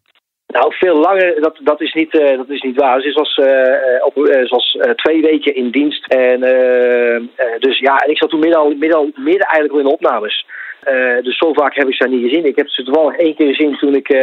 Nou, 0.53 0.75
veel 0.75 0.97
langer, 0.97 1.41
dat, 1.41 1.59
dat, 1.61 1.81
is, 1.81 1.93
niet, 1.93 2.19
eh, 2.19 2.37
dat 2.37 2.49
is 2.49 2.63
niet 2.63 2.77
waar. 2.77 3.01
Ze 3.01 3.09
is 3.09 3.17
als, 3.17 3.39
eh, 3.39 3.97
eh, 3.97 4.05
op, 4.05 4.13
ze 4.15 4.47
was 4.49 4.79
twee 4.95 5.23
weken 5.23 5.55
in 5.55 5.71
dienst. 5.71 6.07
En, 6.07 6.41
dus 7.59 7.79
ja, 7.79 7.97
en 7.97 8.11
ik 8.11 8.19
zat 8.19 8.31
toen 8.31 8.41
midden, 8.41 8.59
al, 8.59 8.75
midden, 8.75 9.13
midden 9.17 9.47
eigenlijk 9.47 9.73
al 9.73 9.79
in 9.79 9.97
opnames. 9.97 10.47
Dus 11.23 11.39
zo 11.39 11.53
vaak 11.53 11.75
heb 11.75 11.89
ik 11.89 11.95
ze 11.95 12.09
niet 12.09 12.29
gezien. 12.29 12.47
Ik 12.47 12.57
heb 12.57 12.69
ze 12.69 12.83
toevallig 12.83 13.17
één 13.17 13.35
keer 13.35 13.47
gezien 13.47 13.77
toen 13.77 13.95
ik 13.95 14.17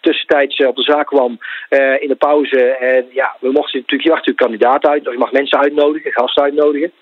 tussentijds 0.00 0.66
op 0.66 0.76
de 0.76 0.82
zaak 0.82 1.06
kwam 1.06 1.38
in 1.98 2.08
de 2.08 2.16
pauze. 2.18 2.64
En 2.64 3.06
ja, 3.10 3.36
we 3.40 3.50
mochten 3.50 3.80
natuurlijk, 3.80 4.02
je 4.02 4.08
mag 4.08 4.18
natuurlijk 4.18 4.46
kandidaat 4.46 4.86
uit, 4.86 5.06
of 5.06 5.12
je 5.12 5.18
mag 5.18 5.32
mensen 5.32 5.58
uitnodigen, 5.58 6.12
gasten 6.12 6.42
uitnodigen. 6.42 6.92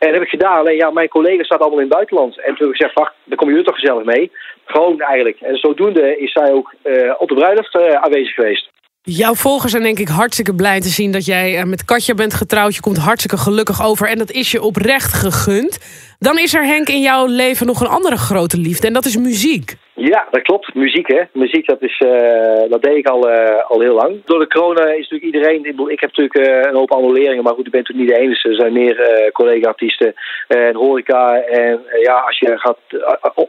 En 0.00 0.06
dat 0.06 0.14
heb 0.14 0.22
ik 0.22 0.38
gedaan. 0.38 0.58
Alleen 0.58 0.76
ja, 0.76 0.90
mijn 0.90 1.08
collega 1.08 1.42
staat 1.42 1.60
allemaal 1.60 1.78
in 1.78 1.84
het 1.84 1.94
buitenland. 1.94 2.38
En 2.38 2.54
toen 2.54 2.66
heb 2.66 2.74
ik 2.74 2.80
gezegd, 2.80 2.94
wacht, 2.94 3.14
dan 3.24 3.36
komen 3.36 3.54
jullie 3.54 3.68
toch 3.68 3.80
gezellig 3.80 4.04
mee. 4.04 4.30
Gewoon 4.64 5.00
eigenlijk. 5.00 5.40
En 5.40 5.56
zodoende 5.56 6.18
is 6.18 6.32
zij 6.32 6.52
ook 6.52 6.74
eh, 6.82 7.14
op 7.18 7.28
de 7.28 7.34
bruiloft 7.34 7.74
eh, 7.74 8.02
aanwezig 8.02 8.34
geweest. 8.34 8.70
Jouw 9.02 9.34
volgers 9.34 9.72
zijn 9.72 9.82
denk 9.82 9.98
ik 9.98 10.08
hartstikke 10.08 10.54
blij 10.54 10.80
te 10.80 10.88
zien 10.88 11.12
dat 11.12 11.24
jij 11.24 11.58
eh, 11.58 11.64
met 11.64 11.84
Katja 11.84 12.14
bent 12.14 12.34
getrouwd. 12.34 12.74
Je 12.74 12.80
komt 12.80 12.96
hartstikke 12.96 13.36
gelukkig 13.36 13.84
over 13.84 14.08
en 14.08 14.18
dat 14.18 14.30
is 14.30 14.50
je 14.50 14.62
oprecht 14.62 15.12
gegund. 15.12 15.78
Dan 16.18 16.38
is 16.38 16.54
er 16.54 16.64
Henk 16.64 16.88
in 16.88 17.00
jouw 17.00 17.26
leven 17.26 17.66
nog 17.66 17.80
een 17.80 17.86
andere 17.86 18.16
grote 18.16 18.58
liefde 18.58 18.86
en 18.86 18.92
dat 18.92 19.04
is 19.04 19.16
muziek. 19.16 19.76
Ja, 20.00 20.26
dat 20.30 20.42
klopt. 20.42 20.74
Muziek, 20.74 21.08
hè. 21.08 21.22
Muziek, 21.32 21.66
dat, 21.66 21.82
is, 21.82 22.02
uh, 22.06 22.62
dat 22.68 22.82
deed 22.82 22.96
ik 22.96 23.06
al, 23.06 23.30
uh, 23.30 23.64
al 23.68 23.80
heel 23.80 23.94
lang. 23.94 24.24
Door 24.24 24.38
de 24.38 24.46
corona 24.46 24.84
is 24.84 25.08
natuurlijk 25.08 25.22
iedereen... 25.22 25.64
Ik 25.88 26.00
heb 26.00 26.16
natuurlijk 26.16 26.48
uh, 26.48 26.70
een 26.70 26.76
hoop 26.76 26.92
annuleringen, 26.92 27.42
maar 27.42 27.54
goed, 27.54 27.66
ik 27.66 27.72
ben 27.72 27.80
natuurlijk 27.80 28.08
niet 28.08 28.18
de 28.18 28.24
enige. 28.24 28.48
Er 28.48 28.54
zijn 28.54 28.72
meer 28.72 29.30
collega-artiesten 29.32 30.14
en 30.48 30.74
horeca. 30.74 31.42
En 31.42 31.80
ja, 32.02 32.14
als 32.14 32.38
je 32.38 32.58
gaat 32.58 32.78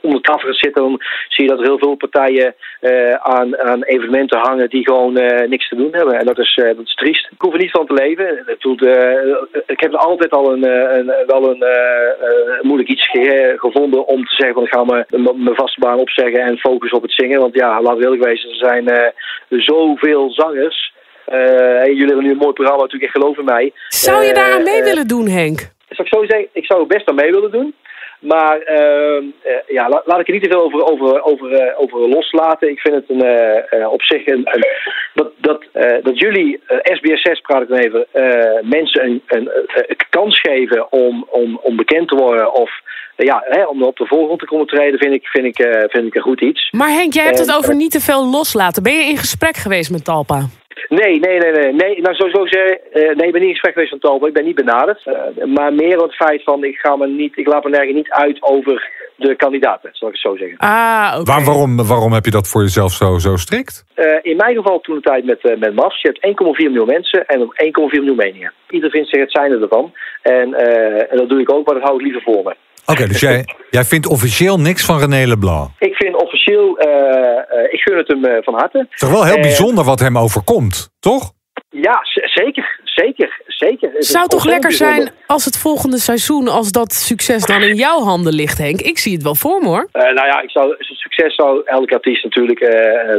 om 0.01 0.11
de 0.13 0.21
tafel 0.21 0.53
zitten, 0.53 0.81
dan 0.81 1.01
zie 1.27 1.43
je 1.43 1.49
dat 1.49 1.59
er 1.59 1.65
heel 1.65 1.77
veel 1.77 1.95
partijen 1.95 2.55
aan, 3.19 3.57
aan 3.57 3.83
evenementen 3.83 4.39
hangen 4.39 4.69
die 4.69 4.85
gewoon 4.85 5.13
niks 5.47 5.69
te 5.69 5.75
doen 5.75 5.91
hebben. 5.91 6.19
En 6.19 6.25
dat 6.25 6.39
is, 6.39 6.55
dat 6.55 6.85
is 6.85 6.93
triest. 6.93 7.29
Ik 7.31 7.41
hoef 7.41 7.53
er 7.53 7.59
niet 7.59 7.71
van 7.71 7.85
te 7.85 7.93
leven. 7.93 8.43
Ik 9.65 9.79
heb 9.79 9.93
altijd 9.93 10.31
al 10.31 10.53
een, 10.53 10.63
een 10.97 11.13
wel 11.27 11.49
een 11.49 11.63
moeilijk 12.61 12.89
iets 12.89 13.09
gevonden 13.55 14.07
om 14.07 14.25
te 14.25 14.35
zeggen 14.35 14.53
van 14.53 14.63
ik 14.63 14.73
ga 14.73 14.83
mijn 15.33 15.55
vaste 15.55 15.79
baan 15.79 15.99
opzeggen 15.99 16.40
en 16.41 16.57
focus 16.57 16.91
op 16.91 17.01
het 17.01 17.13
zingen. 17.13 17.39
Want 17.39 17.53
ja, 17.53 17.81
laat 17.81 17.97
wil 17.97 18.13
ik 18.13 18.23
wezen, 18.23 18.49
er 18.49 18.55
zijn 18.55 18.89
uh, 19.49 19.59
zoveel 19.59 20.31
zangers. 20.31 20.93
Uh, 21.31 21.81
en 21.81 21.93
jullie 21.93 22.05
hebben 22.05 22.23
nu 22.23 22.31
een 22.31 22.37
mooi 22.37 22.53
programma, 22.53 22.81
natuurlijk, 22.81 23.11
echt 23.11 23.21
geloof 23.21 23.37
in 23.37 23.45
mij. 23.45 23.73
Zou 23.87 24.25
je 24.25 24.33
daar 24.33 24.53
aan 24.53 24.63
mee 24.63 24.83
willen 24.83 25.07
doen, 25.07 25.27
Henk? 25.27 25.59
Zou 25.89 26.07
ik 26.07 26.13
zo 26.13 26.25
zeggen, 26.25 26.47
ik 26.53 26.65
zou 26.65 26.81
er 26.81 26.87
best 26.87 27.07
aan 27.07 27.15
mee 27.15 27.31
willen 27.31 27.51
doen. 27.51 27.73
Maar 28.21 28.57
uh, 28.57 29.23
ja, 29.67 29.89
laat, 29.89 30.05
laat, 30.05 30.19
ik 30.19 30.27
er 30.27 30.33
niet 30.33 30.43
te 30.43 30.49
veel 30.49 30.63
over, 30.63 30.83
over, 30.83 31.23
over, 31.23 31.51
uh, 31.51 31.79
over 31.79 31.99
loslaten. 31.99 32.69
Ik 32.69 32.79
vind 32.79 32.95
het 32.95 33.09
een, 33.09 33.25
uh, 33.79 33.91
op 33.91 34.01
zich 34.01 34.27
een, 34.27 34.41
een 34.43 34.65
dat, 35.13 35.31
dat, 35.37 35.63
dat 36.03 36.19
jullie, 36.19 36.59
SBS6 36.67 37.41
praat 37.41 37.61
ik 37.61 37.67
dan 37.67 37.77
even, 37.77 38.07
mensen 38.61 39.03
een, 39.03 39.21
een, 39.27 39.49
een, 39.87 39.95
kans 40.09 40.39
geven 40.39 40.91
om, 40.91 41.25
om, 41.29 41.59
om 41.61 41.75
bekend 41.75 42.07
te 42.07 42.15
worden 42.15 42.53
of 42.53 42.71
ja, 43.15 43.43
hè, 43.45 43.63
om 43.63 43.83
op 43.83 43.97
de 43.97 44.05
voorgrond 44.05 44.39
te 44.39 44.45
komen 44.45 44.67
treden, 44.67 44.99
vind 44.99 45.13
ik, 45.13 45.27
vind, 45.27 45.45
ik, 45.45 45.87
vind 45.89 46.07
ik 46.07 46.15
een 46.15 46.21
goed 46.21 46.41
iets. 46.41 46.69
Maar 46.71 46.89
Henk, 46.89 47.13
jij 47.13 47.25
hebt 47.25 47.39
het 47.39 47.55
over 47.55 47.75
niet 47.75 47.91
te 47.91 47.99
veel 47.99 48.25
loslaten. 48.25 48.83
Ben 48.83 48.93
je 48.93 49.09
in 49.09 49.17
gesprek 49.17 49.55
geweest 49.55 49.91
met 49.91 50.05
Talpa? 50.05 50.45
Nee, 50.87 51.19
nee, 51.19 51.37
nee, 51.39 51.51
nee. 51.51 51.73
nee 51.73 52.01
nou, 52.01 52.15
sowieso 52.15 52.45
zeggen, 52.45 52.79
uh, 52.93 53.15
nee, 53.15 53.27
ik 53.27 53.31
ben 53.31 53.41
niet 53.41 53.49
in 53.49 53.49
gesprek 53.49 53.73
geweest 53.73 53.89
van 53.89 53.99
Talbot. 53.99 54.27
Ik 54.27 54.33
ben 54.33 54.45
niet 54.45 54.55
benaderd. 54.55 55.05
Uh, 55.05 55.45
maar 55.45 55.73
meer 55.73 55.97
het 56.01 56.15
feit 56.15 56.43
van, 56.43 56.63
ik, 56.63 56.77
ga 56.77 56.95
me 56.95 57.07
niet, 57.07 57.37
ik 57.37 57.47
laat 57.47 57.63
me 57.63 57.69
nergens 57.69 57.95
niet 57.95 58.11
uit 58.11 58.43
over 58.43 58.89
de 59.15 59.35
kandidaten, 59.35 59.89
zal 59.93 60.07
ik 60.07 60.13
het 60.13 60.23
zo 60.23 60.35
zeggen. 60.35 60.57
Ah. 60.57 61.23
Waar, 61.23 61.43
waarom, 61.43 61.87
waarom 61.87 62.13
heb 62.13 62.25
je 62.25 62.31
dat 62.31 62.47
voor 62.47 62.61
jezelf 62.61 62.91
zo, 62.91 63.17
zo 63.17 63.35
strikt? 63.35 63.85
Uh, 63.95 64.17
in 64.21 64.35
mijn 64.35 64.55
geval 64.55 64.79
toen 64.79 64.95
de 64.95 65.01
tijd 65.01 65.25
met, 65.25 65.59
met 65.59 65.75
MAS. 65.75 66.01
Je 66.01 66.07
hebt 66.07 66.59
1,4 66.61 66.71
miljoen 66.71 66.87
mensen 66.87 67.25
en 67.25 67.39
1,4 67.41 67.49
miljoen 67.91 68.15
meningen. 68.15 68.53
Ieder 68.69 68.89
vindt 68.89 69.09
zich 69.09 69.19
het 69.19 69.31
zijnde 69.31 69.59
ervan. 69.59 69.93
En, 70.21 70.53
en 71.09 71.17
dat 71.17 71.29
doe 71.29 71.39
ik 71.39 71.53
ook, 71.53 71.65
maar 71.65 71.75
dat 71.75 71.83
hou 71.83 71.95
ik 71.95 72.01
liever 72.01 72.21
voor 72.21 72.43
me. 72.43 72.55
Oké, 72.85 73.07
dus 73.07 73.19
jij, 73.19 73.45
jij 73.69 73.83
vindt 73.83 74.07
officieel 74.07 74.59
niks 74.59 74.85
van 74.85 74.99
René 74.99 75.27
Leblanc? 75.27 75.69
Ik 75.79 75.95
vind 75.95 76.15
officieel, 76.15 76.85
uh, 76.85 76.87
uh, 76.87 77.73
ik 77.73 77.79
gun 77.79 77.97
het 77.97 78.07
hem 78.07 78.25
uh, 78.25 78.37
van 78.41 78.53
harte. 78.53 78.77
Het 78.77 78.87
is 78.91 78.99
toch 78.99 79.11
wel 79.11 79.25
heel 79.25 79.39
bijzonder 79.39 79.83
wat 79.83 79.99
hem 79.99 80.17
overkomt, 80.17 80.89
toch? 80.99 81.31
Ja, 81.69 81.99
zeker, 82.23 82.79
zeker, 82.83 83.41
zeker. 83.47 83.89
Het 83.93 84.05
zou 84.05 84.27
toch 84.27 84.45
lekker 84.45 84.71
zijn 84.71 85.11
als 85.27 85.45
het 85.45 85.57
volgende 85.57 85.97
seizoen, 85.97 86.47
als 86.47 86.71
dat 86.71 86.93
succes 86.93 87.45
dan 87.45 87.61
in 87.61 87.75
jouw 87.75 87.99
handen 87.99 88.33
ligt, 88.33 88.57
Henk? 88.57 88.81
Ik 88.81 88.97
zie 88.97 89.13
het 89.13 89.23
wel 89.23 89.35
voor 89.35 89.61
me, 89.61 89.67
hoor. 89.67 89.87
nou 89.91 90.27
ja, 90.27 90.41
ik 90.41 90.49
zou, 90.49 90.75
succes 90.79 91.35
zou 91.35 91.61
elke 91.65 91.93
artiest 91.93 92.23
natuurlijk 92.23 92.59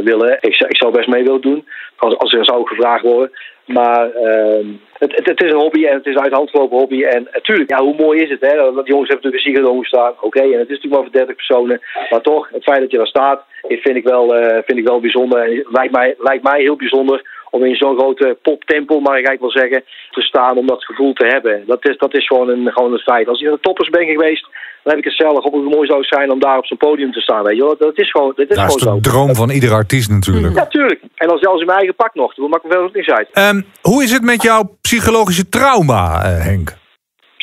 willen. 0.03 0.37
Ik, 0.41 0.55
ik 0.67 0.77
zou 0.77 0.91
best 0.91 1.07
mee 1.07 1.23
willen 1.23 1.41
doen, 1.41 1.67
als, 1.97 2.17
als 2.17 2.33
er 2.33 2.45
zou 2.45 2.67
gevraagd 2.67 3.03
worden. 3.03 3.31
Maar 3.65 4.07
uh, 4.07 4.65
het, 4.93 5.25
het, 5.25 5.43
is 5.43 5.51
een 5.51 5.59
hobby 5.59 5.85
en 5.85 5.93
het 5.93 6.05
is 6.05 6.15
uit 6.15 6.29
de 6.29 6.35
hand 6.35 6.49
gelopen 6.49 6.77
hobby. 6.77 7.03
En 7.03 7.27
natuurlijk, 7.31 7.69
ja, 7.69 7.81
hoe 7.81 7.95
mooi 7.95 8.21
is 8.21 8.29
het, 8.29 8.41
hè? 8.41 8.49
Die 8.49 8.83
jongens 8.83 9.09
hebben 9.09 9.31
natuurlijk 9.31 9.33
een 9.33 9.53
Ziggo 9.53 9.83
staan. 9.83 10.13
Oké, 10.21 10.41
en 10.41 10.59
het 10.59 10.69
is 10.69 10.79
natuurlijk 10.79 10.93
maar 10.93 11.03
voor 11.03 11.11
30 11.11 11.35
personen. 11.35 11.81
Maar 12.09 12.21
toch, 12.21 12.49
het 12.49 12.63
feit 12.63 12.79
dat 12.79 12.91
je 12.91 12.97
daar 12.97 13.07
staat, 13.07 13.45
vind 13.67 13.95
ik 13.95 14.03
wel, 14.03 14.37
uh, 14.37 14.57
vind 14.65 14.77
ik 14.79 14.87
wel 14.87 14.99
bijzonder. 14.99 15.39
En 15.39 15.65
lijkt 15.69 15.93
mij, 15.93 16.15
lijkt 16.17 16.43
mij 16.43 16.61
heel 16.61 16.75
bijzonder 16.75 17.32
om 17.55 17.65
in 17.65 17.75
zo'n 17.75 17.97
grote 17.97 18.37
poptempel, 18.41 18.99
maar 18.99 19.19
ik 19.19 19.39
wel 19.39 19.51
zeggen, 19.51 19.83
te 20.11 20.21
staan 20.21 20.57
om 20.57 20.67
dat 20.67 20.83
gevoel 20.83 21.13
te 21.13 21.25
hebben. 21.25 21.63
Dat 21.65 21.87
is, 21.89 21.97
dat 21.97 22.13
is 22.15 22.27
gewoon, 22.27 22.49
een, 22.49 22.71
gewoon 22.71 22.93
een 22.93 23.07
feit. 23.11 23.27
Als 23.27 23.39
je 23.39 23.45
in 23.45 23.51
de 23.51 23.59
toppers 23.59 23.89
ben 23.89 24.05
geweest, 24.05 24.43
dan 24.83 24.93
heb 24.93 24.97
ik 24.97 25.03
het 25.03 25.15
zelf. 25.15 25.43
Hoe 25.43 25.63
mooi 25.63 25.87
zou 25.87 26.03
zijn 26.03 26.31
om 26.31 26.39
daar 26.39 26.57
op 26.57 26.65
zo'n 26.65 26.77
podium 26.77 27.11
te 27.11 27.21
staan. 27.21 27.43
Weet 27.43 27.55
je 27.55 27.75
Dat 27.79 27.97
is 27.97 28.11
gewoon, 28.11 28.33
dat 28.35 28.49
is 28.49 28.55
dat 28.55 28.71
gewoon 28.71 28.97
is 28.97 29.03
de 29.03 29.09
droom 29.09 29.35
van 29.35 29.49
ieder 29.49 29.73
artiest 29.73 30.09
natuurlijk. 30.09 30.55
Ja, 30.55 30.67
tuurlijk. 30.67 31.01
En 31.15 31.27
dan 31.27 31.37
zelfs 31.37 31.59
in 31.59 31.65
mijn 31.65 31.77
eigen 31.77 31.95
pak 31.95 32.13
nog. 32.13 32.33
Dat 32.33 32.49
maakt 32.49 32.63
me 32.63 32.69
wel 32.69 32.89
niks 32.93 33.09
uit. 33.09 33.27
Um, 33.33 33.65
hoe 33.81 34.03
is 34.03 34.11
het 34.11 34.23
met 34.23 34.41
jouw 34.41 34.77
psychologische 34.81 35.49
trauma, 35.49 36.25
uh, 36.25 36.43
Henk? 36.45 36.81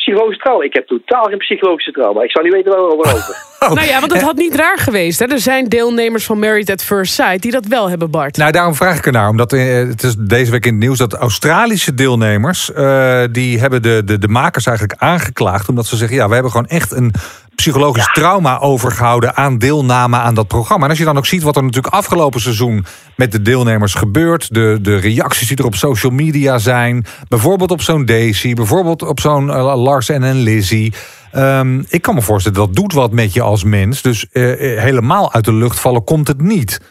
Psychologische 0.01 0.41
trauma. 0.41 0.63
Ik 0.63 0.73
heb 0.73 0.87
totaal 0.87 1.23
geen 1.23 1.37
psychologische 1.37 1.91
trauma. 1.91 2.23
Ik 2.23 2.31
zou 2.31 2.45
niet 2.45 2.53
weten 2.53 2.71
waar 2.71 2.81
we 2.81 2.93
over. 2.93 3.35
oh. 3.59 3.71
Nou 3.71 3.87
ja, 3.87 3.99
want 3.99 4.13
het 4.13 4.21
had 4.21 4.35
niet 4.35 4.55
raar 4.55 4.77
geweest. 4.77 5.19
Hè? 5.19 5.25
Er 5.25 5.39
zijn 5.39 5.65
deelnemers 5.69 6.25
van 6.25 6.39
Married 6.39 6.71
at 6.71 6.83
First 6.83 7.13
Sight 7.13 7.41
die 7.41 7.51
dat 7.51 7.65
wel 7.65 7.89
hebben, 7.89 8.11
Bart. 8.11 8.37
Nou, 8.37 8.51
daarom 8.51 8.75
vraag 8.75 8.97
ik 8.97 9.05
ernaar. 9.05 9.29
Omdat 9.29 9.53
eh, 9.53 9.73
het 9.73 10.03
is 10.03 10.15
deze 10.15 10.51
week 10.51 10.65
in 10.65 10.71
het 10.71 10.81
nieuws 10.81 10.97
dat 10.97 11.13
Australische 11.13 11.93
deelnemers... 11.93 12.69
Uh, 12.69 13.23
die 13.31 13.59
hebben 13.59 13.81
de, 13.81 14.01
de, 14.05 14.17
de 14.17 14.27
makers 14.27 14.65
eigenlijk 14.65 15.01
aangeklaagd. 15.01 15.69
Omdat 15.69 15.85
ze 15.85 15.95
zeggen, 15.95 16.17
ja, 16.17 16.27
we 16.27 16.33
hebben 16.33 16.51
gewoon 16.51 16.67
echt 16.67 16.91
een 16.91 17.13
psychologisch 17.61 18.05
ja. 18.05 18.21
trauma 18.21 18.59
overgehouden 18.59 19.35
aan 19.35 19.57
deelname 19.57 20.17
aan 20.17 20.35
dat 20.35 20.47
programma. 20.47 20.83
En 20.83 20.89
als 20.89 20.99
je 20.99 21.05
dan 21.05 21.17
ook 21.17 21.25
ziet 21.25 21.43
wat 21.43 21.55
er 21.55 21.63
natuurlijk 21.63 21.93
afgelopen 21.93 22.39
seizoen 22.39 22.85
met 23.15 23.31
de 23.31 23.41
deelnemers 23.41 23.93
gebeurt, 23.93 24.53
de, 24.53 24.77
de 24.81 24.95
reacties 24.95 25.47
die 25.47 25.57
er 25.57 25.65
op 25.65 25.75
social 25.75 26.11
media 26.11 26.57
zijn, 26.57 27.05
bijvoorbeeld 27.29 27.71
op 27.71 27.81
zo'n 27.81 28.05
Daisy, 28.05 28.53
bijvoorbeeld 28.53 29.01
op 29.01 29.19
zo'n 29.19 29.47
uh, 29.47 29.83
Lars 29.83 30.09
en 30.09 30.21
een 30.23 30.41
Lizzie. 30.43 30.93
Um, 31.35 31.85
ik 31.89 32.01
kan 32.01 32.15
me 32.15 32.21
voorstellen 32.21 32.57
dat 32.57 32.75
doet 32.75 32.93
wat 32.93 33.11
met 33.11 33.33
je 33.33 33.41
als 33.41 33.63
mens. 33.63 34.01
Dus 34.01 34.25
uh, 34.33 34.79
helemaal 34.79 35.33
uit 35.33 35.45
de 35.45 35.53
lucht 35.53 35.79
vallen 35.79 36.03
komt 36.03 36.27
het 36.27 36.41
niet. 36.41 36.81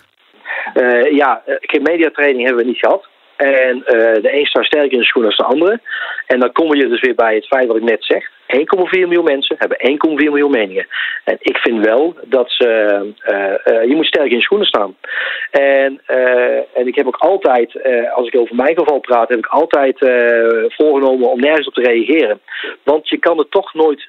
Uh, 0.74 1.16
ja, 1.16 1.42
geen 1.46 1.83
mediatraining 1.83 2.44
hebben 2.46 2.64
we 2.64 2.70
niet 2.70 2.78
gehad. 2.78 3.09
En 3.40 3.76
uh, 3.76 3.83
de 4.22 4.31
een 4.33 4.46
staat 4.46 4.64
sterker 4.64 4.92
in 4.92 4.98
de 4.98 5.05
schoen 5.05 5.24
als 5.24 5.37
de 5.37 5.44
andere. 5.44 5.81
En 6.26 6.40
dan 6.40 6.53
kom 6.53 6.74
je 6.74 6.88
dus 6.88 7.00
weer 7.00 7.14
bij 7.14 7.35
het 7.35 7.46
feit 7.46 7.66
wat 7.66 7.76
ik 7.76 7.83
net 7.83 8.05
zeg. 8.05 8.31
1,4 8.57 8.64
miljoen 8.90 9.24
mensen 9.24 9.57
hebben 9.59 9.79
1,4 9.90 10.14
miljoen 10.14 10.50
meningen. 10.50 10.87
En 11.24 11.37
ik 11.40 11.57
vind 11.57 11.85
wel 11.85 12.16
dat 12.24 12.50
ze. 12.50 12.66
Uh, 13.24 13.74
uh, 13.74 13.88
je 13.88 13.94
moet 13.94 14.07
sterk 14.07 14.31
in 14.31 14.37
je 14.37 14.42
schoenen 14.42 14.66
staan. 14.66 14.96
En, 15.50 16.00
en 16.74 16.87
ik 16.87 16.94
heb 16.94 17.07
ook 17.07 17.16
altijd, 17.16 17.83
als 18.14 18.26
ik 18.26 18.40
over 18.40 18.57
mijn 18.57 18.79
geval 18.79 18.98
praat, 18.98 19.29
heb 19.29 19.38
ik 19.38 19.46
altijd 19.46 19.98
voorgenomen 20.68 21.31
om 21.31 21.40
nergens 21.40 21.66
op 21.66 21.74
te 21.74 21.83
reageren. 21.83 22.40
Want 22.83 23.09
je 23.09 23.18
kan 23.18 23.38
het 23.38 23.50
toch 23.50 23.74
nooit 23.74 24.09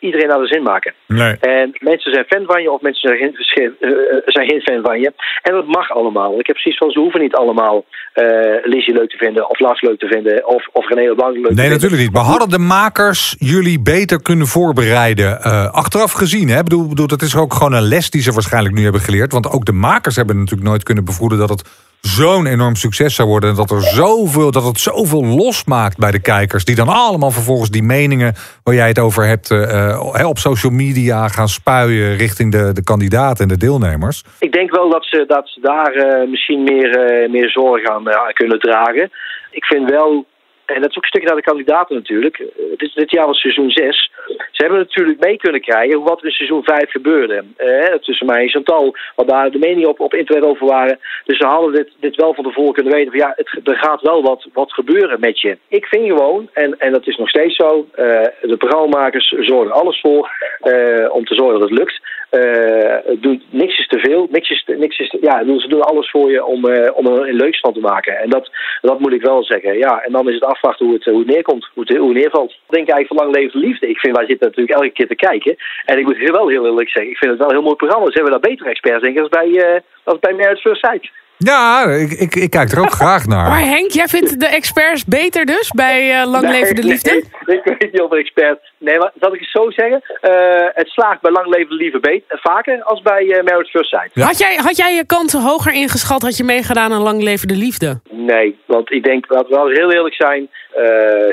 iedereen 0.00 0.28
naar 0.28 0.38
de 0.38 0.46
zin 0.46 0.62
maken. 0.62 0.94
Nee. 1.06 1.36
En 1.40 1.76
mensen 1.78 2.12
zijn 2.12 2.24
fan 2.28 2.44
van 2.46 2.62
je 2.62 2.70
of 2.70 2.80
mensen 2.80 3.08
zijn 3.08 3.34
geen, 3.36 3.76
uh, 3.80 3.90
zijn 4.24 4.48
geen 4.48 4.60
fan 4.60 4.82
van 4.82 5.00
je. 5.00 5.12
En 5.42 5.52
dat 5.52 5.66
mag 5.66 5.90
allemaal. 5.90 6.38
Ik 6.38 6.46
heb 6.46 6.56
precies 6.56 6.78
van, 6.78 6.90
ze 6.90 6.98
hoeven 6.98 7.20
niet 7.20 7.34
allemaal 7.34 7.84
uh, 8.14 8.24
Lizzie 8.62 8.94
leuk 8.94 9.10
te 9.10 9.16
vinden 9.16 9.50
of 9.50 9.58
Lars 9.58 9.80
leuk 9.80 9.98
te 9.98 10.06
vinden 10.06 10.46
of, 10.46 10.68
of 10.72 10.88
René 10.88 11.14
Blanc 11.14 11.34
leuk 11.34 11.34
nee, 11.34 11.42
te 11.42 11.46
vinden. 11.46 11.64
Nee, 11.64 11.70
natuurlijk 11.70 12.02
niet. 12.02 12.12
Maar 12.12 12.22
hadden 12.22 12.48
de 12.48 12.58
makers 12.58 13.36
jullie 13.38 13.80
beter 13.80 14.22
kunnen 14.22 14.46
voorbereiden? 14.46 15.38
Uh, 15.46 15.70
achteraf 15.70 16.12
gezien, 16.12 16.48
hè? 16.48 16.62
Bedoel, 16.62 16.88
bedoel, 16.88 17.06
dat 17.06 17.22
is 17.22 17.36
ook 17.36 17.54
gewoon 17.54 17.72
een 17.72 17.88
les 17.88 18.10
die 18.10 18.22
ze 18.22 18.32
waarschijnlijk 18.32 18.74
nu 18.74 18.82
hebben 18.82 19.00
geleerd. 19.00 19.32
Want 19.32 19.50
ook 19.50 19.64
de 19.64 19.72
makers 19.72 20.16
hebben 20.16 20.38
natuurlijk 20.38 20.68
nooit 20.68 20.82
kunnen 20.82 21.04
bevroeden 21.04 21.38
dat 21.38 21.48
het 21.48 21.87
zo'n 22.00 22.46
enorm 22.46 22.74
succes 22.74 23.14
zou 23.14 23.28
worden. 23.28 23.50
En 23.50 23.56
dat, 23.56 23.70
er 23.70 23.82
zoveel, 23.82 24.50
dat 24.50 24.64
het 24.64 24.78
zoveel 24.78 25.24
losmaakt 25.24 25.98
bij 25.98 26.10
de 26.10 26.20
kijkers. 26.20 26.64
Die 26.64 26.74
dan 26.74 26.88
allemaal 26.88 27.30
vervolgens 27.30 27.70
die 27.70 27.82
meningen 27.82 28.34
waar 28.62 28.74
jij 28.74 28.88
het 28.88 28.98
over 28.98 29.26
hebt... 29.26 29.50
Uh, 29.50 30.26
op 30.28 30.38
social 30.38 30.72
media 30.72 31.28
gaan 31.28 31.48
spuien 31.48 32.16
richting 32.16 32.52
de, 32.52 32.72
de 32.72 32.84
kandidaten 32.84 33.42
en 33.42 33.48
de 33.48 33.56
deelnemers. 33.56 34.24
Ik 34.38 34.52
denk 34.52 34.70
wel 34.70 34.90
dat 34.90 35.04
ze, 35.04 35.24
dat 35.26 35.48
ze 35.48 35.60
daar 35.60 35.94
uh, 35.96 36.30
misschien 36.30 36.62
meer, 36.62 36.90
meer 37.30 37.50
zorg 37.50 37.84
aan 37.84 38.04
kunnen 38.32 38.58
dragen. 38.58 39.10
Ik 39.50 39.64
vind 39.64 39.90
wel 39.90 40.26
en 40.74 40.80
dat 40.80 40.90
is 40.90 40.96
ook 40.96 41.02
een 41.02 41.08
stukje 41.08 41.28
naar 41.28 41.36
de 41.36 41.50
kandidaten 41.50 41.96
natuurlijk. 41.96 42.36
Dit, 42.76 42.94
dit 42.94 43.10
jaar 43.10 43.26
was 43.26 43.40
seizoen 43.40 43.70
6. 43.70 44.10
Ze 44.26 44.64
hebben 44.64 44.78
natuurlijk 44.78 45.20
mee 45.20 45.36
kunnen 45.36 45.60
krijgen 45.60 46.02
wat 46.02 46.24
in 46.24 46.30
seizoen 46.30 46.64
5 46.64 46.90
gebeurde. 46.90 47.44
Eh, 47.56 47.94
tussen 47.94 48.26
mij 48.26 48.42
en 48.42 48.48
Chantal, 48.48 48.96
wat 49.14 49.28
daar 49.28 49.50
de 49.50 49.58
meningen 49.58 49.88
op, 49.88 50.00
op 50.00 50.14
internet 50.14 50.44
over 50.44 50.66
waren. 50.66 50.98
Dus 51.24 51.38
ze 51.38 51.46
hadden 51.46 51.72
dit, 51.72 51.90
dit 52.00 52.16
wel 52.16 52.34
van 52.34 52.44
tevoren 52.44 52.72
kunnen 52.72 52.92
weten. 52.92 53.10
Van, 53.10 53.20
ja, 53.20 53.32
het, 53.36 53.68
er 53.68 53.76
gaat 53.76 54.00
wel 54.00 54.22
wat, 54.22 54.46
wat 54.52 54.72
gebeuren 54.72 55.20
met 55.20 55.40
je. 55.40 55.58
Ik 55.68 55.86
vind 55.86 56.06
gewoon, 56.06 56.48
en, 56.52 56.78
en 56.78 56.92
dat 56.92 57.06
is 57.06 57.16
nog 57.16 57.28
steeds 57.28 57.56
zo, 57.56 57.86
uh, 57.96 58.04
de 58.40 58.56
programmamakers 58.58 59.28
zorgen 59.28 59.72
alles 59.72 60.00
voor 60.00 60.30
uh, 60.62 61.12
om 61.14 61.24
te 61.24 61.34
zorgen 61.34 61.60
dat 61.60 61.68
het 61.68 61.78
lukt. 61.78 62.00
Uh, 62.30 63.38
niks 63.50 63.78
is 63.78 63.88
te 63.88 63.98
veel, 63.98 64.26
niks 64.30 64.50
is, 64.50 64.64
niks 64.66 64.98
is 64.98 65.16
ja, 65.20 65.44
ze 65.58 65.68
doen 65.68 65.82
alles 65.82 66.10
voor 66.10 66.30
je 66.30 66.44
om, 66.44 66.64
om 66.94 67.06
er 67.06 67.28
een 67.28 67.36
leuks 67.36 67.60
van 67.60 67.72
te 67.72 67.80
maken. 67.80 68.18
En 68.18 68.30
dat, 68.30 68.50
dat 68.80 69.00
moet 69.00 69.12
ik 69.12 69.22
wel 69.22 69.44
zeggen. 69.44 69.78
Ja, 69.78 70.00
en 70.00 70.12
dan 70.12 70.28
is 70.28 70.34
het 70.34 70.44
afwachten 70.58 70.86
hoe 70.86 70.94
het, 70.94 71.04
hoe 71.04 71.18
het 71.18 71.26
neerkomt, 71.26 71.68
hoe 71.74 71.84
het, 71.86 71.96
hoe 71.96 72.08
het 72.08 72.18
neervalt. 72.18 72.50
Ik 72.50 72.74
denk 72.76 72.88
eigenlijk 72.88 73.08
van 73.08 73.16
lang 73.16 73.34
leven 73.34 73.60
liefde. 73.60 73.88
Ik 73.88 73.98
vind, 73.98 74.16
wij 74.16 74.26
zitten 74.26 74.46
natuurlijk 74.46 74.76
elke 74.78 74.90
keer 74.90 75.08
te 75.08 75.14
kijken. 75.14 75.56
En 75.84 75.98
ik 75.98 76.04
moet 76.04 76.30
wel 76.30 76.48
heel 76.48 76.66
eerlijk 76.66 76.90
zeggen, 76.90 77.12
ik 77.12 77.18
vind 77.18 77.30
het 77.30 77.40
wel 77.40 77.48
een 77.48 77.54
heel 77.54 77.64
mooi 77.64 77.76
programma. 77.76 78.06
Ze 78.06 78.20
hebben 78.20 78.32
daar 78.32 78.50
betere 78.50 78.70
experts 78.70 79.02
denk 79.02 79.16
ik 79.16 79.22
als 79.22 79.36
bij, 79.40 79.48
uh, 79.48 79.80
als 80.04 80.18
bij 80.18 80.34
Merit 80.34 80.60
First 80.60 80.84
Sight. 80.84 81.10
Ja, 81.38 81.84
ik, 81.84 82.10
ik, 82.12 82.34
ik 82.34 82.50
kijk 82.50 82.72
er 82.72 82.80
ook 82.80 82.90
graag 83.02 83.26
Maar 83.26 83.36
naar. 83.36 83.60
Henk, 83.60 83.90
jij 83.90 84.06
vindt 84.06 84.40
de 84.40 84.46
experts 84.46 85.04
beter 85.04 85.44
dus 85.46 85.70
bij 85.70 86.20
eh, 86.20 86.26
Lang 86.30 86.44
Nee, 86.44 86.52
Leven 86.60 86.74
de 86.74 86.82
nee, 86.82 86.90
Liefde? 86.90 87.24
ik 87.46 87.60
weet 87.64 87.92
niet 87.92 88.00
of 88.00 88.10
een 88.10 88.18
expert. 88.18 88.72
Nee, 88.78 88.98
maar 88.98 89.12
zal 89.20 89.34
ik 89.34 89.40
het 89.40 89.48
zo 89.50 89.70
zeggen? 89.70 90.02
Eh, 90.20 90.30
het 90.74 90.88
slaagt 90.88 91.20
bij 91.20 91.30
Lang 91.30 91.46
Leven 91.46 91.68
de 91.68 91.74
Liefde 91.74 92.00
beter, 92.00 92.38
vaker 92.40 92.82
als 92.82 93.02
bij 93.02 93.26
eh 93.30 93.44
Marriage 93.44 93.70
First 93.70 93.90
Sight. 93.90 94.10
Ja. 94.12 94.24
Had, 94.26 94.38
jij, 94.38 94.54
had 94.56 94.76
jij 94.76 94.94
je 94.94 95.06
kansen 95.06 95.40
hoger 95.42 95.72
ingeschat? 95.72 96.22
Had 96.22 96.36
je 96.36 96.44
meegedaan 96.44 96.92
aan 96.92 97.02
Lang 97.02 97.22
Leven 97.22 97.48
de 97.48 97.56
Liefde? 97.56 98.00
Nee, 98.10 98.58
want 98.66 98.92
ik 98.92 99.04
denk, 99.04 99.24
laten 99.28 99.48
we 99.48 99.54
wel 99.56 99.68
heel 99.68 99.92
eerlijk 99.92 100.14
zijn. 100.14 100.48
eh 100.74 100.84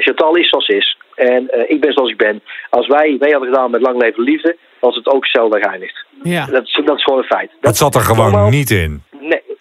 Chantal 0.04 0.36
is 0.36 0.50
zoals 0.50 0.66
ze 0.66 0.76
is. 0.76 0.98
En 1.16 1.50
eh, 1.50 1.70
ik 1.70 1.82
ben 1.82 1.94
zoals 1.94 2.12
ik 2.12 2.18
ben. 2.18 2.42
Als 2.70 2.88
wij 2.88 3.16
mee 3.20 3.32
hadden 3.32 3.50
gedaan 3.50 3.72
met 3.72 3.82
Lang 3.82 3.98
Leven 4.02 4.26
de 4.26 4.32
Liefde, 4.32 4.58
was 4.80 4.96
het 4.96 5.08
ook 5.08 5.22
hetzelfde 5.24 5.60
geëindigd. 5.62 6.06
Ja. 6.24 6.46
Dat 6.46 6.64
is, 6.64 6.82
dat 6.86 6.98
is 6.98 7.04
gewoon 7.04 7.20
een 7.20 7.26
feit. 7.26 7.52
Dat 7.62 7.78
zat 7.78 7.96
er 7.96 8.02
gewoon 8.02 8.32
Normaal- 8.32 8.50
niet 8.50 8.70
in. 8.70 9.04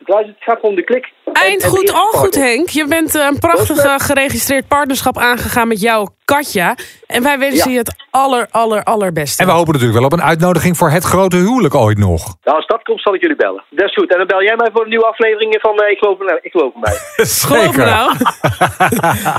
Luister, 0.05 0.35
het 0.35 0.45
gaat 0.45 0.55
gewoon 0.55 0.71
om 0.71 0.77
de 0.77 0.85
klik. 0.85 1.13
Eind 1.33 1.65
goed, 1.65 1.93
al 1.93 2.07
goed. 2.07 2.35
Henk. 2.35 2.69
Je 2.69 2.87
bent 2.87 3.15
eh, 3.15 3.27
een 3.31 3.39
prachtige 3.39 3.95
geregistreerd 3.99 4.69
partnerschap 4.69 5.19
aangegaan 5.19 5.69
met 5.69 5.81
jouw 5.81 6.09
Katja. 6.25 6.77
En 7.07 7.23
wij 7.23 7.39
wensen 7.39 7.71
Ja. 7.71 7.73
je 7.73 7.79
het 7.79 8.07
aller, 8.11 8.47
aller, 8.51 8.83
allerbeste. 8.83 9.43
En 9.43 9.49
we 9.49 9.55
hopen 9.55 9.73
natuurlijk 9.73 9.99
wel 9.99 10.07
op 10.09 10.13
een 10.13 10.23
uitnodiging 10.23 10.77
voor 10.77 10.91
het 10.91 11.05
grote 11.05 11.37
huwelijk 11.37 11.75
ooit 11.75 11.99
nog. 11.99 12.37
Nou, 12.43 12.57
als 12.57 12.67
dat 12.67 12.83
komt, 12.83 13.01
zal 13.03 13.15
ik 13.15 13.21
jullie 13.21 13.37
bellen. 13.37 13.65
Dat 13.71 13.89
is 13.89 13.95
goed. 13.95 14.11
En 14.11 14.19
dan 14.19 14.27
bel 14.27 14.43
jij 14.43 14.57
mij 14.57 14.71
voor 14.73 14.83
een 14.83 14.89
nieuwe 14.89 15.07
aflevering 15.07 15.59
van 15.61 15.79
eh, 15.79 15.91
Ik 15.91 15.99
geloof 15.99 16.21
in 16.21 16.39
Ik 16.43 16.51
geloof 16.53 16.75
in 16.75 16.81
mij. 16.81 16.97
Geloof 17.27 17.77
me 17.77 17.85
nou. 17.85 18.17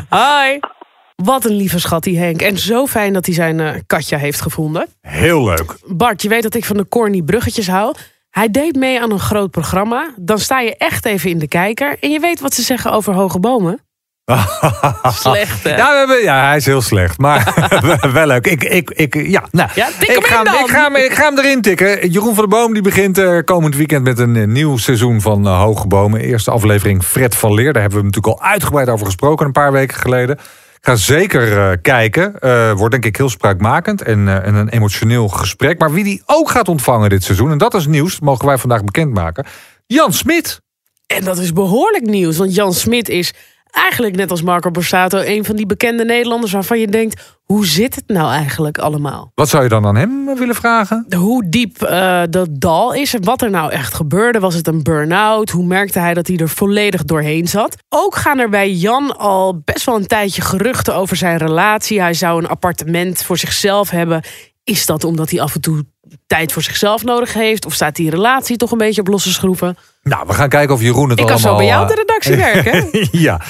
Hoi. 0.22 0.60
Wat 1.16 1.46
een 1.46 1.56
lieve 1.56 1.80
schat 1.80 2.04
die 2.04 2.18
Henk. 2.20 2.42
En 2.42 2.58
zo 2.58 2.86
fijn 2.86 3.14
dat 3.14 3.26
hij 3.26 3.36
zijn 3.36 3.60
eh, 3.60 3.74
Katja 3.88 4.18
heeft 4.18 4.42
gevonden. 4.42 4.88
Heel 5.02 5.44
leuk. 5.46 5.76
Bart, 5.86 6.22
je 6.22 6.30
weet 6.30 6.44
dat 6.44 6.56
ik 6.56 6.66
van 6.66 6.78
de 6.78 6.88
corny 6.88 7.22
bruggetjes 7.22 7.68
hou. 7.68 7.96
Hij 8.36 8.52
deed 8.52 8.76
mee 8.76 9.02
aan 9.02 9.12
een 9.12 9.20
groot 9.20 9.52
programma. 9.52 10.14
Dan 10.16 10.40
sta 10.40 10.60
je 10.60 10.76
echt 10.78 11.06
even 11.06 11.30
in 11.30 11.40
de 11.40 11.48
kijker. 11.48 11.98
En 12.00 12.10
je 12.10 12.20
weet 12.20 12.40
wat 12.40 12.54
ze 12.54 12.62
zeggen 12.62 12.92
over 12.92 13.14
hoge 13.14 13.40
bomen. 13.40 13.80
Slecht, 15.24 15.64
hè? 15.64 15.76
Ja, 15.76 15.92
we 15.92 15.98
hebben, 15.98 16.24
ja, 16.24 16.46
hij 16.48 16.56
is 16.56 16.66
heel 16.66 16.82
slecht. 16.82 17.18
Maar 17.18 17.54
wel 18.14 18.28
leuk. 18.28 18.48
Ik, 18.48 18.64
ik, 18.64 18.90
ik, 18.90 19.28
ja, 19.28 19.44
nou, 19.52 19.70
Ja, 19.76 19.88
ik, 20.00 20.08
hem 20.08 20.24
ga 20.24 20.40
in 20.40 20.46
hem, 20.48 20.64
ik, 20.64 20.70
ga 20.70 20.84
hem, 20.84 20.96
ik 20.96 21.14
ga 21.14 21.24
hem 21.24 21.38
erin 21.38 21.62
tikken. 21.62 22.10
Jeroen 22.10 22.36
van 22.36 22.50
der 22.50 22.60
Boom 22.60 22.74
die 22.74 22.82
begint 22.82 23.18
eh, 23.18 23.40
komend 23.46 23.76
weekend 23.76 24.04
met 24.04 24.20
een 24.20 24.36
eh, 24.36 24.48
nieuw 24.48 24.78
seizoen 24.78 25.22
van 25.22 25.46
eh, 25.46 25.60
Hoge 25.62 25.88
Bomen. 25.88 26.20
Eerste 26.20 26.52
aflevering 26.52 27.04
Fred 27.04 27.36
van 27.36 27.54
Leer. 27.54 27.74
Daar 27.74 27.82
hebben 27.82 28.00
we 28.00 28.06
natuurlijk 28.06 28.40
al 28.40 28.48
uitgebreid 28.50 28.90
over 28.90 29.06
gesproken 29.06 29.46
een 29.46 29.52
paar 29.52 29.72
weken 29.72 29.98
geleden. 29.98 30.40
Ga 30.86 30.96
zeker 30.96 31.58
eh, 31.58 31.78
kijken. 31.82 32.40
Eh, 32.40 32.72
wordt 32.72 32.92
denk 32.92 33.06
ik 33.06 33.18
heel 33.18 33.30
spraakmakend 33.30 34.02
en, 34.02 34.28
eh, 34.28 34.48
en 34.48 34.56
een 34.56 34.70
emotioneel 34.70 35.28
gesprek. 35.28 35.80
Maar 35.80 35.92
wie 35.92 36.04
die 36.04 36.22
ook 36.26 36.50
gaat 36.50 36.68
ontvangen 36.68 37.10
dit 37.10 37.24
seizoen, 37.24 37.52
en 37.52 37.58
dat 37.58 37.74
is 37.74 37.88
nieuws, 37.88 38.12
dat 38.12 38.22
mogen 38.22 38.46
wij 38.46 38.58
vandaag 38.58 38.84
bekendmaken. 38.84 39.46
Jan 39.86 40.14
Smit. 40.14 40.62
En 41.08 41.24
dat 41.24 41.38
is 41.38 41.54
behoorlijk 41.54 42.06
nieuws. 42.06 42.38
Want 42.38 42.56
Jan 42.56 42.74
Smit 42.74 43.10
is 43.10 43.34
eigenlijk 43.76 44.16
net 44.16 44.32
als 44.32 44.42
Marco 44.42 44.72
Borsato... 44.72 45.22
een 45.26 45.46
van 45.46 45.56
die 45.56 45.66
bekende 45.66 46.06
Nederlanders 46.06 46.52
waarvan 46.52 46.80
je 46.80 46.88
denkt... 46.88 47.36
hoe 47.44 47.66
zit 47.66 47.96
het 47.96 48.08
nou 48.08 48.32
eigenlijk 48.32 48.78
allemaal? 48.78 49.32
Wat 49.36 49.50
zou 49.50 49.64
je 49.64 49.70
dan 49.70 49.86
aan 49.86 49.96
hem 49.96 50.36
willen 50.36 50.56
vragen? 50.56 51.06
Hoe 51.16 51.50
diep 51.50 51.82
eh, 51.82 52.22
dat 52.30 52.48
dal 52.52 52.94
is 52.94 53.14
en 53.14 53.24
wat 53.24 53.42
er 53.42 53.50
nou 53.50 53.72
echt 53.72 53.94
gebeurde. 53.94 54.40
Was 54.40 54.56
het 54.56 54.68
een 54.68 54.84
burn-out? 54.84 55.50
Hoe 55.50 55.66
merkte 55.66 56.00
hij 56.00 56.14
dat 56.14 56.28
hij 56.28 56.38
er 56.38 56.50
volledig 56.50 57.04
doorheen 57.04 57.48
zat? 57.48 57.78
Ook 57.90 58.16
gaan 58.16 58.40
er 58.40 58.50
bij 58.50 58.72
Jan 58.72 59.18
al 59.18 59.62
best 59.64 59.86
wel 59.86 59.96
een 59.96 60.08
tijdje 60.08 60.42
geruchten 60.42 60.96
over 60.96 61.16
zijn 61.16 61.38
relatie. 61.38 62.02
Hij 62.02 62.14
zou 62.14 62.40
een 62.44 62.50
appartement 62.50 63.24
voor 63.24 63.38
zichzelf 63.38 63.90
hebben. 63.90 64.24
Is 64.64 64.86
dat 64.86 65.04
omdat 65.04 65.30
hij 65.30 65.42
af 65.42 65.56
en 65.56 65.62
toe 65.62 65.84
tijd 66.28 66.52
voor 66.52 66.62
zichzelf 66.62 67.04
nodig 67.04 67.34
heeft? 67.34 67.66
Of 67.66 67.74
staat 67.74 67.96
die 67.96 68.10
relatie 68.10 68.58
toch 68.58 68.72
een 68.72 68.78
beetje 68.78 69.02
op 69.02 69.08
losse 69.08 69.32
schroeven? 69.34 69.78
Nou, 70.04 70.28
we 70.28 70.34
gaan 70.34 70.50
kijken 70.50 70.76
of 70.76 70.82
Jeroen 70.82 71.10
het 71.10 71.20
Ik 71.20 71.26
kan 71.26 71.34
allemaal... 71.36 71.52
zo 71.52 71.58
bij 71.58 71.66
jou 71.68 71.84
op 71.84 71.90
eh, 71.90 71.96
de 71.96 72.02
redactie 72.02 72.36
werken. 72.54 72.90
ja, 73.20 73.42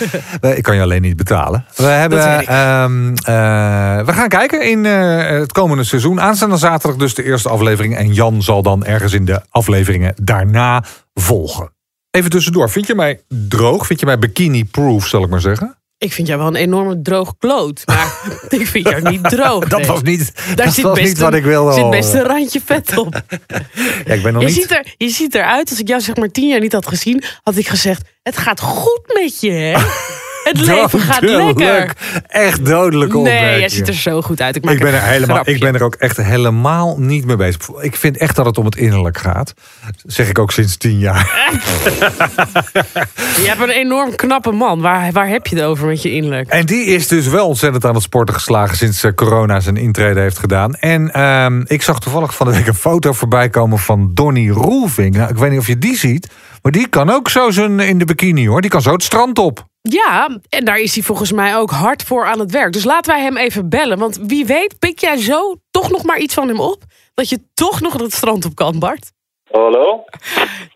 Eh, 0.41 0.57
ik 0.57 0.63
kan 0.63 0.75
je 0.75 0.81
alleen 0.81 1.01
niet 1.01 1.15
betalen. 1.17 1.65
We, 1.75 1.83
hebben, 1.83 2.41
ik. 2.41 2.47
ehm, 2.47 3.09
eh, 3.09 4.05
we 4.05 4.13
gaan 4.13 4.27
kijken 4.27 4.69
in 4.69 4.83
het 4.83 5.51
komende 5.51 5.83
seizoen. 5.83 6.21
Aanstaande 6.21 6.57
zaterdag 6.57 6.97
dus 6.99 7.13
de 7.15 7.23
eerste 7.23 7.49
aflevering. 7.49 7.95
En 7.95 8.13
Jan 8.13 8.41
zal 8.43 8.61
dan 8.61 8.85
ergens 8.85 9.13
in 9.13 9.25
de 9.25 9.41
afleveringen 9.49 10.13
daarna 10.21 10.83
volgen. 11.13 11.73
Even 12.11 12.29
tussendoor, 12.29 12.69
vind 12.69 12.87
je 12.87 12.95
mij 12.95 13.21
droog? 13.27 13.85
Vind 13.85 13.99
je 13.99 14.05
mij 14.05 14.19
bikini-proof, 14.19 15.07
zal 15.07 15.23
ik 15.23 15.29
maar 15.29 15.41
zeggen? 15.41 15.77
Ik 15.97 16.13
vind 16.13 16.27
jou 16.27 16.39
wel 16.39 16.47
een 16.47 16.55
enorme 16.55 17.01
droog 17.01 17.37
kloot. 17.37 17.81
Maar 17.85 18.13
ik 18.59 18.67
vind 18.67 18.87
jou 18.89 19.09
niet 19.09 19.29
droog. 19.29 19.67
Dat 19.67 19.79
nee. 19.79 19.87
was 19.87 20.01
niet, 20.01 20.31
Daar 20.55 20.65
dat 20.65 20.73
zit 20.73 20.83
was 20.83 20.93
best 20.97 21.07
niet 21.07 21.17
wat 21.17 21.31
een- 21.31 21.37
ik 21.37 21.43
wilde 21.43 21.73
zit 21.73 21.89
best 21.89 22.13
een 22.13 22.23
randje 22.23 22.61
vet 22.65 22.97
op. 22.97 23.13
Ja, 24.05 24.13
ik 24.13 24.23
ben 24.23 24.33
nog 24.33 24.41
Je 24.41 24.47
niet... 24.47 24.55
ziet, 24.57 24.71
er, 24.71 24.93
je 24.97 25.09
ziet 25.09 25.35
eruit, 25.35 25.69
als 25.69 25.79
ik 25.79 25.87
jou 25.87 26.01
zeg 26.01 26.15
maar 26.15 26.31
tien 26.31 26.47
jaar 26.47 26.59
niet 26.59 26.71
had 26.73 26.87
gezien, 26.87 27.23
had 27.43 27.55
ik 27.57 27.67
gezegd: 27.67 28.01
Het 28.23 28.37
gaat 28.37 28.59
goed 28.59 29.01
met 29.21 29.39
je, 29.39 29.51
hè? 29.51 29.73
Het 30.45 30.59
leven 30.59 30.99
gaat 30.99 31.21
Dodelijk. 31.21 31.59
lekker. 31.59 31.95
Echt 32.27 32.65
dodelijk 32.65 33.11
Nee, 33.13 33.19
opmerking. 33.21 33.59
jij 33.59 33.69
ziet 33.69 33.87
er 33.87 33.93
zo 33.93 34.21
goed 34.21 34.41
uit. 34.41 34.55
Ik, 34.55 34.63
maak 34.65 34.73
Ik 34.73 34.79
ben, 34.79 34.93
er 34.93 35.01
helemaal, 35.01 35.35
grapje. 35.35 35.53
ik 35.53 35.59
ben 35.59 35.73
er 35.75 35.83
ook 35.83 35.95
echt 35.95 36.17
helemaal 36.17 36.95
niet 36.99 37.25
mee 37.25 37.35
bezig. 37.35 37.69
Ik 37.81 37.95
vind 37.95 38.17
echt 38.17 38.35
dat 38.35 38.45
het 38.45 38.57
om 38.57 38.65
het 38.65 38.75
innerlijk 38.75 39.17
gaat. 39.17 39.53
Dat 39.85 40.13
zeg 40.13 40.29
ik 40.29 40.39
ook 40.39 40.51
sinds 40.51 40.77
tien 40.77 40.99
jaar. 40.99 41.49
Je 43.41 43.43
hebt 43.47 43.61
een 43.61 43.69
enorm 43.69 44.15
knappe 44.15 44.51
man. 44.51 44.81
Waar, 44.81 45.11
waar 45.11 45.27
heb 45.27 45.47
je 45.47 45.55
het 45.55 45.65
over 45.65 45.87
met 45.87 46.01
je 46.01 46.11
innerlijk? 46.11 46.49
En 46.49 46.65
die 46.65 46.85
is 46.85 47.07
dus 47.07 47.27
wel 47.27 47.47
ontzettend 47.47 47.85
aan 47.85 47.93
het 47.93 48.03
sporten 48.03 48.33
geslagen... 48.35 48.77
sinds 48.77 49.03
eh, 49.03 49.11
corona 49.13 49.59
zijn 49.59 49.77
intrede 49.77 50.19
heeft 50.19 50.37
gedaan. 50.39 50.75
En 50.75 51.11
ehm, 51.13 51.61
ik 51.65 51.81
zag 51.81 51.99
toevallig 51.99 52.35
van 52.35 52.47
de 52.47 52.53
week 52.53 52.67
een 52.67 52.73
foto 52.73 53.13
voorbij 53.13 53.49
komen 53.49 53.79
van 53.79 54.11
Donny 54.13 54.49
Roelving. 54.49 55.15
Nou, 55.15 55.29
ik 55.29 55.37
weet 55.37 55.49
niet 55.49 55.59
of 55.59 55.67
je 55.67 55.77
die 55.77 55.97
ziet... 55.97 56.27
maar 56.61 56.71
die 56.71 56.87
kan 56.87 57.09
ook 57.09 57.29
zo 57.29 57.51
zijn 57.51 57.79
in 57.79 57.97
de 57.97 58.05
bikini, 58.05 58.47
hoor. 58.47 58.61
Die 58.61 58.69
kan 58.69 58.81
zo 58.81 58.91
het 58.91 59.03
strand 59.03 59.39
op. 59.39 59.65
Ja, 59.89 60.29
en 60.49 60.65
daar 60.65 60.79
is 60.79 60.93
hij 60.93 61.03
volgens 61.03 61.31
mij 61.31 61.57
ook 61.57 61.69
hard 61.69 62.03
voor 62.03 62.25
aan 62.25 62.39
het 62.39 62.51
werk. 62.51 62.73
Dus 62.73 62.83
laten 62.83 63.13
wij 63.13 63.23
hem 63.23 63.37
even 63.37 63.69
bellen. 63.69 63.97
Want 63.97 64.19
wie 64.21 64.45
weet, 64.45 64.79
pik 64.79 64.99
jij 64.99 65.17
zo 65.17 65.55
toch 65.71 65.89
nog 65.89 66.03
maar 66.03 66.17
iets 66.17 66.33
van 66.33 66.47
hem 66.47 66.59
op? 66.59 66.83
Dat 67.13 67.29
je 67.29 67.39
toch 67.53 67.81
nog 67.81 67.93
het 67.93 68.13
strand 68.13 68.45
op 68.45 68.55
kan, 68.55 68.79
Bart? 68.79 69.11
Hallo? 69.51 70.03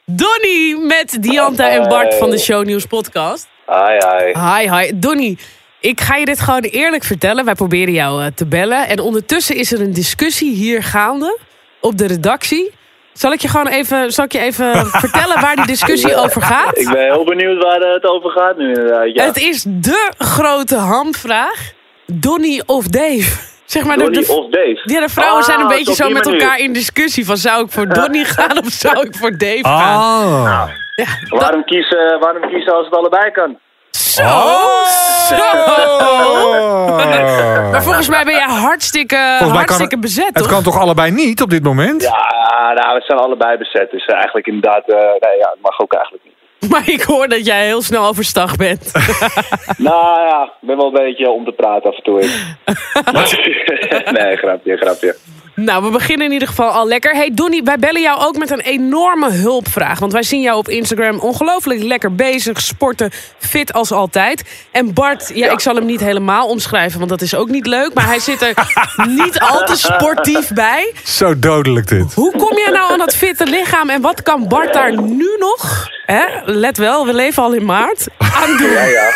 Donny 0.05 0.77
met 0.87 1.17
Dianta 1.21 1.69
en 1.69 1.87
Bart 1.87 2.15
van 2.15 2.29
de 2.29 2.37
Shownieuws 2.37 2.85
podcast. 2.85 3.47
Hi, 3.65 3.97
hi. 4.07 4.39
Hi, 4.39 4.75
hi. 4.75 4.99
Donny, 4.99 5.37
ik 5.79 6.01
ga 6.01 6.15
je 6.15 6.25
dit 6.25 6.39
gewoon 6.39 6.61
eerlijk 6.61 7.03
vertellen. 7.03 7.45
Wij 7.45 7.55
proberen 7.55 7.93
jou 7.93 8.23
eh, 8.23 8.31
te 8.35 8.45
bellen. 8.45 8.87
En 8.87 8.99
ondertussen 8.99 9.55
is 9.55 9.71
er 9.71 9.81
een 9.81 9.93
discussie 9.93 10.55
hier 10.55 10.83
gaande 10.83 11.39
op 11.81 11.97
de 11.97 12.07
redactie. 12.07 12.71
Zal 13.19 13.31
ik 13.31 13.41
je 13.41 13.47
gewoon 13.47 13.67
even, 13.67 14.11
zal 14.11 14.25
ik 14.25 14.31
je 14.31 14.39
even 14.39 14.85
vertellen 15.05 15.41
waar 15.41 15.55
die 15.55 15.65
discussie 15.65 16.15
over 16.15 16.41
gaat? 16.41 16.77
Ik 16.77 16.89
ben 16.91 17.03
heel 17.03 17.23
benieuwd 17.25 17.63
waar 17.63 17.81
eh, 17.81 17.93
het 17.93 18.03
over 18.05 18.29
gaat 18.29 18.57
nu 18.57 18.67
inderdaad. 18.67 19.07
Ja. 19.13 19.23
Het 19.25 19.37
is 19.37 19.63
de 19.67 20.11
grote 20.17 20.75
hamvraag. 20.75 21.71
Donny 22.05 22.61
of 22.65 22.87
Dave? 22.87 23.37
Zeg 23.65 23.83
maar, 23.83 23.97
de- 23.97 24.03
Donnie 24.03 24.25
de, 24.25 24.31
of 24.33 24.49
Dave? 24.49 24.81
ja, 24.83 24.99
de 24.99 25.09
vrouwen 25.09 25.39
Ah, 25.39 25.45
zijn 25.45 25.59
een 25.59 25.67
beetje 25.67 25.89
op 25.91 25.95
zo 25.97 26.09
met 26.09 26.23
manier. 26.25 26.41
elkaar 26.41 26.59
in 26.59 26.73
discussie. 26.73 27.25
Van 27.25 27.37
zou 27.37 27.63
ik 27.65 27.71
voor 27.71 27.87
Donny 27.99 28.23
gaan 28.23 28.57
of 28.57 28.67
zou 28.69 29.05
ik 29.07 29.15
voor 29.15 29.37
Dave 29.37 29.63
Ah. 29.63 29.79
gaan? 29.79 30.69
Ja, 30.95 31.05
dat- 31.29 31.39
Waarom 31.39 31.63
kiezen, 31.65 32.19
waarom 32.19 32.41
kiezen 32.49 32.73
als 32.75 32.85
het 32.85 32.95
allebei 32.95 33.31
kan? 33.31 33.57
zo, 33.91 34.21
Oh. 34.21 34.85
zo. 35.27 35.35
Maar 37.71 37.83
volgens 37.83 38.07
mij 38.09 38.23
ben 38.25 38.33
jij 38.33 38.45
hartstikke, 38.47 39.35
Volgens 39.37 39.57
hartstikke 39.59 39.93
het- 39.95 40.03
bezet, 40.03 40.25
Het 40.25 40.35
toch? 40.37 40.47
kan 40.47 40.63
toch 40.63 40.79
allebei 40.79 41.11
niet 41.11 41.41
op 41.41 41.49
dit 41.49 41.63
moment? 41.63 42.01
Ja, 42.01 42.09
nou, 42.73 42.97
we 42.97 43.03
zijn 43.05 43.19
allebei 43.19 43.57
bezet. 43.57 43.91
Dus 43.91 44.05
eh, 44.05 44.15
eigenlijk 44.15 44.47
inderdaad, 44.47 44.89
eh, 44.89 44.97
nee, 44.97 45.37
ja, 45.37 45.49
het 45.49 45.61
mag 45.61 45.79
ook 45.79 45.93
eigenlijk 45.93 46.23
niet. 46.23 46.37
Maar 46.71 46.89
ik 46.89 47.01
hoor 47.01 47.27
dat 47.27 47.45
jij 47.45 47.65
heel 47.65 47.81
snel 47.81 48.05
overstag 48.05 48.55
bent. 48.55 48.91
nou 49.77 50.21
ja, 50.27 50.43
ik 50.43 50.67
ben 50.67 50.77
wel 50.77 50.85
een 50.85 50.93
beetje 50.93 51.29
om 51.29 51.45
te 51.45 51.51
praten 51.51 51.89
af 51.89 51.95
en 51.95 52.03
toe. 52.03 52.19
nee, 54.21 54.35
grapje, 54.35 54.77
grapje. 54.77 55.15
Nou, 55.63 55.83
we 55.83 55.89
beginnen 55.89 56.25
in 56.25 56.33
ieder 56.33 56.47
geval 56.47 56.69
al 56.69 56.87
lekker. 56.87 57.15
Hey 57.15 57.31
Donnie, 57.33 57.63
wij 57.63 57.77
bellen 57.77 58.01
jou 58.01 58.19
ook 58.19 58.37
met 58.37 58.49
een 58.49 58.59
enorme 58.59 59.31
hulpvraag. 59.31 59.99
Want 59.99 60.11
wij 60.11 60.23
zien 60.23 60.41
jou 60.41 60.57
op 60.57 60.69
Instagram 60.69 61.19
ongelooflijk 61.19 61.83
lekker 61.83 62.15
bezig, 62.15 62.61
sporten, 62.61 63.11
fit 63.37 63.73
als 63.73 63.91
altijd. 63.91 64.43
En 64.71 64.93
Bart, 64.93 65.31
ja, 65.33 65.51
ik 65.51 65.59
zal 65.59 65.75
hem 65.75 65.85
niet 65.85 65.99
helemaal 65.99 66.47
omschrijven, 66.47 66.97
want 66.97 67.09
dat 67.09 67.21
is 67.21 67.35
ook 67.35 67.49
niet 67.49 67.65
leuk. 67.65 67.93
Maar 67.93 68.05
hij 68.05 68.19
zit 68.19 68.41
er 68.41 68.53
niet 69.25 69.39
al 69.39 69.65
te 69.65 69.75
sportief 69.75 70.53
bij. 70.53 70.93
Zo 71.03 71.39
dodelijk 71.39 71.87
dit. 71.87 72.13
Hoe 72.13 72.31
kom 72.31 72.57
jij 72.57 72.71
nou 72.71 72.91
aan 72.91 72.97
dat 72.97 73.15
fitte 73.15 73.45
lichaam 73.45 73.89
en 73.89 74.01
wat 74.01 74.23
kan 74.23 74.47
Bart 74.47 74.73
daar 74.73 75.01
nu 75.01 75.29
nog, 75.39 75.87
hè, 76.13 76.25
let 76.45 76.77
wel, 76.77 77.05
we 77.05 77.13
leven 77.13 77.43
al 77.43 77.53
in 77.53 77.65
maart, 77.65 78.07
aan 78.17 78.57
doen? 78.57 78.69
Ja, 78.71 78.85
ja. 78.85 79.09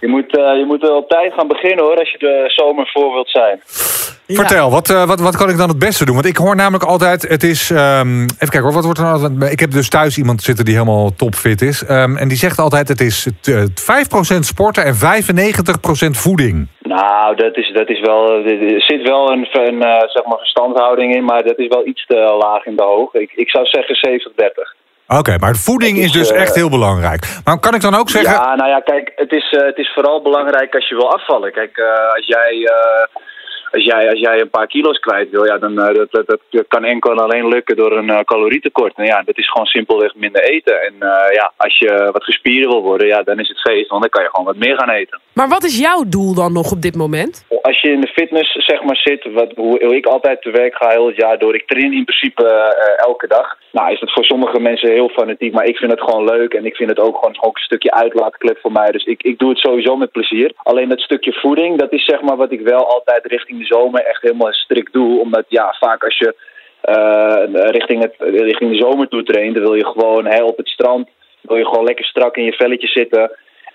je, 0.00 0.08
moet, 0.08 0.36
eh, 0.36 0.58
je 0.58 0.64
moet 0.66 0.82
er 0.82 0.94
op 0.94 1.08
tijd 1.08 1.32
gaan 1.32 1.48
beginnen 1.48 1.84
hoor, 1.84 1.96
als 1.98 2.10
je 2.10 2.18
de 2.18 2.44
zomer 2.46 2.90
voor 2.92 3.12
wilt 3.12 3.30
zijn. 3.30 3.60
Vertel, 4.28 4.70
wat, 4.70 4.90
eh, 4.90 5.06
wat, 5.06 5.20
wat 5.20 5.36
kan 5.36 5.48
ik 5.50 5.56
dan 5.56 5.68
het 5.68 5.78
beste 5.78 6.04
doen? 6.04 6.14
Want 6.14 6.26
ik 6.26 6.36
hoor 6.36 6.56
namelijk 6.56 6.84
altijd, 6.84 7.28
het 7.28 7.42
is... 7.42 7.70
ehm, 7.70 8.20
even 8.22 8.36
kijken 8.38 8.62
hoor, 8.62 8.72
wat 8.72 8.84
wordt 8.84 8.98
er 8.98 9.04
nou... 9.04 9.22
altijd- 9.22 9.52
Ik 9.52 9.60
heb 9.60 9.70
dus 9.70 9.88
thuis 9.88 10.18
iemand 10.18 10.42
zitten 10.42 10.64
die 10.64 10.74
helemaal 10.74 11.14
topfit 11.16 11.62
is. 11.62 11.84
Ehm, 11.84 12.16
en 12.16 12.28
die 12.28 12.36
zegt 12.36 12.58
altijd, 12.58 12.88
het 12.88 13.00
is 13.00 13.26
eh, 13.42 13.62
5% 13.74 14.46
sporten 14.46 14.84
en 14.84 14.94
95% 14.94 16.16
voeding. 16.16 16.68
Nou, 16.80 17.36
dat 17.36 17.56
is, 17.56 17.72
dat 17.74 17.88
is 17.88 18.00
wel, 18.00 18.30
er 18.44 18.80
zit 18.82 19.02
wel 19.08 19.30
een, 19.32 19.48
een 19.52 19.82
eh, 19.82 20.08
zeg 20.08 20.24
maar 20.24 20.38
verstandhouding 20.38 21.14
in, 21.14 21.24
maar 21.24 21.42
dat 21.42 21.58
is 21.58 21.66
wel 21.68 21.86
iets 21.86 22.06
te 22.06 22.36
laag 22.40 22.66
in 22.66 22.76
de 22.76 22.82
hoog. 22.82 23.14
Ik, 23.14 23.32
ik 23.34 23.50
zou 23.50 23.64
zeggen 23.66 23.94
Oké, 25.08 25.38
maar 25.38 25.54
voeding 25.54 25.98
is 25.98 26.12
dus 26.12 26.30
eh, 26.30 26.40
echt 26.40 26.54
heel 26.54 26.70
belangrijk. 26.70 27.40
Maar 27.44 27.58
kan 27.60 27.74
ik 27.74 27.80
dan 27.80 27.94
ook 27.94 28.10
zeggen... 28.10 28.32
Ja, 28.32 28.54
nou 28.54 28.68
ja, 28.68 28.80
kijk, 28.80 29.12
het 29.16 29.32
is, 29.32 29.52
eh, 29.52 29.66
het 29.66 29.78
is 29.78 29.92
vooral 29.94 30.22
belangrijk 30.22 30.74
als 30.74 30.88
je 30.88 30.94
wil 30.94 31.12
afvallen. 31.12 31.52
Kijk, 31.52 31.76
eh, 31.76 32.14
als 32.14 32.26
jij... 32.26 32.70
eh, 33.66 33.72
als 33.72 33.84
jij, 33.84 34.10
als 34.10 34.20
jij 34.20 34.40
een 34.40 34.50
paar 34.50 34.66
kilo's 34.66 34.98
kwijt 34.98 35.30
wil, 35.30 35.44
ja, 35.44 35.58
dan 35.58 35.72
uh, 35.72 35.94
dat, 35.94 36.10
dat, 36.10 36.40
dat 36.50 36.64
kan 36.68 36.84
enkel 36.84 37.10
en 37.10 37.18
alleen 37.18 37.48
lukken 37.48 37.76
door 37.76 37.92
een 37.96 38.08
uh, 38.08 38.20
calorietekort. 38.20 38.96
En 38.96 39.04
ja, 39.04 39.22
dat 39.22 39.38
is 39.38 39.50
gewoon 39.50 39.66
simpelweg 39.66 40.14
minder 40.14 40.42
eten. 40.42 40.82
En 40.82 40.94
uh, 40.94 41.08
ja, 41.32 41.52
als 41.56 41.78
je 41.78 42.08
wat 42.12 42.24
gespieren 42.24 42.70
wil 42.70 42.82
worden, 42.82 43.06
ja, 43.06 43.22
dan 43.22 43.38
is 43.38 43.48
het 43.48 43.60
feest, 43.60 43.88
want 43.88 44.00
dan 44.02 44.10
kan 44.10 44.22
je 44.22 44.30
gewoon 44.30 44.46
wat 44.46 44.56
meer 44.56 44.78
gaan 44.78 44.90
eten. 44.90 45.20
Maar 45.32 45.48
wat 45.48 45.64
is 45.64 45.78
jouw 45.78 46.04
doel 46.08 46.34
dan 46.34 46.52
nog 46.52 46.72
op 46.72 46.82
dit 46.82 46.96
moment? 46.96 47.46
Als 47.62 47.80
je 47.80 47.90
in 47.90 48.00
de 48.00 48.08
fitness 48.08 48.52
zeg 48.52 48.82
maar 48.82 48.96
zit, 48.96 49.32
wat, 49.32 49.52
hoe 49.54 49.96
ik 49.96 50.06
altijd 50.06 50.42
te 50.42 50.50
werk 50.50 50.74
ga 50.74 50.88
heel 50.88 51.06
het 51.06 51.16
jaar 51.16 51.38
door, 51.38 51.54
ik 51.54 51.66
train 51.66 51.92
in 51.92 52.04
principe 52.04 52.42
uh, 52.44 53.06
elke 53.06 53.26
dag. 53.26 53.58
Nou, 53.72 53.92
is 53.92 54.00
het 54.00 54.12
voor 54.12 54.24
sommige 54.24 54.60
mensen 54.60 54.92
heel 54.92 55.08
fanatiek, 55.08 55.52
maar 55.52 55.64
ik 55.64 55.76
vind 55.76 55.90
het 55.90 56.00
gewoon 56.00 56.24
leuk 56.24 56.54
en 56.54 56.66
ik 56.66 56.76
vind 56.76 56.88
het 56.88 56.98
ook 56.98 57.16
gewoon, 57.16 57.34
gewoon 57.34 57.54
een 57.54 57.62
stukje 57.62 57.90
uitlaatklep 57.90 58.58
voor 58.58 58.72
mij. 58.72 58.90
Dus 58.90 59.04
ik, 59.04 59.22
ik 59.22 59.38
doe 59.38 59.48
het 59.48 59.58
sowieso 59.58 59.96
met 59.96 60.12
plezier. 60.12 60.52
Alleen 60.56 60.88
dat 60.88 61.00
stukje 61.00 61.32
voeding, 61.32 61.78
dat 61.78 61.92
is 61.92 62.04
zeg 62.04 62.20
maar 62.20 62.36
wat 62.36 62.52
ik 62.52 62.60
wel 62.60 62.86
altijd 62.86 63.26
richting 63.26 63.55
de 63.58 63.64
zomer 63.64 64.04
echt 64.04 64.22
helemaal 64.22 64.52
strikt 64.52 64.92
doe. 64.92 65.20
Omdat 65.20 65.44
ja, 65.48 65.74
vaak 65.78 66.04
als 66.04 66.18
je 66.18 66.34
uh, 66.88 67.70
richting, 67.70 68.02
het, 68.02 68.14
richting 68.18 68.70
de 68.70 68.78
zomer 68.78 69.08
toe 69.08 69.22
traint, 69.22 69.54
dan 69.54 69.62
wil 69.62 69.74
je 69.74 69.86
gewoon 69.86 70.26
hè, 70.26 70.42
op 70.42 70.56
het 70.56 70.68
strand, 70.68 71.08
wil 71.40 71.56
je 71.56 71.66
gewoon 71.66 71.84
lekker 71.84 72.04
strak 72.04 72.36
in 72.36 72.44
je 72.44 72.52
velletje 72.52 72.88
zitten. 72.88 73.30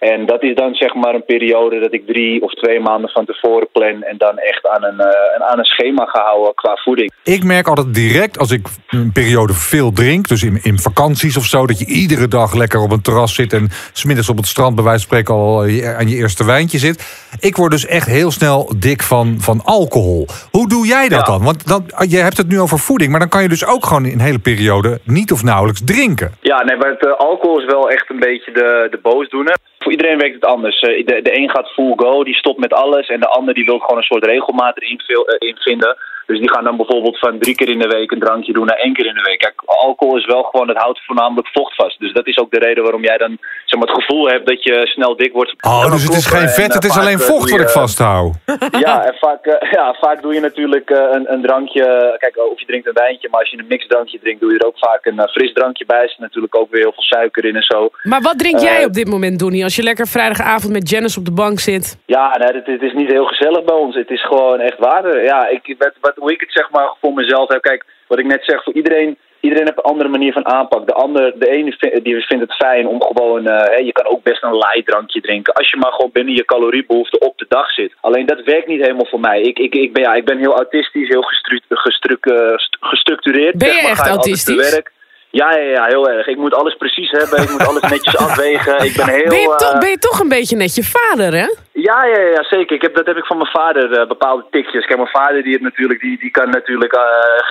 En 0.09 0.25
dat 0.25 0.43
is 0.43 0.55
dan 0.55 0.73
zeg 0.73 0.93
maar 0.93 1.15
een 1.15 1.25
periode 1.25 1.79
dat 1.79 1.93
ik 1.93 2.05
drie 2.05 2.41
of 2.41 2.53
twee 2.53 2.79
maanden 2.79 3.09
van 3.09 3.25
tevoren 3.25 3.67
plan 3.71 4.03
en 4.03 4.17
dan 4.17 4.37
echt 4.37 4.67
aan 4.67 4.83
een, 4.83 4.99
uh, 4.99 5.47
aan 5.47 5.57
een 5.57 5.65
schema 5.65 6.05
ga 6.05 6.23
houden 6.23 6.53
qua 6.55 6.75
voeding. 6.75 7.11
Ik 7.23 7.43
merk 7.43 7.67
altijd 7.67 7.93
direct 7.93 8.37
als 8.37 8.51
ik 8.51 8.67
een 8.89 9.11
periode 9.11 9.53
veel 9.53 9.91
drink, 9.91 10.27
dus 10.27 10.43
in, 10.43 10.59
in 10.63 10.79
vakanties 10.79 11.37
of 11.37 11.43
zo, 11.43 11.67
dat 11.67 11.79
je 11.79 11.85
iedere 11.85 12.27
dag 12.27 12.53
lekker 12.53 12.79
op 12.79 12.91
een 12.91 13.01
terras 13.01 13.35
zit 13.35 13.53
en 13.53 13.67
smiddags 13.93 14.29
op 14.29 14.37
het 14.37 14.45
strand 14.45 14.75
bij 14.75 14.83
wijze 14.83 15.07
van 15.07 15.07
spreken 15.07 15.33
al 15.33 15.61
aan 15.97 16.07
je 16.07 16.15
eerste 16.15 16.45
wijntje 16.45 16.77
zit. 16.77 17.27
Ik 17.39 17.55
word 17.55 17.71
dus 17.71 17.85
echt 17.85 18.07
heel 18.07 18.31
snel 18.31 18.71
dik 18.77 19.01
van, 19.01 19.35
van 19.39 19.61
alcohol. 19.65 20.27
Hoe 20.51 20.69
doe 20.69 20.87
jij 20.87 21.09
dat 21.09 21.27
ja. 21.27 21.33
dan? 21.33 21.43
Want 21.43 21.67
dan, 21.67 21.85
je 22.09 22.17
hebt 22.17 22.37
het 22.37 22.47
nu 22.47 22.59
over 22.59 22.79
voeding, 22.79 23.11
maar 23.11 23.19
dan 23.19 23.29
kan 23.29 23.41
je 23.41 23.49
dus 23.49 23.65
ook 23.65 23.85
gewoon 23.85 24.05
in 24.05 24.11
een 24.11 24.19
hele 24.19 24.39
periode 24.39 24.99
niet 25.03 25.31
of 25.31 25.43
nauwelijks 25.43 25.81
drinken. 25.85 26.31
Ja, 26.41 26.63
nee, 26.63 26.77
maar 26.77 26.89
het, 26.89 27.05
uh, 27.05 27.13
alcohol 27.13 27.59
is 27.59 27.65
wel 27.65 27.89
echt 27.89 28.09
een 28.09 28.19
beetje 28.19 28.51
de, 28.51 28.87
de 28.91 28.99
boosdoener. 29.01 29.57
Voor 29.83 29.91
iedereen 29.91 30.17
werkt 30.17 30.35
het 30.35 30.45
anders. 30.45 30.79
De, 30.79 31.19
de 31.23 31.37
een 31.37 31.49
gaat 31.49 31.71
full 31.71 31.93
go, 31.95 32.23
die 32.23 32.35
stopt 32.35 32.59
met 32.59 32.73
alles. 32.73 33.07
En 33.07 33.19
de 33.19 33.27
ander 33.27 33.53
die 33.53 33.65
wil 33.65 33.79
gewoon 33.79 33.97
een 33.97 34.03
soort 34.03 34.25
regelmaat 34.25 34.81
erin 34.81 34.99
in 35.37 35.57
vinden. 35.59 35.97
Dus 36.31 36.39
die 36.39 36.53
gaan 36.53 36.63
dan 36.63 36.77
bijvoorbeeld 36.77 37.19
van 37.19 37.39
drie 37.39 37.55
keer 37.55 37.69
in 37.69 37.79
de 37.79 37.87
week 37.87 38.11
een 38.11 38.19
drankje 38.19 38.53
doen 38.53 38.65
naar 38.65 38.83
één 38.85 38.93
keer 38.93 39.05
in 39.05 39.13
de 39.13 39.27
week. 39.29 39.39
Kijk, 39.39 39.61
alcohol 39.65 40.17
is 40.17 40.25
wel 40.25 40.43
gewoon, 40.43 40.67
het 40.67 40.77
houdt 40.77 41.05
voornamelijk 41.05 41.47
vocht 41.47 41.75
vast. 41.75 41.99
Dus 41.99 42.13
dat 42.13 42.27
is 42.27 42.37
ook 42.37 42.51
de 42.51 42.59
reden 42.59 42.83
waarom 42.83 43.03
jij 43.03 43.17
dan 43.17 43.37
zeg 43.65 43.79
maar, 43.79 43.89
het 43.89 44.03
gevoel 44.03 44.27
hebt 44.27 44.45
dat 44.45 44.63
je 44.63 44.87
snel 44.87 45.15
dik 45.15 45.33
wordt. 45.33 45.53
Oh, 45.61 45.91
dus 45.91 46.03
het 46.03 46.13
is 46.13 46.25
geen 46.25 46.49
vet, 46.49 46.73
het 46.73 46.83
is 46.83 46.97
alleen 46.97 47.19
vocht 47.19 47.51
wat 47.51 47.59
ik 47.59 47.69
vasthoud. 47.69 48.33
Ja, 48.71 49.05
en 49.05 49.15
vaak, 49.19 49.45
ja, 49.71 49.95
vaak 49.99 50.21
doe 50.21 50.33
je 50.33 50.39
natuurlijk 50.39 50.89
een, 50.89 51.33
een, 51.33 51.41
drankje. 51.41 52.15
Kijk, 52.17 52.37
of 52.51 52.59
je 52.59 52.65
drinkt 52.65 52.87
een 52.87 52.93
wijntje, 52.93 53.27
maar 53.31 53.39
als 53.39 53.49
je 53.49 53.57
een 53.57 53.65
mixdrankje 53.67 54.19
drinkt, 54.19 54.41
doe 54.41 54.51
je 54.51 54.59
er 54.59 54.65
ook 54.65 54.77
vaak 54.77 55.05
een 55.05 55.29
fris 55.29 55.53
drankje 55.53 55.85
bij. 55.85 56.01
Er 56.01 56.09
zit 56.09 56.19
natuurlijk 56.19 56.55
ook 56.55 56.71
weer 56.71 56.81
heel 56.81 56.91
veel 56.93 57.03
suiker 57.03 57.45
in 57.45 57.55
en 57.55 57.63
zo. 57.63 57.89
Maar 58.03 58.21
wat 58.21 58.39
drink 58.39 58.59
jij 58.59 58.85
op 58.85 58.93
dit 58.93 59.07
moment, 59.07 59.39
Donnie, 59.39 59.63
als 59.63 59.75
je 59.75 59.83
lekker 59.83 60.07
vrijdagavond 60.07 60.73
met 60.73 60.89
Janice 60.89 61.19
op 61.19 61.25
de 61.25 61.31
bank 61.31 61.59
zit? 61.59 61.97
Ja, 62.05 62.37
nee, 62.37 62.57
het, 62.57 62.65
het 62.65 62.81
is 62.81 62.93
niet 62.93 63.11
heel 63.11 63.25
gezellig 63.25 63.63
bij 63.63 63.75
ons. 63.75 63.95
Het 63.95 64.09
is 64.09 64.25
gewoon 64.25 64.59
echt 64.59 64.77
waarde. 64.77 65.19
Ja, 65.19 65.47
ik, 65.47 65.75
wat, 65.77 65.93
wat, 66.01 66.17
hoe 66.21 66.31
ik 66.31 66.39
het 66.39 66.51
zeg 66.51 66.69
maar 66.71 66.89
voor 67.01 67.13
mezelf 67.13 67.47
heb. 67.49 67.61
Kijk, 67.61 67.85
wat 68.07 68.19
ik 68.19 68.25
net 68.25 68.43
zeg, 68.45 68.63
voor 68.63 68.73
iedereen, 68.73 69.17
iedereen 69.39 69.65
heeft 69.65 69.77
een 69.77 69.91
andere 69.93 70.09
manier 70.09 70.33
van 70.33 70.47
aanpak. 70.47 70.87
De 70.87 70.93
ander, 70.93 71.39
de 71.39 71.49
ene 71.49 71.71
vind, 71.77 72.03
die 72.03 72.25
vindt 72.25 72.43
het 72.43 72.55
fijn 72.55 72.87
om 72.87 73.01
gewoon, 73.03 73.47
uh, 73.47 73.63
hè, 73.73 73.75
je 73.75 73.91
kan 73.91 74.07
ook 74.07 74.23
best 74.23 74.43
een 74.43 74.57
light 74.57 74.85
drankje 74.85 75.21
drinken. 75.21 75.53
Als 75.53 75.69
je 75.69 75.77
maar 75.77 75.91
gewoon 75.91 76.11
binnen 76.13 76.33
je 76.33 76.45
caloriebehoefte 76.45 77.19
op 77.19 77.37
de 77.37 77.45
dag 77.47 77.71
zit. 77.71 77.93
Alleen 78.01 78.25
dat 78.25 78.43
werkt 78.43 78.67
niet 78.67 78.81
helemaal 78.81 79.05
voor 79.05 79.19
mij. 79.19 79.41
Ik, 79.41 79.59
ik, 79.59 79.75
ik, 79.75 79.93
ben, 79.93 80.03
ja, 80.03 80.13
ik 80.13 80.25
ben 80.25 80.37
heel 80.37 80.55
autistisch, 80.55 81.07
heel 81.07 81.21
gestru 81.21 81.59
gestru 81.69 82.17
uh, 82.21 82.53
gestructureerd. 82.79 83.57
Ben 83.57 83.67
je 83.67 83.73
zeg 83.73 83.81
maar, 83.81 83.91
echt 83.91 84.07
autistisch? 84.07 84.71
Werk. 84.71 84.91
Ja, 85.29 85.57
ja, 85.57 85.69
ja, 85.69 85.85
heel 85.85 86.09
erg. 86.09 86.27
Ik 86.27 86.37
moet 86.37 86.53
alles 86.53 86.75
precies 86.75 87.11
hebben. 87.11 87.41
Ik 87.41 87.51
moet 87.51 87.67
alles 87.67 87.81
netjes 87.81 88.17
afwegen. 88.27 88.85
Ik 88.85 88.95
ben 88.95 89.09
heel... 89.09 89.29
Ben 89.29 89.39
je, 89.39 89.55
toch, 89.57 89.77
ben 89.77 89.89
je 89.89 89.97
toch 89.97 90.19
een 90.19 90.29
beetje 90.29 90.55
net 90.55 90.75
je 90.75 90.83
vader, 90.83 91.33
hè? 91.33 91.47
Ja, 91.81 92.05
ja, 92.05 92.19
ja 92.19 92.43
zeker. 92.43 92.75
Ik 92.75 92.81
heb, 92.81 92.95
dat 92.95 93.05
heb 93.05 93.17
ik 93.17 93.25
van 93.25 93.37
mijn 93.37 93.49
vader, 93.49 93.99
uh, 93.99 94.07
bepaalde 94.07 94.45
tikjes. 94.49 94.85
Kijk, 94.85 94.99
mijn 94.99 95.17
vader 95.21 95.43
die, 95.43 95.51
heeft 95.51 95.63
natuurlijk, 95.63 95.99
die, 95.99 96.19
die 96.19 96.31
kan 96.31 96.49
natuurlijk 96.49 96.95
uh, 96.95 97.01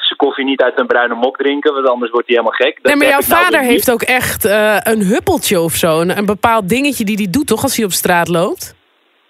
zijn 0.01 0.17
koffie 0.17 0.45
niet 0.45 0.63
uit 0.63 0.79
een 0.79 0.87
bruine 0.87 1.15
mok 1.15 1.37
drinken, 1.37 1.75
want 1.75 1.89
anders 1.89 2.11
wordt 2.11 2.27
hij 2.27 2.37
helemaal 2.37 2.59
gek. 2.59 2.75
Dat 2.75 2.85
nee, 2.85 2.97
maar 2.97 3.07
jouw 3.07 3.29
nou 3.29 3.43
vader 3.43 3.61
heeft 3.61 3.91
ook 3.91 4.03
echt 4.03 4.45
uh, 4.45 4.77
een 4.83 5.03
huppeltje 5.03 5.61
of 5.61 5.73
zo. 5.73 6.01
Een, 6.01 6.19
een 6.19 6.27
bepaald 6.27 6.69
dingetje 6.69 7.05
die 7.05 7.17
hij 7.17 7.31
doet, 7.31 7.47
toch, 7.47 7.63
als 7.63 7.77
hij 7.77 7.85
op 7.85 7.93
straat 7.93 8.29
loopt? 8.29 8.79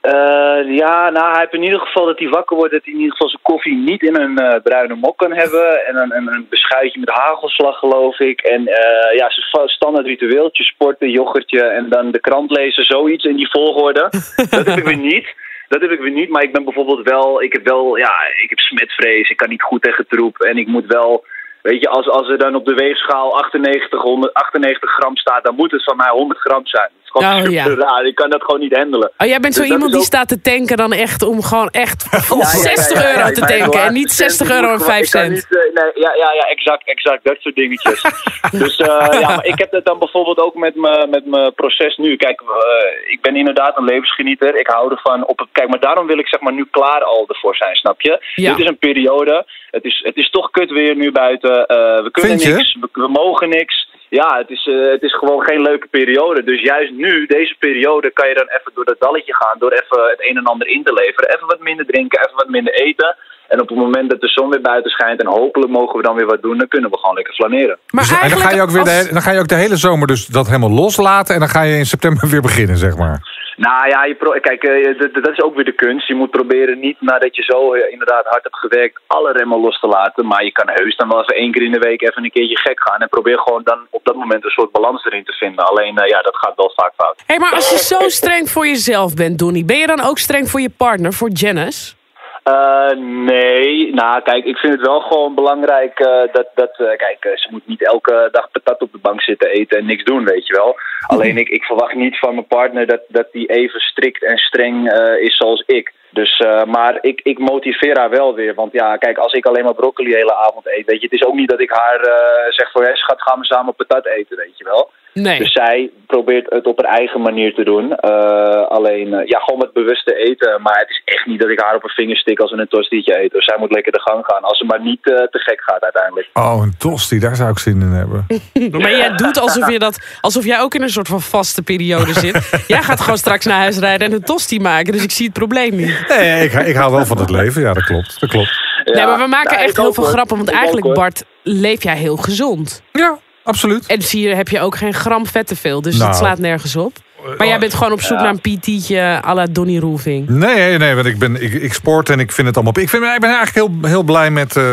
Uh, 0.03 0.77
ja, 0.77 1.11
nou, 1.11 1.31
hij 1.31 1.41
heeft 1.41 1.55
in 1.55 1.63
ieder 1.63 1.81
geval 1.81 2.07
dat 2.07 2.19
hij 2.19 2.29
wakker 2.29 2.57
wordt, 2.57 2.73
dat 2.73 2.85
hij 2.85 2.93
in 2.93 2.99
ieder 2.99 3.13
geval 3.13 3.29
zijn 3.29 3.43
koffie 3.43 3.77
niet 3.77 4.03
in 4.03 4.17
een 4.17 4.43
uh, 4.43 4.63
bruine 4.63 4.95
mok 4.95 5.19
kan 5.19 5.33
hebben. 5.33 5.87
En 5.87 5.97
een, 5.97 6.17
een, 6.17 6.35
een 6.35 6.47
beschuitje 6.51 7.01
met 7.01 7.09
hagelslag, 7.09 7.79
geloof 7.79 8.19
ik. 8.19 8.41
En 8.41 8.61
uh, 8.61 9.17
ja, 9.17 9.31
zijn 9.31 9.69
standaard 9.69 10.07
ritueeltje, 10.07 10.65
sporten, 10.65 11.11
yoghurtje 11.11 11.63
en 11.63 11.89
dan 11.89 12.11
de 12.11 12.21
krant 12.21 12.51
lezen, 12.51 12.85
zoiets 12.85 13.25
in 13.25 13.37
die 13.37 13.51
volgorde. 13.51 14.01
dat 14.51 14.67
heb 14.67 14.79
ik 14.79 14.85
weer 14.85 14.97
niet. 14.97 15.35
Dat 15.69 15.81
heb 15.81 15.91
ik 15.91 16.01
weer 16.01 16.13
niet, 16.13 16.29
maar 16.29 16.43
ik 16.43 16.53
ben 16.53 16.65
bijvoorbeeld 16.65 17.09
wel, 17.09 17.43
ik 17.43 17.53
heb 17.53 17.65
wel, 17.65 17.97
ja, 17.97 18.13
ik 18.43 18.49
heb 18.49 18.59
smetvrees, 18.59 19.31
ik 19.31 19.37
kan 19.37 19.49
niet 19.49 19.63
goed 19.63 19.83
tegen 19.83 20.07
troep. 20.09 20.39
En 20.39 20.57
ik 20.57 20.67
moet 20.67 20.87
wel, 20.87 21.25
weet 21.63 21.81
je, 21.81 21.89
als, 21.89 22.09
als 22.09 22.29
er 22.29 22.39
dan 22.39 22.55
op 22.55 22.65
de 22.67 22.75
weegschaal 22.75 23.37
98, 23.37 24.03
100, 24.03 24.35
98 24.35 24.91
gram 24.91 25.17
staat, 25.17 25.45
dan 25.45 25.55
moet 25.55 25.71
het 25.71 25.85
van 25.85 25.97
mij 25.97 26.11
100 26.11 26.41
gram 26.41 26.67
zijn. 26.67 26.91
Oh, 27.13 27.51
ja. 27.51 27.65
raar. 27.75 28.05
Ik 28.05 28.15
kan 28.15 28.31
dat 28.31 28.43
gewoon 28.43 28.61
niet 28.61 28.77
handelen. 28.77 29.13
Oh, 29.19 29.27
jij 29.27 29.41
bent 29.41 29.55
zo 29.55 29.61
Dus 29.61 29.71
iemand 29.71 29.91
die 29.91 30.01
ook- 30.01 30.07
staat 30.07 30.29
te 30.29 30.41
tanken 30.41 30.77
dan 30.77 30.93
echt 30.93 31.23
om 31.23 31.43
gewoon 31.43 31.69
echt 31.71 32.03
voor 32.27 32.37
Ja, 32.39 32.43
ja, 32.43 32.51
ja, 32.53 32.77
60 32.77 33.03
ja, 33.03 33.09
ja, 33.09 33.17
euro 33.17 33.31
te 33.33 33.41
tanken. 33.41 33.83
En 33.83 33.93
niet 33.93 34.13
cent, 34.13 34.31
60 34.33 34.47
die 34.47 34.57
euro 34.57 34.67
en 34.73 34.79
moet 34.79 34.85
5 34.85 35.11
gewoon- 35.11 35.27
ik 35.27 35.31
kan 35.33 35.41
cent. 35.41 35.51
niet, 35.51 35.75
eh, 35.75 35.83
nee, 35.83 35.93
ja, 36.05 36.13
ja, 36.15 36.33
ja, 36.33 36.43
exact, 36.49 36.87
exact. 36.89 37.25
Dat 37.25 37.37
soort 37.41 37.55
dingetjes. 37.55 38.03
dus 38.63 38.77
eh, 38.77 39.21
ja, 39.21 39.29
maar 39.29 39.45
ik 39.47 39.59
heb 39.59 39.71
dat 39.71 39.85
dan 39.85 39.99
bijvoorbeeld 39.99 40.39
ook 40.39 40.55
met 40.55 40.75
mijn 40.75 41.11
met 41.11 41.27
mijn 41.27 41.55
proces 41.55 41.97
nu. 41.97 42.17
Kijk, 42.17 42.41
eh, 42.41 43.13
ik 43.13 43.19
ben 43.23 43.37
inderdaad 43.37 43.77
een 43.77 43.85
levensgenieter. 43.85 44.57
Ik 44.59 44.67
hou 44.67 44.91
ervan 44.91 45.27
op 45.27 45.39
het... 45.39 45.49
Kijk, 45.53 45.69
maar 45.69 45.81
daarom 45.81 46.07
wil 46.07 46.19
ik 46.19 46.29
zeg 46.29 46.41
maar 46.41 46.53
nu 46.53 46.67
klaar 46.71 47.03
al 47.05 47.25
ervoor 47.29 47.57
zijn, 47.57 47.75
snap 47.77 48.01
je? 48.01 48.19
Dit 48.35 48.59
is 48.59 48.67
een 48.69 48.79
periode. 48.79 49.47
Het 49.71 49.85
is, 49.85 50.01
het 50.05 50.17
is 50.17 50.31
toch 50.31 50.51
kut 50.51 50.71
weer 50.71 50.97
nu 50.97 51.13
buiten. 51.13 51.67
Eh, 51.67 51.77
we 52.03 52.11
kunnen 52.11 52.37
niks. 52.39 52.77
We, 52.81 52.89
we 52.93 53.09
mogen 53.09 53.49
niks. 53.49 53.89
Ja, 54.09 54.37
het 54.39 54.51
is, 54.51 54.67
eh, 54.67 54.91
het 54.91 55.03
is 55.03 55.15
gewoon 55.19 55.43
geen 55.45 55.63
leuke 55.63 55.87
periode. 55.91 56.45
Dus 56.45 56.61
juist 56.63 56.93
nu, 56.93 57.27
deze 57.27 57.55
periode, 57.59 58.11
kan 58.11 58.29
je 58.29 58.35
dan 58.35 58.49
even 58.49 58.73
door 58.75 58.85
dat 58.85 59.01
dalletje 59.01 59.35
gaan. 59.35 59.59
Door 59.59 59.73
even 59.73 60.11
het 60.11 60.29
een 60.29 60.37
en 60.37 60.45
ander 60.45 60.67
in 60.69 60.83
te 60.85 60.93
leveren. 60.93 61.29
Even 61.35 61.47
wat 61.47 61.61
minder 61.61 61.87
drinken, 61.87 62.19
even 62.21 62.37
wat 62.37 62.49
minder 62.49 62.75
eten. 62.75 63.17
En 63.49 63.61
op 63.61 63.69
het 63.69 63.79
moment 63.79 64.11
dat 64.11 64.21
de 64.21 64.29
zon 64.29 64.51
weer 64.51 64.61
buiten 64.61 64.91
schijnt 64.91 65.21
en 65.21 65.27
hopelijk 65.27 65.73
mogen 65.73 65.97
we 65.97 66.03
dan 66.03 66.15
weer 66.17 66.27
wat 66.27 66.43
doen, 66.43 66.59
dan 66.59 66.69
kunnen 66.69 66.91
we 66.91 66.99
gewoon 66.99 67.15
lekker 67.15 67.35
flaneren. 67.35 67.79
Maar 67.91 68.05
Dus- 68.05 68.21
en 68.21 68.29
dan 68.31 68.39
ga, 68.39 68.51
je 68.51 68.63
ook 68.63 68.71
weer 68.71 68.85
de, 68.85 68.91
als- 68.91 69.09
dan 69.11 69.23
ga 69.23 69.31
je 69.33 69.39
ook 69.39 69.49
de 69.49 69.55
hele 69.55 69.77
zomer 69.77 70.07
dus 70.07 70.27
dat 70.27 70.47
helemaal 70.47 70.71
loslaten. 70.71 71.35
En 71.35 71.41
dan 71.41 71.49
ga 71.49 71.63
je 71.63 71.77
in 71.77 71.87
september 71.87 72.29
weer 72.33 72.41
beginnen, 72.41 72.77
zeg 72.77 72.97
maar. 72.97 73.30
Nou 73.67 73.89
ja, 73.89 74.15
kijk, 74.41 74.63
eh, 74.63 74.99
dat 75.13 75.33
is 75.33 75.43
ook 75.43 75.55
weer 75.55 75.65
de 75.65 75.73
kunst. 75.73 76.09
Je 76.09 76.15
moet 76.15 76.31
proberen 76.31 76.79
niet 76.79 77.01
nadat 77.01 77.37
je 77.37 77.43
zo 77.43 77.73
eh, 77.73 77.93
inderdaad 77.93 78.27
hard 78.27 78.43
hebt 78.43 78.59
gewerkt, 78.59 79.01
alle 79.07 79.33
remmen 79.33 79.61
los 79.61 79.81
te 79.81 79.87
laten. 79.87 80.27
Maar 80.27 80.45
je 80.45 80.53
kan 80.53 80.69
heus 80.73 80.97
dan 80.97 81.09
wel 81.09 81.21
even 81.21 81.35
één 81.35 81.53
keer 81.53 81.63
in 81.63 81.73
de 81.73 81.79
week 81.79 82.03
even 82.03 82.25
een 82.25 82.31
keertje 82.31 82.59
gek 82.59 82.81
gaan. 82.83 83.01
En 83.01 83.09
probeer 83.09 83.39
gewoon 83.39 83.63
dan 83.63 83.87
op 83.91 84.05
dat 84.05 84.15
moment 84.15 84.45
een 84.45 84.51
soort 84.51 84.73
balans 84.73 85.05
erin 85.05 85.25
te 85.25 85.33
vinden. 85.33 85.65
Alleen 85.65 85.99
eh, 85.99 86.09
ja, 86.09 86.21
dat 86.23 86.37
gaat 86.37 86.57
wel 86.57 86.73
vaak 86.77 86.93
fout. 86.97 87.23
Hé, 87.27 87.39
maar 87.39 87.55
als 87.55 87.71
je 87.71 87.79
zo 87.79 88.09
streng 88.09 88.51
voor 88.51 88.67
jezelf 88.67 89.15
bent, 89.15 89.39
Donnie, 89.39 89.65
ben 89.65 89.79
je 89.79 89.87
dan 89.87 90.01
ook 90.01 90.19
streng 90.19 90.49
voor 90.49 90.61
je 90.61 90.71
partner, 90.77 91.13
voor 91.13 91.31
Janice? 91.31 91.95
Eh, 92.43 92.91
nee, 93.25 93.95
nou 93.95 94.23
kijk, 94.23 94.45
ik 94.45 94.57
vind 94.57 94.73
het 94.73 94.87
wel 94.87 95.01
gewoon 95.01 95.35
belangrijk 95.35 95.99
eh, 95.99 96.33
dat, 96.33 96.49
dat 96.55 96.79
eh, 96.79 96.97
kijk, 96.97 97.39
ze 97.39 97.49
moet 97.51 97.67
niet 97.67 97.87
elke 97.87 98.29
dag 98.33 98.51
patat 98.51 98.83
op 98.83 98.93
de 98.93 98.99
bank 98.99 99.23
zitten 99.23 99.51
eten 99.51 99.79
en 99.79 99.87
niks 99.87 100.05
doen, 100.05 100.25
weet 100.25 100.47
je 100.47 100.55
wel. 100.55 100.77
Alleen 101.07 101.37
ik, 101.45 101.49
ik 101.49 101.65
verwacht 101.65 101.95
niet 101.95 102.19
van 102.19 102.35
mijn 102.35 102.47
partner 102.47 102.87
dat, 102.87 103.01
dat 103.09 103.33
die 103.33 103.47
even 103.47 103.81
strikt 103.81 104.25
en 104.25 104.39
streng 104.39 104.93
is 105.21 105.37
zoals 105.37 105.63
ik. 105.67 105.93
Dus, 106.11 106.39
eh, 106.39 106.65
maar 106.65 106.99
ik, 107.01 107.21
ik 107.23 107.39
motiveer 107.39 107.99
haar 107.99 108.11
wel 108.11 108.35
weer. 108.35 108.55
Want 108.55 108.73
ja, 108.73 108.97
kijk, 108.97 109.19
als 109.19 109.33
ik 109.33 109.47
alleen 109.47 109.65
maar 109.65 109.75
broccoli 109.75 110.11
de 110.11 110.17
hele 110.17 110.35
avond 110.35 110.67
eet, 110.67 110.87
weet 110.87 111.01
je, 111.01 111.09
het 111.11 111.21
is 111.21 111.27
ook 111.27 111.35
niet 111.35 111.49
dat 111.49 111.61
ik 111.61 111.71
haar 111.71 112.01
eh, 112.01 112.53
zeg 112.53 112.71
van, 112.71 112.83
hé 112.83 112.97
schat, 112.97 113.23
gaan 113.23 113.39
we 113.41 113.45
samen 113.45 113.75
patat 113.75 114.07
eten, 114.07 114.37
weet 114.37 114.59
je 114.59 114.65
wel. 114.65 114.91
Nee. 115.13 115.39
Dus 115.39 115.53
zij 115.53 115.91
probeert 116.07 116.51
het 116.51 116.67
op 116.67 116.83
haar 116.83 116.99
eigen 116.99 117.21
manier 117.21 117.55
te 117.55 117.65
doen. 117.65 117.97
Eh, 117.97 118.69
alleen, 118.69 119.15
eh, 119.15 119.27
ja, 119.27 119.39
gewoon 119.39 119.59
met 119.59 119.73
bewuste 119.73 120.15
eten. 120.15 120.63
Maar 120.63 120.79
het 120.79 120.89
is 120.89 121.03
echt 121.05 121.27
niet 121.27 121.41
dat 121.41 121.49
ik 121.51 121.61
haar 121.61 121.75
op 121.75 121.85
een 121.85 121.91
vinger 121.91 122.17
stik 122.17 122.41
als 122.41 122.51
we 122.51 122.57
een 122.57 122.69
tostietje 122.69 123.17
eten. 123.17 123.37
Dus 123.37 123.45
zij 123.45 123.57
moet 123.59 123.73
lekker 123.73 123.93
de 123.93 124.01
gang 124.01 124.25
gaan. 124.27 124.43
Als 124.43 124.59
ze 124.59 124.65
maar 124.65 124.81
niet 124.81 125.07
eh, 125.07 125.15
te 125.15 125.39
gek 125.39 125.61
gaat 125.63 125.83
uiteindelijk. 125.83 126.29
Oh, 126.35 126.61
een 126.63 126.75
tosti, 126.79 127.19
daar 127.19 127.37
zou 127.37 127.51
ik 127.51 127.59
zin 127.59 127.81
in 127.81 127.91
hebben. 127.91 128.27
Maar 128.81 128.97
jij 128.97 129.17
doet 129.17 129.39
alsof, 129.39 129.71
je 129.71 129.79
dat, 129.79 130.19
alsof 130.21 130.45
jij 130.45 130.61
ook 130.61 130.75
in 130.75 130.83
een 130.83 130.89
soort 130.89 131.09
van 131.09 131.21
vaste 131.21 131.63
periode 131.63 132.13
zit. 132.13 132.51
Jij 132.67 132.83
gaat 132.83 133.01
gewoon 133.01 133.19
straks 133.19 133.45
naar 133.45 133.59
huis 133.59 133.79
rijden 133.79 134.07
en 134.07 134.13
een 134.13 134.23
tosti 134.23 134.61
maken. 134.61 134.93
Dus 134.93 135.03
ik 135.03 135.11
zie 135.11 135.25
het 135.25 135.35
probleem 135.35 135.77
niet. 135.77 136.00
Nee, 136.09 136.45
ik, 136.45 136.53
ik 136.53 136.75
hou 136.75 136.93
wel 136.93 137.07
van 137.07 137.19
het 137.19 137.31
leven. 137.31 137.63
Ja, 137.63 137.73
dat 137.73 137.85
klopt. 137.85 138.21
Dat 138.21 138.31
klopt. 138.31 138.51
nee, 138.85 139.05
maar 139.07 139.19
we 139.19 139.27
maken 139.27 139.59
Ja, 139.59 139.65
echt 139.65 139.77
heel 139.77 139.95
veel 139.95 140.05
grappen. 140.05 140.37
Want 140.37 140.49
Ik 140.49 140.55
eigenlijk. 140.55 140.95
Bart, 140.95 141.25
leef 141.43 141.83
jij 141.83 141.97
heel 141.97 142.17
gezond. 142.17 142.83
Ja, 142.93 143.19
absoluut. 143.45 143.87
En 143.87 144.03
zie 144.03 144.29
je, 144.29 144.35
heb 144.35 144.49
je 144.49 144.61
ook 144.61 144.77
geen 144.77 144.95
gram 144.95 145.27
vet 145.27 145.47
te 145.47 145.57
veel. 145.57 145.83
Dus 145.83 145.97
Nou. 145.97 146.07
dat 146.11 146.19
slaat 146.19 146.39
nergens 146.39 146.77
op. 146.77 146.93
Maar 147.39 147.47
jij 147.47 147.59
bent 147.59 147.75
gewoon 147.75 147.93
op 147.93 148.01
zoek 148.01 148.19
Ja. 148.19 148.25
naar 148.25 148.35
een 148.43 148.59
PT'tje 148.59 149.21
à 149.27 149.35
la 149.35 149.47
Donny 149.51 149.79
Roelving. 149.79 150.29
Nee, 150.29 150.55
nee, 150.55 150.79
nee, 150.79 150.95
want 150.95 151.07
ik, 151.07 151.19
ben, 151.19 151.43
ik, 151.43 151.53
ik 151.53 151.73
sport 151.75 152.09
en 152.11 152.21
ik 152.21 152.33
vind 152.33 152.47
het 152.47 152.57
allemaal... 152.57 152.83
Ik, 152.83 152.89
vind, 152.89 153.03
ik 153.03 153.21
ben 153.21 153.31
eigenlijk 153.35 153.55
heel, 153.55 153.91
heel 153.91 154.03
blij 154.03 154.31
met 154.31 154.57
eh, 154.57 154.65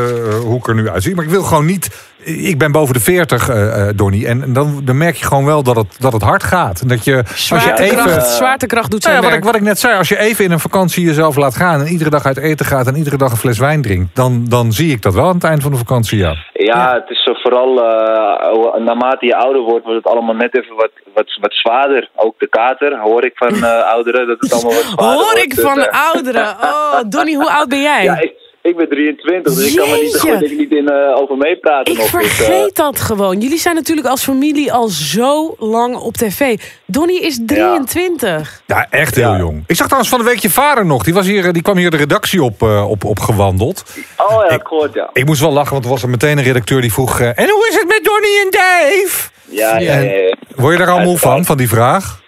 hoe 0.42 0.58
ik 0.58 0.68
er 0.68 0.76
nu 0.76 0.90
uitzie. 0.90 1.16
Maar 1.16 1.24
ik 1.24 1.30
wil 1.30 1.44
gewoon 1.44 1.66
niet... 1.66 1.90
Ik 2.24 2.58
ben 2.58 2.72
boven 2.72 2.94
de 2.94 3.00
40, 3.00 3.50
eh 3.50 3.88
eh, 3.88 3.96
Donnie. 3.96 4.28
En 4.28 4.54
dan, 4.54 4.82
dan 4.84 4.98
merk 4.98 5.16
je 5.16 5.26
gewoon 5.26 5.46
wel 5.46 5.64
dat 5.64 5.76
het, 5.76 5.96
dat 6.00 6.14
het 6.14 6.22
hard 6.22 6.44
gaat. 6.44 6.82
En 6.82 6.88
dat 6.88 7.04
je, 7.04 7.18
als 7.18 7.48
je 7.48 7.60
Zwaartekracht, 7.60 8.10
even... 8.10 8.22
zwaartekracht 8.22 8.92
doet 8.92 9.04
Nou 9.04 9.14
zijn 9.14 9.26
ja, 9.26 9.30
wat, 9.30 9.40
ik, 9.40 9.52
wat 9.52 9.56
ik 9.56 9.68
net 9.68 9.80
zei, 9.80 9.98
als 9.98 10.10
je 10.10 10.20
even 10.20 10.46
in 10.46 10.52
een 10.52 10.60
vakantie 10.60 11.06
jezelf 11.06 11.36
laat 11.36 11.56
gaan... 11.56 11.80
en 11.80 11.88
iedere 11.88 12.10
dag 12.10 12.26
uit 12.26 12.38
eten 12.38 12.66
gaat 12.66 12.88
en 12.88 12.96
iedere 12.96 13.18
dag 13.18 13.32
een 13.32 13.38
fles 13.38 13.60
wijn 13.60 13.82
drinkt... 13.82 14.16
dan, 14.16 14.46
dan 14.50 14.72
zie 14.72 14.92
ik 14.92 15.02
dat 15.02 15.14
wel 15.14 15.28
aan 15.28 15.36
het 15.36 15.44
eind 15.44 15.62
van 15.62 15.72
de 15.72 15.78
vakantie, 15.78 16.18
ja. 16.18 16.36
Ja, 16.54 16.94
het 16.94 17.10
is 17.10 17.24
zo 17.24 17.34
vooral 17.34 17.84
eh, 17.84 18.82
naarmate 18.86 19.26
je 19.26 19.36
ouder 19.36 19.62
wordt, 19.62 19.86
wordt 19.86 20.04
het 20.04 20.14
allemaal 20.14 20.36
net 20.36 20.58
even 20.58 20.76
wat, 20.76 20.92
wat, 21.14 21.38
wat 21.42 21.54
zwaarder. 21.54 22.10
Ook 22.16 22.40
de 22.40 22.48
kater, 22.48 23.00
hoor 23.00 23.26
ik 23.26 23.32
van 23.36 23.64
eh, 23.64 23.92
ouderen, 23.94 24.28
dat 24.28 24.40
het 24.40 24.54
allemaal 24.54 24.74
wat 24.74 24.84
zwaarder 24.94 25.16
Hoor 25.16 25.24
wordt. 25.24 25.44
ik 25.44 25.56
Dus, 25.56 25.64
van 25.64 25.80
eh, 25.80 26.12
ouderen. 26.12 26.48
Oh, 26.62 27.00
Donny, 27.10 27.34
hoe 27.34 27.52
oud 27.52 27.70
ben 27.70 27.82
jij? 27.82 28.04
Ja, 28.04 28.20
ik, 28.20 28.47
ik 28.68 28.76
ben 28.78 28.90
23, 28.90 29.54
dus 29.54 29.70
ik 29.72 29.78
kan 29.78 29.90
me 29.90 29.96
niet, 30.02 30.20
goed, 30.20 30.44
ik 30.52 30.58
niet 30.58 30.72
in, 30.72 30.88
eh, 30.90 31.16
over 31.22 31.38
meepraten. 31.38 31.94
Ik 31.94 32.00
nog, 32.00 32.12
dus, 32.12 32.22
eh, 32.24 32.28
vergeet 32.30 32.76
dat 32.76 33.00
gewoon. 33.00 33.40
Jullie 33.42 33.58
zijn 33.60 33.76
natuurlijk 33.76 34.08
als 34.08 34.24
familie 34.24 34.74
al 34.74 34.88
zo 34.88 35.56
lang 35.60 35.96
op 35.96 36.14
tv. 36.18 36.58
Donny 36.86 37.14
is 37.16 37.40
23. 37.46 38.62
Ja, 38.66 38.88
echt 38.90 39.16
heel 39.16 39.32
Ja. 39.32 39.38
jong. 39.38 39.64
Ik 39.68 39.76
zag 39.76 39.86
trouwens 39.86 40.10
van 40.12 40.20
de 40.20 40.26
week 40.26 40.40
je 40.40 40.50
vader 40.50 40.86
nog. 40.86 41.04
Die, 41.04 41.14
was 41.14 41.26
hier, 41.26 41.54
die 41.54 41.62
kwam 41.62 41.78
hier 41.78 41.90
de 41.92 41.98
redactie 41.98 42.44
op, 42.44 42.62
eh, 42.62 42.90
op, 42.90 43.04
op 43.04 43.20
gewandeld. 43.20 43.84
Oh 44.18 44.44
ja, 44.50 44.56
ik 44.56 44.62
gehoord, 44.68 44.94
ja. 44.94 45.10
Ik 45.14 45.26
moest 45.26 45.42
wel 45.42 45.52
lachen, 45.52 45.72
want 45.72 45.84
er 45.86 45.92
was 45.92 46.04
er 46.04 46.10
meteen 46.10 46.38
een 46.38 46.44
redacteur 46.44 46.82
die 46.82 46.94
vroeg... 46.94 47.20
eh, 47.20 47.28
en 47.28 47.50
hoe 47.50 47.68
is 47.70 47.76
het 47.76 47.88
met 47.88 48.04
Donnie 48.04 48.40
en 48.46 48.52
Dave? 48.52 49.30
Ja, 49.50 49.78
ja, 49.80 49.98
ja. 49.98 50.12
ja. 50.12 50.36
Word 50.56 50.78
je 50.78 50.86
daar 50.86 50.94
al 50.94 51.00
moe 51.00 51.18
van, 51.18 51.46
van 51.46 51.58
die 51.58 51.70
vraag? 51.70 52.26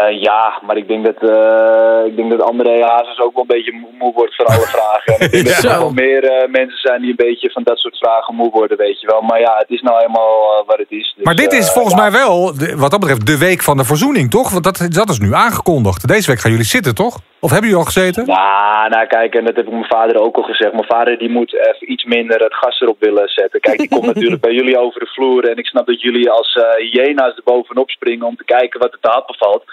Eh, 0.00 0.20
ja, 0.22 0.60
maar 0.66 0.76
ik 0.76 0.88
denk 0.88 1.04
dat, 1.04 1.30
eh 1.30 2.06
ik 2.06 2.16
denk 2.16 2.30
dat 2.30 2.42
André 2.42 2.84
Hazes 2.84 3.20
ook 3.20 3.34
wel 3.34 3.42
een 3.42 3.56
beetje 3.56 3.72
moe, 3.72 3.90
moe 3.98 4.12
wordt 4.12 4.34
van 4.34 4.46
alle 4.46 4.66
vragen. 4.66 5.18
En 5.18 5.26
ik 5.26 5.32
denk 5.32 5.46
dat 5.62 5.72
er 5.72 5.78
wel 5.78 5.92
meer 5.92 6.24
eh, 6.24 6.48
mensen 6.48 6.78
zijn 6.78 7.00
die 7.00 7.10
een 7.10 7.26
beetje 7.26 7.50
van 7.50 7.62
dat 7.62 7.78
soort 7.78 7.98
vragen 7.98 8.34
moe 8.34 8.50
worden, 8.50 8.76
weet 8.76 9.00
je 9.00 9.06
wel. 9.06 9.20
Maar 9.20 9.40
ja, 9.40 9.56
het 9.58 9.70
is 9.70 9.82
nou 9.82 10.04
eh, 10.04 10.66
wat 10.66 10.78
het 10.78 10.90
is. 10.90 11.12
Dus, 11.16 11.24
Maar 11.24 11.34
dit 11.34 11.52
is 11.52 11.72
volgens 11.72 11.94
ja. 11.94 12.00
mij 12.00 12.10
wel, 12.10 12.52
wat 12.76 12.90
dat 12.90 13.00
betreft, 13.00 13.26
de 13.26 13.38
week 13.38 13.62
van 13.62 13.76
de 13.76 13.84
verzoening, 13.84 14.30
toch? 14.30 14.50
Want 14.50 14.64
dat, 14.64 14.86
dat 14.88 15.10
is 15.10 15.18
nu 15.18 15.34
aangekondigd. 15.34 16.08
Deze 16.08 16.30
week 16.30 16.40
gaan 16.40 16.50
jullie 16.50 16.66
zitten, 16.66 16.94
toch? 16.94 17.18
Of 17.40 17.50
hebben 17.50 17.68
jullie 17.68 17.84
al 17.84 17.92
gezeten? 17.92 18.26
Nou, 18.26 18.88
nou, 18.88 19.06
kijk, 19.06 19.34
en 19.34 19.44
dat 19.44 19.56
heb 19.56 19.66
ik 19.66 19.72
mijn 19.72 19.84
vader 19.84 20.20
ook 20.20 20.36
al 20.36 20.42
gezegd. 20.42 20.72
Mijn 20.72 20.84
vader 20.84 21.18
die 21.18 21.30
moet 21.30 21.54
even 21.54 21.92
iets 21.92 22.04
minder 22.04 22.42
het 22.42 22.54
gas 22.54 22.80
erop 22.80 23.00
willen 23.00 23.28
zetten. 23.28 23.60
Kijk, 23.60 23.78
die 23.78 23.88
komt 23.88 24.06
natuurlijk 24.14 24.40
bij 24.40 24.52
jullie 24.52 24.78
over 24.78 25.00
de 25.00 25.06
vloer. 25.06 25.48
En 25.48 25.56
ik 25.56 25.66
snap 25.66 25.86
dat 25.86 26.00
jullie 26.00 26.30
als 26.30 26.54
eh 26.54 26.90
hyena's 26.92 27.36
er 27.36 27.42
bovenop 27.44 27.90
springen 27.90 28.26
om 28.26 28.36
te 28.36 28.44
kijken 28.44 28.80
wat 28.80 28.92
er 28.92 28.98
te 29.00 29.10
happen 29.10 29.34
valt. 29.34 29.64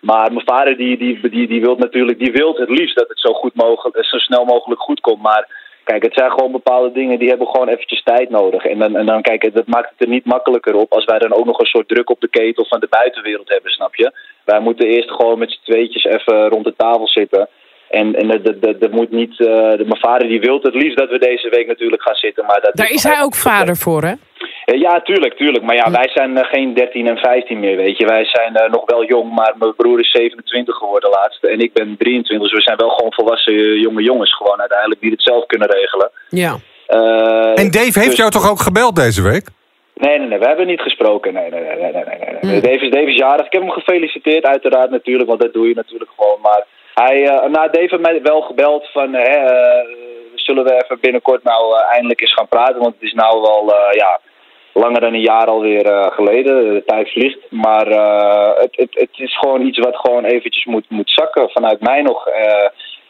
Maar 0.00 0.32
mijn 0.32 0.46
vader 0.46 0.76
die, 0.76 0.98
die, 0.98 1.30
die, 1.30 1.48
die 1.48 1.60
wil 1.60 1.76
natuurlijk, 1.76 2.18
die 2.18 2.32
wil 2.32 2.54
het 2.54 2.68
liefst 2.68 2.96
dat 2.96 3.08
het 3.08 3.20
zo, 3.20 3.32
goed 3.32 3.54
mogelijk, 3.54 4.04
zo 4.04 4.18
snel 4.18 4.44
mogelijk 4.44 4.80
goed 4.80 5.00
komt. 5.00 5.22
Maar 5.22 5.48
kijk, 5.84 6.02
het 6.02 6.14
zijn 6.14 6.30
gewoon 6.30 6.52
bepaalde 6.52 6.92
dingen 6.92 7.18
die 7.18 7.28
hebben 7.28 7.46
gewoon 7.46 7.68
eventjes 7.68 8.02
tijd 8.02 8.30
nodig. 8.30 8.64
En 8.64 8.78
dan, 8.78 8.96
en 8.96 9.06
dan 9.06 9.22
kijk, 9.22 9.54
dat 9.54 9.66
maakt 9.66 9.90
het 9.90 10.00
er 10.00 10.08
niet 10.08 10.24
makkelijker 10.24 10.74
op 10.74 10.92
als 10.92 11.04
wij 11.04 11.18
dan 11.18 11.32
ook 11.32 11.44
nog 11.44 11.58
een 11.58 11.66
soort 11.66 11.88
druk 11.88 12.10
op 12.10 12.20
de 12.20 12.28
ketel 12.28 12.64
van 12.64 12.80
de 12.80 12.86
buitenwereld 12.90 13.48
hebben, 13.48 13.70
snap 13.70 13.94
je? 13.94 14.12
Wij 14.44 14.60
moeten 14.60 14.86
eerst 14.86 15.10
gewoon 15.10 15.38
met 15.38 15.50
z'n 15.50 15.70
tweetjes 15.70 16.04
even 16.04 16.48
rond 16.48 16.64
de 16.64 16.74
tafel 16.76 17.08
zitten. 17.08 17.48
En, 17.92 18.14
en 18.14 18.28
dat, 18.42 18.62
dat, 18.62 18.80
dat, 18.80 18.90
moet 18.90 19.10
niet. 19.10 19.30
eh, 19.30 19.46
de- 19.46 19.84
mijn 19.86 20.00
vader 20.00 20.28
die 20.28 20.40
wil 20.40 20.58
het 20.62 20.74
liefst 20.74 20.96
dat 20.98 21.10
we 21.10 21.18
deze 21.18 21.48
week 21.48 21.66
natuurlijk 21.66 22.02
gaan 22.02 22.14
zitten. 22.14 22.44
Maar 22.46 22.60
dat 22.60 22.76
Daar 22.76 22.90
is 22.90 23.02
hij 23.04 23.22
ook 23.22 23.34
vader 23.34 23.76
voor, 23.76 24.02
hè? 24.02 24.12
Eh, 24.64 24.80
Ja, 24.80 25.00
tuurlijk, 25.00 25.34
tuurlijk. 25.36 25.64
Maar 25.64 25.74
ja, 25.76 25.90
wij 25.90 26.08
zijn 26.14 26.36
eh, 26.38 26.48
geen 26.48 26.74
13 26.74 27.06
en 27.06 27.16
15 27.18 27.60
meer, 27.60 27.76
weet 27.76 27.96
je. 27.98 28.06
Wij 28.06 28.24
zijn 28.24 28.54
eh, 28.56 28.70
nog 28.70 28.82
wel 28.86 29.04
jong, 29.04 29.32
maar 29.34 29.54
mijn 29.58 29.74
broer 29.76 30.00
is 30.00 30.10
27 30.10 30.74
geworden 30.76 31.10
laatst. 31.10 31.44
En 31.44 31.58
ik 31.60 31.72
ben 31.72 31.96
23, 31.98 32.48
dus 32.48 32.52
we 32.58 32.62
zijn 32.62 32.76
wel 32.78 32.88
gewoon 32.90 33.12
volwassen 33.12 33.80
jonge 33.80 34.02
jongens 34.02 34.34
gewoon 34.36 34.60
uiteindelijk 34.60 35.00
die 35.00 35.10
het 35.10 35.22
zelf 35.22 35.46
kunnen 35.46 35.70
regelen. 35.70 36.10
Ja. 36.28 36.56
Eh, 36.86 37.58
En 37.58 37.70
Dave 37.70 37.98
heeft 37.98 38.06
dus- 38.06 38.16
jou 38.16 38.30
toch 38.30 38.50
ook 38.50 38.60
gebeld 38.60 38.96
deze 38.96 39.22
week? 39.22 39.46
Nee, 39.94 40.18
nee, 40.18 40.28
nee, 40.28 40.38
we 40.38 40.46
hebben 40.46 40.66
niet 40.66 40.80
gesproken. 40.80 41.32
Nee, 41.34 41.50
nee, 41.50 41.60
nee, 41.62 41.76
nee, 41.76 41.92
nee, 41.92 42.04
nee. 42.18 42.38
Hmm. 42.40 42.60
Dave, 42.60 42.84
is, 42.84 42.90
Dave 42.90 43.10
is 43.10 43.16
jarig. 43.16 43.46
Ik 43.46 43.52
heb 43.52 43.62
hem 43.62 43.70
gefeliciteerd, 43.70 44.44
uiteraard 44.44 44.90
natuurlijk, 44.90 45.28
want 45.28 45.40
dat 45.40 45.52
doe 45.52 45.68
je 45.68 45.74
natuurlijk 45.74 46.10
gewoon. 46.16 46.38
Maar 46.42 46.64
hij, 46.94 47.26
eh 47.26 47.50
nou, 47.50 47.70
Dave 47.70 47.78
heeft 47.78 47.98
mij 47.98 48.22
wel 48.22 48.40
gebeld 48.40 48.88
van, 48.92 49.14
eh, 49.14 49.44
eh, 49.44 49.86
zullen 50.34 50.64
we 50.64 50.82
even 50.82 51.00
binnenkort 51.00 51.42
nou 51.42 51.80
eindelijk 51.90 52.20
eens 52.20 52.34
gaan 52.34 52.48
praten? 52.48 52.80
Want 52.80 52.94
het 52.94 53.02
is 53.02 53.12
nou 53.12 53.40
wel, 53.40 53.74
ja, 53.90 54.20
langer 54.72 55.00
dan 55.00 55.14
een 55.14 55.20
jaar 55.20 55.46
alweer 55.46 55.86
eh, 55.86 56.12
geleden. 56.12 56.74
De 56.74 56.82
tijd 56.86 57.10
vliegt. 57.10 57.38
Maar 57.50 57.86
het, 58.56 58.76
het, 58.76 58.94
het 58.94 59.10
is 59.12 59.38
gewoon 59.38 59.66
iets 59.66 59.78
wat 59.78 59.96
gewoon 59.96 60.24
eventjes 60.24 60.64
moet, 60.64 60.84
moet 60.88 61.10
zakken 61.10 61.50
vanuit 61.50 61.80
mij 61.80 62.02
nog. 62.02 62.28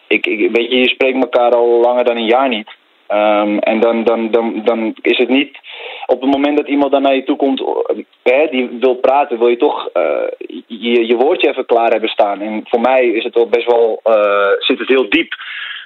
Ik, 0.07 0.27
ik, 0.27 0.51
weet 0.51 0.71
je, 0.71 0.79
je 0.79 0.89
spreekt 0.89 1.23
elkaar 1.23 1.51
al 1.51 1.81
langer 1.81 2.05
dan 2.05 2.17
een 2.17 2.27
jaar 2.27 2.49
niet. 2.49 2.69
Ehm, 3.13 3.59
en 3.59 3.81
dan, 3.81 4.05
dan, 4.05 4.31
dan, 4.31 4.63
dan 4.65 4.95
is 5.01 5.19
het 5.19 5.29
niet 5.29 5.59
op 6.07 6.21
het 6.21 6.31
moment 6.31 6.57
dat 6.57 6.69
iemand 6.69 6.93
dan 6.93 7.03
naar 7.03 7.15
je 7.15 7.25
toe 7.25 7.37
komt, 7.37 7.61
eh, 7.61 7.97
hè, 8.23 8.47
die 8.51 8.69
wil 8.81 8.95
praten, 8.95 9.39
wil 9.39 9.49
je 9.49 9.57
toch 9.57 9.89
eh, 9.93 10.03
je, 10.67 11.07
je 11.07 11.17
woordje 11.17 11.49
even 11.49 11.67
klaar 11.67 11.91
hebben 11.91 12.09
staan. 12.09 12.41
En 12.41 12.61
voor 12.65 12.81
mij 12.81 13.07
is 13.07 13.25
het 13.25 13.35
wel 13.35 13.49
best 13.49 13.67
wel, 13.67 14.01
eh, 14.03 14.51
zit 14.59 14.79
het 14.79 14.89
heel 14.89 15.09
diep. 15.09 15.35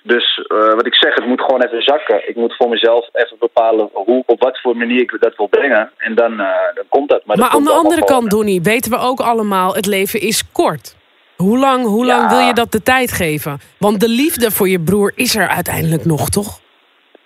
Dus 0.02 0.46
wat 0.48 0.86
ik 0.86 0.94
zeg, 0.94 1.14
het 1.14 1.26
moet 1.26 1.40
gewoon 1.40 1.62
even 1.62 1.82
zakken. 1.82 2.28
Ik 2.28 2.36
moet 2.36 2.56
voor 2.56 2.68
mezelf 2.68 3.08
even 3.12 3.36
bepalen 3.38 3.88
hoe, 3.92 4.22
op 4.26 4.42
wat 4.42 4.60
voor 4.60 4.76
manier 4.76 5.00
ik 5.00 5.16
dat 5.20 5.36
wil 5.36 5.46
brengen. 5.46 5.90
En 5.96 6.14
dan, 6.14 6.36
dan 6.74 6.84
komt 6.88 7.08
dat. 7.08 7.24
Maar, 7.24 7.36
dat 7.36 7.50
aan 7.50 7.64
de 7.64 7.70
andere 7.70 8.04
kant, 8.04 8.30
Donny, 8.30 8.60
weten 8.62 8.90
we 8.90 8.98
ook 8.98 9.20
allemaal, 9.20 9.74
het 9.74 9.86
leven 9.86 10.20
is 10.20 10.52
kort. 10.52 10.96
Hoe 11.36 11.58
lang, 11.58 11.84
hoe 11.84 12.06
Ja. 12.06 12.16
lang 12.16 12.30
wil 12.30 12.38
je 12.38 12.52
dat 12.52 12.72
de 12.72 12.82
tijd 12.82 13.12
geven? 13.12 13.60
Want 13.78 14.00
de 14.00 14.08
liefde 14.08 14.50
voor 14.50 14.68
je 14.68 14.80
broer 14.80 15.12
is 15.14 15.36
er 15.36 15.48
uiteindelijk 15.48 16.04
nog, 16.04 16.28
toch? 16.28 16.60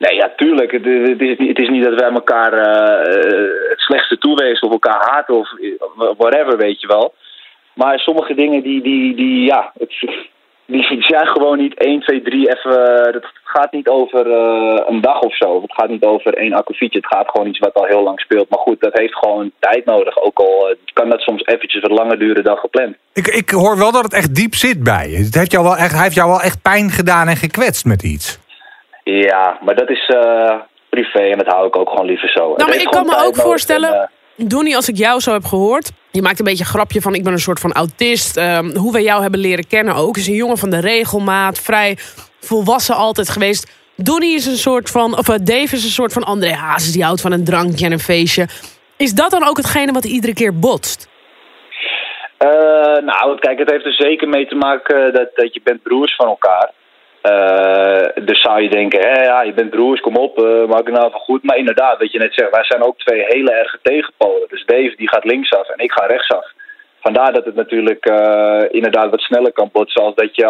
Nee, 0.04 0.14
ja, 0.14 0.32
tuurlijk. 0.36 0.72
Het, 0.72 0.84
het, 1.48 1.58
is, 1.58 1.68
niet- 1.68 1.84
dat 1.84 2.00
wij 2.00 2.10
elkaar 2.10 2.52
eh, 2.52 3.14
eh, 3.14 3.50
het 3.68 3.80
slechtste 3.80 4.18
toewezen 4.18 4.66
of 4.66 4.72
elkaar 4.72 5.10
haten 5.10 5.34
of 5.34 5.48
eh, 5.52 6.10
whatever, 6.16 6.56
weet 6.56 6.80
je 6.80 6.86
wel. 6.86 7.14
Maar 7.74 7.98
sommige 7.98 8.34
dingen 8.34 8.62
die, 8.62 8.82
die, 8.82 9.14
die 9.16 9.44
ja, 9.44 9.72
het, 9.78 9.92
die 10.66 11.02
zijn 11.02 11.26
gewoon 11.26 11.58
niet 11.58 11.74
1, 11.74 12.00
2, 12.00 12.22
3 12.22 12.56
even... 12.56 12.72
Het 13.12 13.26
gaat 13.44 13.72
niet 13.72 13.88
over 13.88 14.26
een 14.90 15.00
dag 15.00 15.20
of 15.20 15.36
zo. 15.36 15.62
Het 15.62 15.72
gaat 15.72 15.88
niet 15.88 16.04
over 16.04 16.34
één 16.34 16.52
akkefietje. 16.52 16.98
Het 16.98 17.14
gaat 17.14 17.28
gewoon 17.28 17.46
iets 17.46 17.58
wat 17.58 17.74
al 17.74 17.84
heel 17.84 18.02
lang 18.02 18.20
speelt. 18.20 18.50
Maar 18.50 18.58
goed, 18.58 18.80
dat 18.80 18.98
heeft 18.98 19.14
gewoon 19.16 19.50
tijd 19.58 19.84
nodig. 19.84 20.22
Ook 20.22 20.38
al 20.38 20.74
kan 20.92 21.08
dat 21.08 21.20
soms 21.20 21.44
eventjes 21.44 21.82
wat 21.82 21.98
langer 21.98 22.18
duren 22.18 22.44
dan 22.44 22.56
gepland. 22.56 22.96
Ik, 23.14 23.26
ik 23.26 23.50
hoor 23.50 23.78
wel 23.78 23.92
dat 23.92 24.02
het 24.02 24.14
echt 24.14 24.34
diep 24.34 24.54
zit 24.54 24.82
bij 24.82 25.08
je. 25.10 25.16
Het 25.16 25.34
heeft 25.34 25.52
jou 25.52 25.64
wel 25.64 25.76
echt, 25.76 25.92
hij 25.92 26.02
heeft 26.02 26.14
jou 26.14 26.28
wel 26.28 26.40
echt 26.40 26.62
pijn 26.62 26.90
gedaan 26.90 27.28
en 27.28 27.36
gekwetst 27.36 27.84
met 27.84 28.02
iets. 28.02 28.39
Ja, 29.18 29.58
maar 29.60 29.74
dat 29.74 29.90
is 29.90 30.08
eh, 30.08 30.54
privé 30.88 31.18
en 31.18 31.38
dat 31.38 31.46
hou 31.46 31.66
ik 31.66 31.76
ook 31.76 31.88
gewoon 31.88 32.06
liever 32.06 32.28
zo. 32.28 32.54
Nou, 32.56 32.68
maar 32.68 32.80
ik 32.80 32.90
kan 32.90 33.06
me 33.06 33.24
ook 33.24 33.36
voorstellen, 33.36 33.92
en, 33.92 34.10
eh, 34.36 34.48
Donnie, 34.48 34.76
als 34.76 34.88
ik 34.88 34.96
jou 34.96 35.20
zo 35.20 35.32
heb 35.32 35.44
gehoord... 35.44 35.90
je 36.10 36.22
maakt 36.22 36.38
een 36.38 36.44
beetje 36.44 36.64
een 36.64 36.70
grapje 36.70 37.00
van 37.00 37.14
ik 37.14 37.24
ben 37.24 37.32
een 37.32 37.38
soort 37.38 37.60
van 37.60 37.72
autist. 37.72 38.36
Ehm, 38.36 38.76
hoe 38.76 38.92
wij 38.92 39.02
jou 39.02 39.22
hebben 39.22 39.40
leren 39.40 39.66
kennen 39.66 39.94
ook. 39.94 40.16
Is 40.16 40.26
een 40.26 40.34
jongen 40.34 40.58
van 40.58 40.70
de 40.70 40.80
regelmaat, 40.80 41.58
vrij 41.58 41.96
volwassen 42.40 42.94
altijd 42.94 43.28
geweest. 43.28 43.78
Donnie 43.96 44.34
is 44.34 44.46
een 44.46 44.56
soort 44.56 44.90
van, 44.90 45.18
of 45.18 45.28
eh, 45.28 45.34
Dave 45.42 45.76
is 45.76 45.84
een 45.84 45.90
soort 45.90 46.12
van 46.12 46.24
André 46.24 46.52
Hazes... 46.52 46.92
die 46.92 47.04
houdt 47.04 47.20
van 47.20 47.32
een 47.32 47.44
drankje 47.44 47.86
en 47.86 47.92
een 47.92 47.98
feestje. 47.98 48.46
Is 48.96 49.12
dat 49.12 49.30
dan 49.30 49.48
ook 49.48 49.56
hetgene 49.56 49.92
wat 49.92 50.04
iedere 50.04 50.34
keer 50.34 50.58
botst? 50.58 51.08
Nou, 53.04 53.38
kijk, 53.38 53.58
het 53.58 53.70
heeft 53.70 53.84
er 53.84 53.94
zeker 53.94 54.28
mee 54.28 54.46
te 54.46 54.54
maken 54.54 55.12
dat, 55.12 55.28
dat 55.34 55.54
je 55.54 55.60
bent 55.64 55.82
broers 55.82 56.16
van 56.16 56.26
elkaar. 56.26 56.70
Eh, 57.22 58.24
dus 58.24 58.40
zou 58.40 58.62
je 58.62 58.70
denken, 58.70 59.00
hè, 59.00 59.22
ja, 59.22 59.42
je 59.42 59.52
bent 59.52 59.70
broers, 59.70 60.00
kom 60.00 60.16
op, 60.16 60.38
eh 60.38 60.64
maak 60.66 60.86
het 60.86 60.94
nou 60.94 61.06
even 61.06 61.20
goed. 61.20 61.42
Maar 61.42 61.56
inderdaad, 61.56 61.98
wat 61.98 62.12
je 62.12 62.18
net 62.18 62.34
zegt, 62.34 62.50
wij 62.50 62.64
zijn 62.64 62.82
ook 62.82 62.98
twee 62.98 63.24
hele 63.28 63.52
erge 63.52 63.78
tegenpolen. 63.82 64.48
Dus 64.48 64.64
Dave 64.64 64.94
die 64.96 65.08
gaat 65.08 65.24
linksaf 65.24 65.68
en 65.68 65.84
ik 65.84 65.92
ga 65.92 66.06
rechtsaf. 66.06 66.44
Vandaar 67.00 67.32
dat 67.32 67.44
het 67.44 67.54
natuurlijk 67.54 68.04
eh, 68.04 68.62
inderdaad 68.70 69.10
wat 69.10 69.20
sneller 69.20 69.52
kan 69.52 69.68
botsen 69.72 70.02
als 70.02 70.14
dat 70.14 70.36
je 70.36 70.46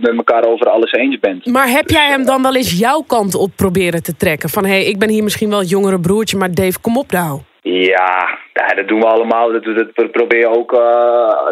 met 0.00 0.16
elkaar 0.16 0.44
over 0.44 0.68
alles 0.68 0.92
eens 0.92 1.18
bent. 1.18 1.46
Maar 1.46 1.68
heb 1.68 1.88
jij 1.88 2.08
hem 2.08 2.24
dan 2.24 2.42
wel 2.42 2.54
eens 2.54 2.78
jouw 2.78 3.00
kant 3.00 3.34
op 3.34 3.50
proberen 3.56 4.02
te 4.02 4.16
trekken? 4.16 4.48
Van 4.48 4.64
hé, 4.64 4.70
hey, 4.70 4.84
ik 4.84 4.98
ben 4.98 5.08
hier 5.08 5.22
misschien 5.22 5.50
wel 5.50 5.58
het 5.58 5.70
jongere 5.70 6.00
broertje, 6.00 6.36
maar 6.36 6.54
Dave, 6.54 6.80
kom 6.80 6.96
op 6.96 7.12
nou. 7.12 7.40
Ja, 7.62 8.38
dat 8.76 8.88
doen 8.88 9.00
we 9.00 9.06
allemaal. 9.06 9.52
Dat, 9.52 9.64
dat, 9.64 9.94
dat 9.94 10.10
probeer 10.10 10.38
je 10.38 10.56
ook, 10.58 10.70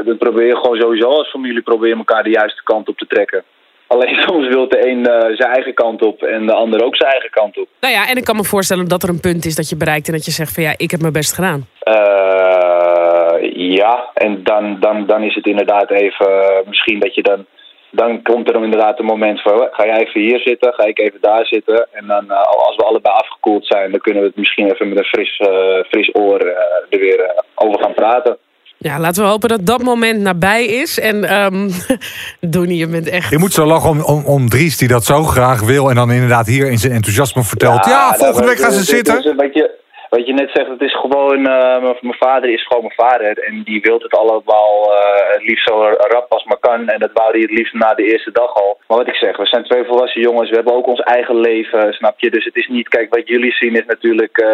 dat 0.05 0.19
probeer 0.19 0.47
je 0.47 0.57
gewoon 0.57 0.81
sowieso 0.81 1.09
als 1.09 1.31
familie 1.31 1.63
probeer 1.63 1.89
je 1.89 1.97
elkaar 1.97 2.23
de 2.23 2.31
juiste 2.31 2.63
kant 2.63 2.89
op 2.89 2.99
te 2.99 3.07
trekken. 3.07 3.45
Alleen 3.87 4.23
soms 4.27 4.49
wil 4.49 4.69
de 4.69 4.89
een 4.89 5.07
eh, 5.07 5.37
zijn 5.37 5.53
eigen 5.53 5.75
kant 5.75 6.03
op 6.03 6.23
en 6.23 6.47
de 6.47 6.53
ander 6.53 6.85
ook 6.85 6.97
zijn 6.97 7.11
eigen 7.11 7.31
kant 7.31 7.59
op. 7.59 7.69
Nou 7.81 7.95
ja, 7.95 8.09
en 8.09 8.17
ik 8.17 8.25
kan 8.25 8.37
me 8.37 8.45
voorstellen 8.45 8.89
dat 8.89 9.03
er 9.03 9.09
een 9.09 9.21
punt 9.21 9.45
is 9.45 9.55
dat 9.55 9.69
je 9.69 9.77
bereikt... 9.77 10.07
en 10.07 10.13
dat 10.13 10.25
je 10.25 10.31
zegt 10.31 10.55
van 10.55 10.63
ja, 10.63 10.75
ik 10.77 10.91
heb 10.91 11.01
mijn 11.01 11.13
best 11.13 11.33
gedaan. 11.35 11.67
Eh, 11.79 13.53
ja, 13.53 14.11
en 14.15 14.43
dan, 14.43 14.77
dan, 14.81 15.07
dan 15.07 15.23
is 15.23 15.35
het 15.35 15.47
inderdaad 15.47 15.91
even 15.91 16.27
eh, 16.27 16.67
misschien 16.67 17.01
dat 17.01 17.15
je 17.15 17.23
dan 17.23 17.47
dan 17.91 18.23
komt 18.23 18.49
er 18.49 18.63
inderdaad 18.63 18.99
een 18.99 19.05
moment 19.05 19.43
van, 19.43 19.69
ga 19.71 19.87
jij 19.87 19.99
even 19.99 20.21
hier 20.21 20.39
zitten, 20.39 20.75
ga 20.75 20.85
ik 20.85 20.99
even 20.99 21.21
daar 21.21 21.47
zitten. 21.47 21.89
En 21.93 22.07
dan 22.07 22.31
als 22.31 22.77
we 22.77 22.85
allebei 22.85 23.15
afgekoeld 23.15 23.67
zijn, 23.67 23.91
dan 23.91 24.01
kunnen 24.01 24.23
we 24.23 24.29
het 24.29 24.37
misschien 24.37 24.71
even 24.71 24.89
met 24.89 24.99
een 24.99 25.05
fris, 25.05 25.41
fris 25.89 26.15
oor 26.15 26.41
er 26.89 26.99
weer 26.99 27.45
over 27.55 27.81
gaan 27.81 27.95
praten. 27.95 28.39
Ja, 28.87 28.99
laten 28.99 29.23
we 29.23 29.29
hopen 29.29 29.49
dat 29.49 29.67
dat 29.67 29.83
moment 29.83 30.21
nabij 30.21 30.65
is. 30.67 30.99
En 30.99 31.25
ehm 31.25 31.71
Donnie, 32.41 32.79
je 32.79 32.87
bent 32.89 33.09
echt... 33.09 33.31
Je 33.31 33.39
moet 33.39 33.53
zo 33.53 33.65
lachen 33.67 33.91
om, 33.91 34.01
om, 34.01 34.25
om 34.25 34.49
Dries 34.49 34.77
die 34.77 34.89
dat 34.89 35.05
zo 35.05 35.23
graag 35.25 35.61
wil... 35.61 35.89
en 35.89 35.95
dan 35.95 36.11
inderdaad 36.11 36.47
hier 36.47 36.71
in 36.71 36.79
zijn 36.79 36.93
enthousiasme 36.93 37.43
vertelt... 37.43 37.85
ja, 37.85 37.91
nou, 38.09 38.17
volgende 38.17 38.49
week 38.49 38.59
gaan 38.59 38.73
ze 38.73 38.85
zitten. 38.85 39.15
het- 39.17 39.37
Wat 39.37 39.55
je, 39.55 39.71
wat 40.17 40.27
je 40.27 40.33
net 40.33 40.51
zegt, 40.55 40.69
het 40.69 40.81
is 40.83 40.97
gewoon... 41.01 41.47
eh, 41.47 41.81
mijn- 41.83 42.15
vader 42.19 42.51
is 42.51 42.67
gewoon 42.67 42.83
mijn 42.83 43.11
vader. 43.11 43.39
En 43.39 43.63
die 43.63 43.81
wil 43.81 43.99
het 43.99 44.17
allemaal 44.17 44.93
eh, 44.93 45.33
het 45.35 45.43
liefst 45.49 45.69
zo 45.69 45.75
rap 45.99 46.27
als 46.33 46.45
maar 46.45 46.59
kan. 46.59 46.89
En 46.89 46.99
dat 47.01 47.11
wou 47.13 47.31
hij 47.31 47.41
het 47.41 47.51
liefst 47.51 47.75
na 47.75 47.95
de 47.95 48.05
eerste 48.13 48.31
dag 48.33 48.55
al. 48.55 48.79
Maar 48.87 48.99
wat 48.99 49.09
ik 49.09 49.15
zeg, 49.15 49.37
we 49.37 49.47
zijn 49.47 49.65
twee 49.65 49.85
volwassen 49.85 50.21
jongens. 50.21 50.49
We 50.51 50.57
hebben 50.57 50.75
ook 50.75 50.87
ons 50.87 51.01
eigen 51.01 51.41
leven, 51.41 51.93
snap 51.93 52.21
je? 52.21 52.31
Dus 52.31 52.45
het 52.45 52.57
is 52.57 52.69
niet... 52.69 52.89
Kijk, 52.89 53.15
wat 53.15 53.29
jullie 53.29 53.53
zien 53.53 53.75
is 53.75 53.87
natuurlijk 53.87 54.39
eh, 54.39 54.49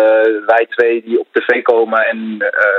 wij 0.47 0.67
twee 0.69 1.03
die 1.05 1.19
op 1.21 1.27
tv 1.33 1.63
komen. 1.63 2.07
En, 2.07 2.37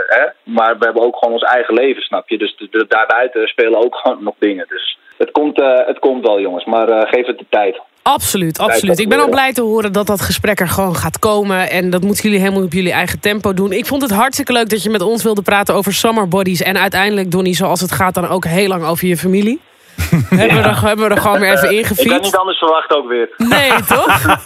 hè? 0.08 0.26
Maar 0.44 0.78
we 0.78 0.86
hebben 0.86 1.04
ook 1.04 1.18
gewoon 1.18 1.34
ons 1.34 1.44
eigen 1.44 1.74
leven, 1.74 2.02
snap 2.02 2.30
je? 2.30 2.38
Dus 2.38 2.56
daarbuiten 2.88 3.48
spelen 3.48 3.84
ook 3.86 3.96
gewoon 3.96 4.24
nog 4.24 4.36
dingen. 4.40 4.66
Dus 4.70 4.98
het 5.24 5.32
komt, 5.32 5.62
eh, 5.62 5.68
het 5.86 6.00
komt 6.00 6.26
wel, 6.26 6.40
jongens. 6.40 6.66
Maar 6.66 6.90
eh, 6.90 7.10
geef 7.10 7.26
het 7.26 7.38
de 7.38 7.46
tijd. 7.50 7.82
Absoluut, 8.02 8.60
absoluut. 8.60 9.00
Ik 9.00 9.10
ben 9.10 9.20
al 9.20 9.30
blij 9.30 9.54
te 9.54 9.62
horen 9.62 9.94
dat 9.94 10.08
dat 10.08 10.22
gesprek 10.22 10.60
er 10.60 10.68
gewoon 10.68 10.96
gaat 10.96 11.20
komen. 11.20 11.70
En 11.70 11.90
dat 11.90 12.02
moeten 12.02 12.24
jullie 12.24 12.40
helemaal 12.40 12.64
op 12.64 12.74
jullie 12.74 12.92
eigen 12.92 13.20
tempo 13.20 13.54
doen. 13.54 13.72
Ik 13.72 13.86
vond 13.86 14.02
het 14.02 14.12
hartstikke 14.12 14.54
leuk 14.54 14.70
dat 14.70 14.84
je 14.84 14.90
met 14.90 15.02
ons 15.02 15.24
wilde 15.24 15.42
praten 15.42 15.76
over 15.76 15.94
summer 15.94 16.28
bodies. 16.28 16.62
En 16.62 16.78
uiteindelijk, 16.78 17.32
Donnie, 17.32 17.56
zoals 17.56 17.82
het 17.82 17.92
gaat, 17.92 18.14
dan 18.14 18.28
ook 18.28 18.46
heel 18.46 18.68
lang 18.68 18.86
over 18.86 19.08
je 19.08 19.18
familie. 19.18 19.60
hebben, 20.30 20.58
we 20.58 20.64
er, 20.64 20.82
hebben 20.82 21.08
we 21.08 21.16
er 21.16 21.22
gewoon 21.22 21.40
weer 21.40 21.52
even 21.52 21.72
Ik 21.72 21.86
had 21.86 21.92
niet 21.96 22.06
ingefietst. 22.06 22.38
anders 22.38 22.58
verwacht 22.58 22.96
ook 22.96 23.08
weer. 23.08 23.30
Nee, 23.38 23.72
toch? 23.96 24.40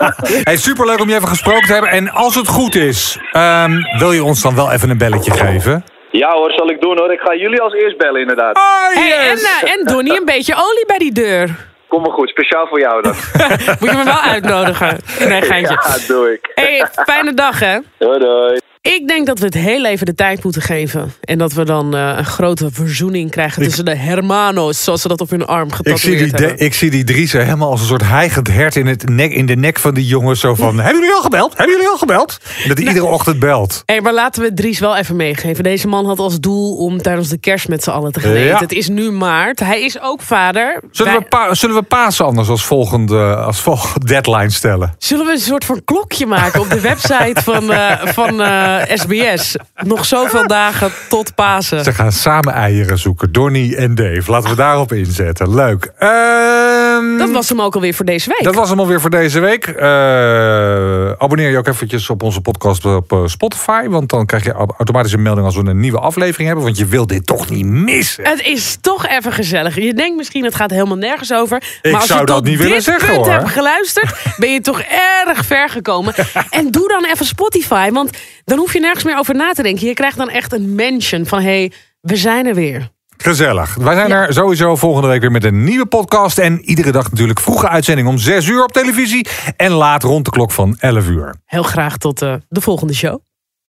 Hey, 0.44 0.58
superleuk 0.58 1.00
om 1.00 1.10
je 1.10 1.16
even 1.16 1.28
gesproken 1.28 1.68
te 1.68 1.74
hebben. 1.74 1.92
En 1.92 2.10
als 2.10 2.36
het 2.36 2.48
goed 2.48 2.76
is, 2.76 3.20
ehm, 3.32 3.72
wil 3.98 4.12
je 4.12 4.24
ons 4.24 4.42
dan 4.42 4.56
wel 4.56 4.72
even 4.72 4.90
een 4.90 4.98
belletje 4.98 5.32
geven? 5.32 5.84
Ja 6.18 6.32
hoor, 6.32 6.52
zal 6.52 6.70
ik 6.70 6.82
doen 6.82 6.98
hoor. 6.98 7.12
Ik 7.14 7.20
ga 7.20 7.36
jullie 7.36 7.62
als 7.62 7.74
eerst 7.74 7.98
bellen 7.98 8.22
inderdaad. 8.22 8.56
Oh, 8.58 8.88
Hey, 8.94 9.18
en, 9.18 9.36
yes! 9.36 9.62
eh, 9.64 9.74
en 9.74 9.86
Donnie, 9.86 10.18
een 10.20 10.26
beetje 10.36 10.54
olie 10.56 10.84
bij 10.88 10.98
die 10.98 11.12
deur. 11.12 11.50
Kom 11.88 12.02
maar 12.02 12.12
goed, 12.12 12.30
speciaal 12.30 12.68
voor 12.68 12.80
jou 12.80 13.02
dan. 13.02 13.14
Moet 13.80 13.90
je 13.92 13.98
me 13.98 14.04
wel 14.04 14.20
uitnodigen. 14.20 14.98
Nee, 15.20 15.42
geintje. 15.52 15.74
Ja, 15.74 16.14
doe 16.14 16.34
ik. 16.34 16.52
Hey, 16.56 16.86
fijne 17.06 17.34
dag, 17.34 17.60
hè? 17.60 17.78
Doei 17.98 18.20
doei. 18.20 18.60
Ik 18.96 19.08
denk 19.08 19.26
dat 19.28 19.40
we 19.40 19.46
het 19.46 19.54
heel 19.54 19.86
even 19.86 20.06
de 20.06 20.14
tijd 20.16 20.44
moeten 20.44 20.62
geven. 20.62 21.14
En 21.22 21.38
dat 21.38 21.54
we 21.54 21.66
dan 21.66 21.96
eh, 21.96 22.14
een 22.18 22.26
grote 22.26 22.70
verzoening 22.72 23.32
krijgen 23.32 23.64
tussen 23.64 23.86
de 23.86 23.96
hermanos, 23.96 24.84
zoals 24.84 25.02
ze 25.02 25.08
dat 25.08 25.22
op 25.22 25.30
hun 25.30 25.46
arm 25.46 25.68
Ik 25.68 25.74
zie, 25.76 25.84
getatoeëerd 25.84 26.38
die, 26.38 26.46
hebben. 26.48 26.66
ik 26.66 26.74
zie 26.74 26.90
die 26.90 27.04
Dries 27.04 27.32
helemaal 27.32 27.72
als 27.72 27.82
een 27.82 27.88
soort 27.88 28.04
hijgend 28.08 28.48
hert 28.48 28.76
in, 28.76 28.88
het 28.88 29.10
nek, 29.10 29.32
in 29.32 29.46
de 29.46 29.56
nek 29.56 29.80
van 29.80 29.94
die 29.94 30.06
jongens. 30.06 30.40
Zo 30.40 30.56
van, 30.56 30.80
hebben 30.80 31.00
jullie 31.02 31.16
al 31.16 31.22
gebeld? 31.22 31.58
Hebben 31.58 31.76
jullie 31.76 31.90
al 31.90 31.98
gebeld? 31.98 32.38
En 32.64 32.68
dat 32.68 32.78
hij 32.78 32.88
iedere 32.88 33.06
ochtend 33.06 33.40
belt. 33.40 33.84
Hey, 33.86 34.02
maar 34.02 34.14
laten 34.14 34.44
we 34.44 34.54
Dries 34.54 34.80
wel 34.80 34.96
even 34.96 35.16
meegeven. 35.16 35.64
Deze 35.64 35.88
man 35.88 36.06
had 36.06 36.20
als 36.20 36.40
doel 36.40 36.76
om 36.78 37.02
tijdens 37.02 37.30
de 37.30 37.38
kerst 37.38 37.68
met 37.68 37.84
z'n 37.84 37.90
allen 37.90 38.12
te 38.12 38.20
gaan 38.20 38.32
eten. 38.32 38.46
Ja. 38.46 38.60
Het 38.60 38.72
is 38.72 38.88
nu 38.88 39.12
maart. 39.12 39.60
Hij 39.60 39.82
is 39.82 40.02
ook 40.02 40.22
vader. 40.22 40.82
Zullen, 40.92 41.12
Wij- 41.12 41.22
we, 41.22 41.28
pa, 41.28 41.54
zullen 41.54 41.76
we 41.76 41.82
Pasen 41.82 42.26
anders 42.26 42.50
als 42.50 42.66
volgende, 42.66 43.36
als 43.36 43.60
volgende 43.60 44.06
deadline 44.06 44.50
stellen? 44.50 44.96
Zullen 44.98 45.26
we 45.26 45.32
een 45.32 45.40
soort 45.40 45.66
van 45.66 45.82
klokje 45.86 46.26
maken 46.26 46.60
op 46.62 46.70
de 46.70 46.80
website 46.82 47.42
van, 47.44 47.72
eh, 47.72 48.06
van 48.06 48.42
eh, 48.78 48.98
SBS? 48.98 49.56
Nog 49.84 50.06
zoveel 50.06 50.48
dagen 50.48 50.92
tot 51.10 51.36
Pasen. 51.36 51.84
Ze 51.84 51.94
gaan 51.94 52.12
samen 52.12 52.54
eieren 52.54 52.98
zoeken. 52.98 53.32
Donnie 53.32 53.76
en 53.76 53.96
Dave. 53.96 54.32
Laten 54.32 54.50
we 54.50 54.56
daarop 54.56 54.92
inzetten. 54.92 55.56
Leuk. 55.56 55.92
Ehm, 55.98 57.18
Dat 57.18 57.30
was 57.32 57.50
hem 57.50 57.62
ook 57.62 57.76
alweer 57.76 57.94
voor 57.94 58.06
deze 58.06 58.30
week. 58.30 58.44
Dat 58.44 58.56
was 58.56 58.70
hem 58.70 58.80
alweer 58.80 59.02
voor 59.02 59.10
deze 59.10 59.40
week. 59.40 59.68
Eh, 59.68 61.12
abonneer 61.18 61.50
je 61.50 61.58
ook 61.58 61.68
eventjes 61.68 62.10
op 62.10 62.24
onze 62.24 62.42
podcast 62.42 62.86
op 62.86 63.12
eh, 63.12 63.20
Spotify. 63.26 63.88
Want 63.88 64.10
dan 64.10 64.26
krijg 64.26 64.44
je 64.44 64.52
au- 64.54 64.74
automatisch 64.78 65.14
een 65.14 65.22
melding 65.22 65.46
als 65.46 65.56
we 65.56 65.66
een 65.66 65.80
nieuwe 65.80 66.00
aflevering 66.00 66.48
hebben. 66.48 66.66
Want 66.66 66.78
je 66.78 66.86
wilt 66.86 67.10
dit 67.10 67.26
toch 67.26 67.50
niet 67.50 67.66
missen. 67.66 68.28
Het 68.28 68.42
is 68.42 68.78
toch 68.82 69.08
even 69.08 69.34
gezellig. 69.34 69.76
Je 69.76 69.94
denkt 69.94 70.18
misschien 70.18 70.44
het 70.44 70.56
gaat 70.56 70.70
helemaal 70.72 70.98
nergens 70.98 71.34
over. 71.34 71.58
Ik 71.82 71.92
maar 71.92 72.00
als 72.00 72.08
zou 72.10 72.20
je 72.20 72.26
dat 72.26 72.36
tot 72.36 72.46
niet 72.46 72.58
willen 72.60 72.82
zeggen, 72.82 73.16
hoor. 73.16 73.30
hebt 73.32 73.50
geluisterd, 73.50 74.16
ben 74.38 74.52
je 74.54 74.62
toch 74.62 74.82
erg 75.28 75.46
ver 75.46 75.70
gekomen. 75.70 76.14
en 76.50 76.72
doe 76.72 76.88
dan 76.88 77.06
even 77.06 77.26
Spotify, 77.26 77.90
want 77.92 78.18
dan 78.46 78.58
hoef 78.58 78.67
je 78.72 78.80
nergens 78.80 79.04
meer 79.04 79.18
over 79.18 79.36
na 79.36 79.52
te 79.54 79.64
denken. 79.64 79.88
Je 79.88 79.94
krijgt 79.94 80.18
dan 80.18 80.30
echt 80.30 80.54
een 80.54 80.76
mention 80.76 81.26
van, 81.26 81.40
hé, 81.40 81.46
hey, 81.46 81.72
we 82.02 82.16
zijn 82.16 82.46
er 82.46 82.56
weer. 82.56 82.90
Gezellig. 83.18 83.76
Wij 83.76 83.96
zijn 83.96 84.12
er 84.12 84.34
sowieso 84.34 84.76
volgende 84.76 85.08
week 85.08 85.22
weer 85.22 85.32
met 85.32 85.44
een 85.44 85.64
nieuwe 85.64 85.86
podcast. 85.86 86.38
En 86.38 86.62
iedere 86.62 86.92
dag 86.92 87.10
natuurlijk 87.10 87.40
vroege 87.40 87.70
uitzending 87.70 88.08
om 88.08 88.18
6 88.18 88.48
uur 88.48 88.64
op 88.64 88.72
televisie. 88.72 89.28
En 89.56 89.72
laat 89.72 90.04
rond 90.04 90.26
de 90.26 90.32
klok 90.32 90.52
van 90.52 90.76
11 90.80 91.08
uur. 91.08 91.36
Heel 91.46 91.64
graag 91.64 91.98
tot 91.98 92.22
eh, 92.22 92.34
de 92.50 92.62
volgende 92.62 92.94
show. 92.94 93.20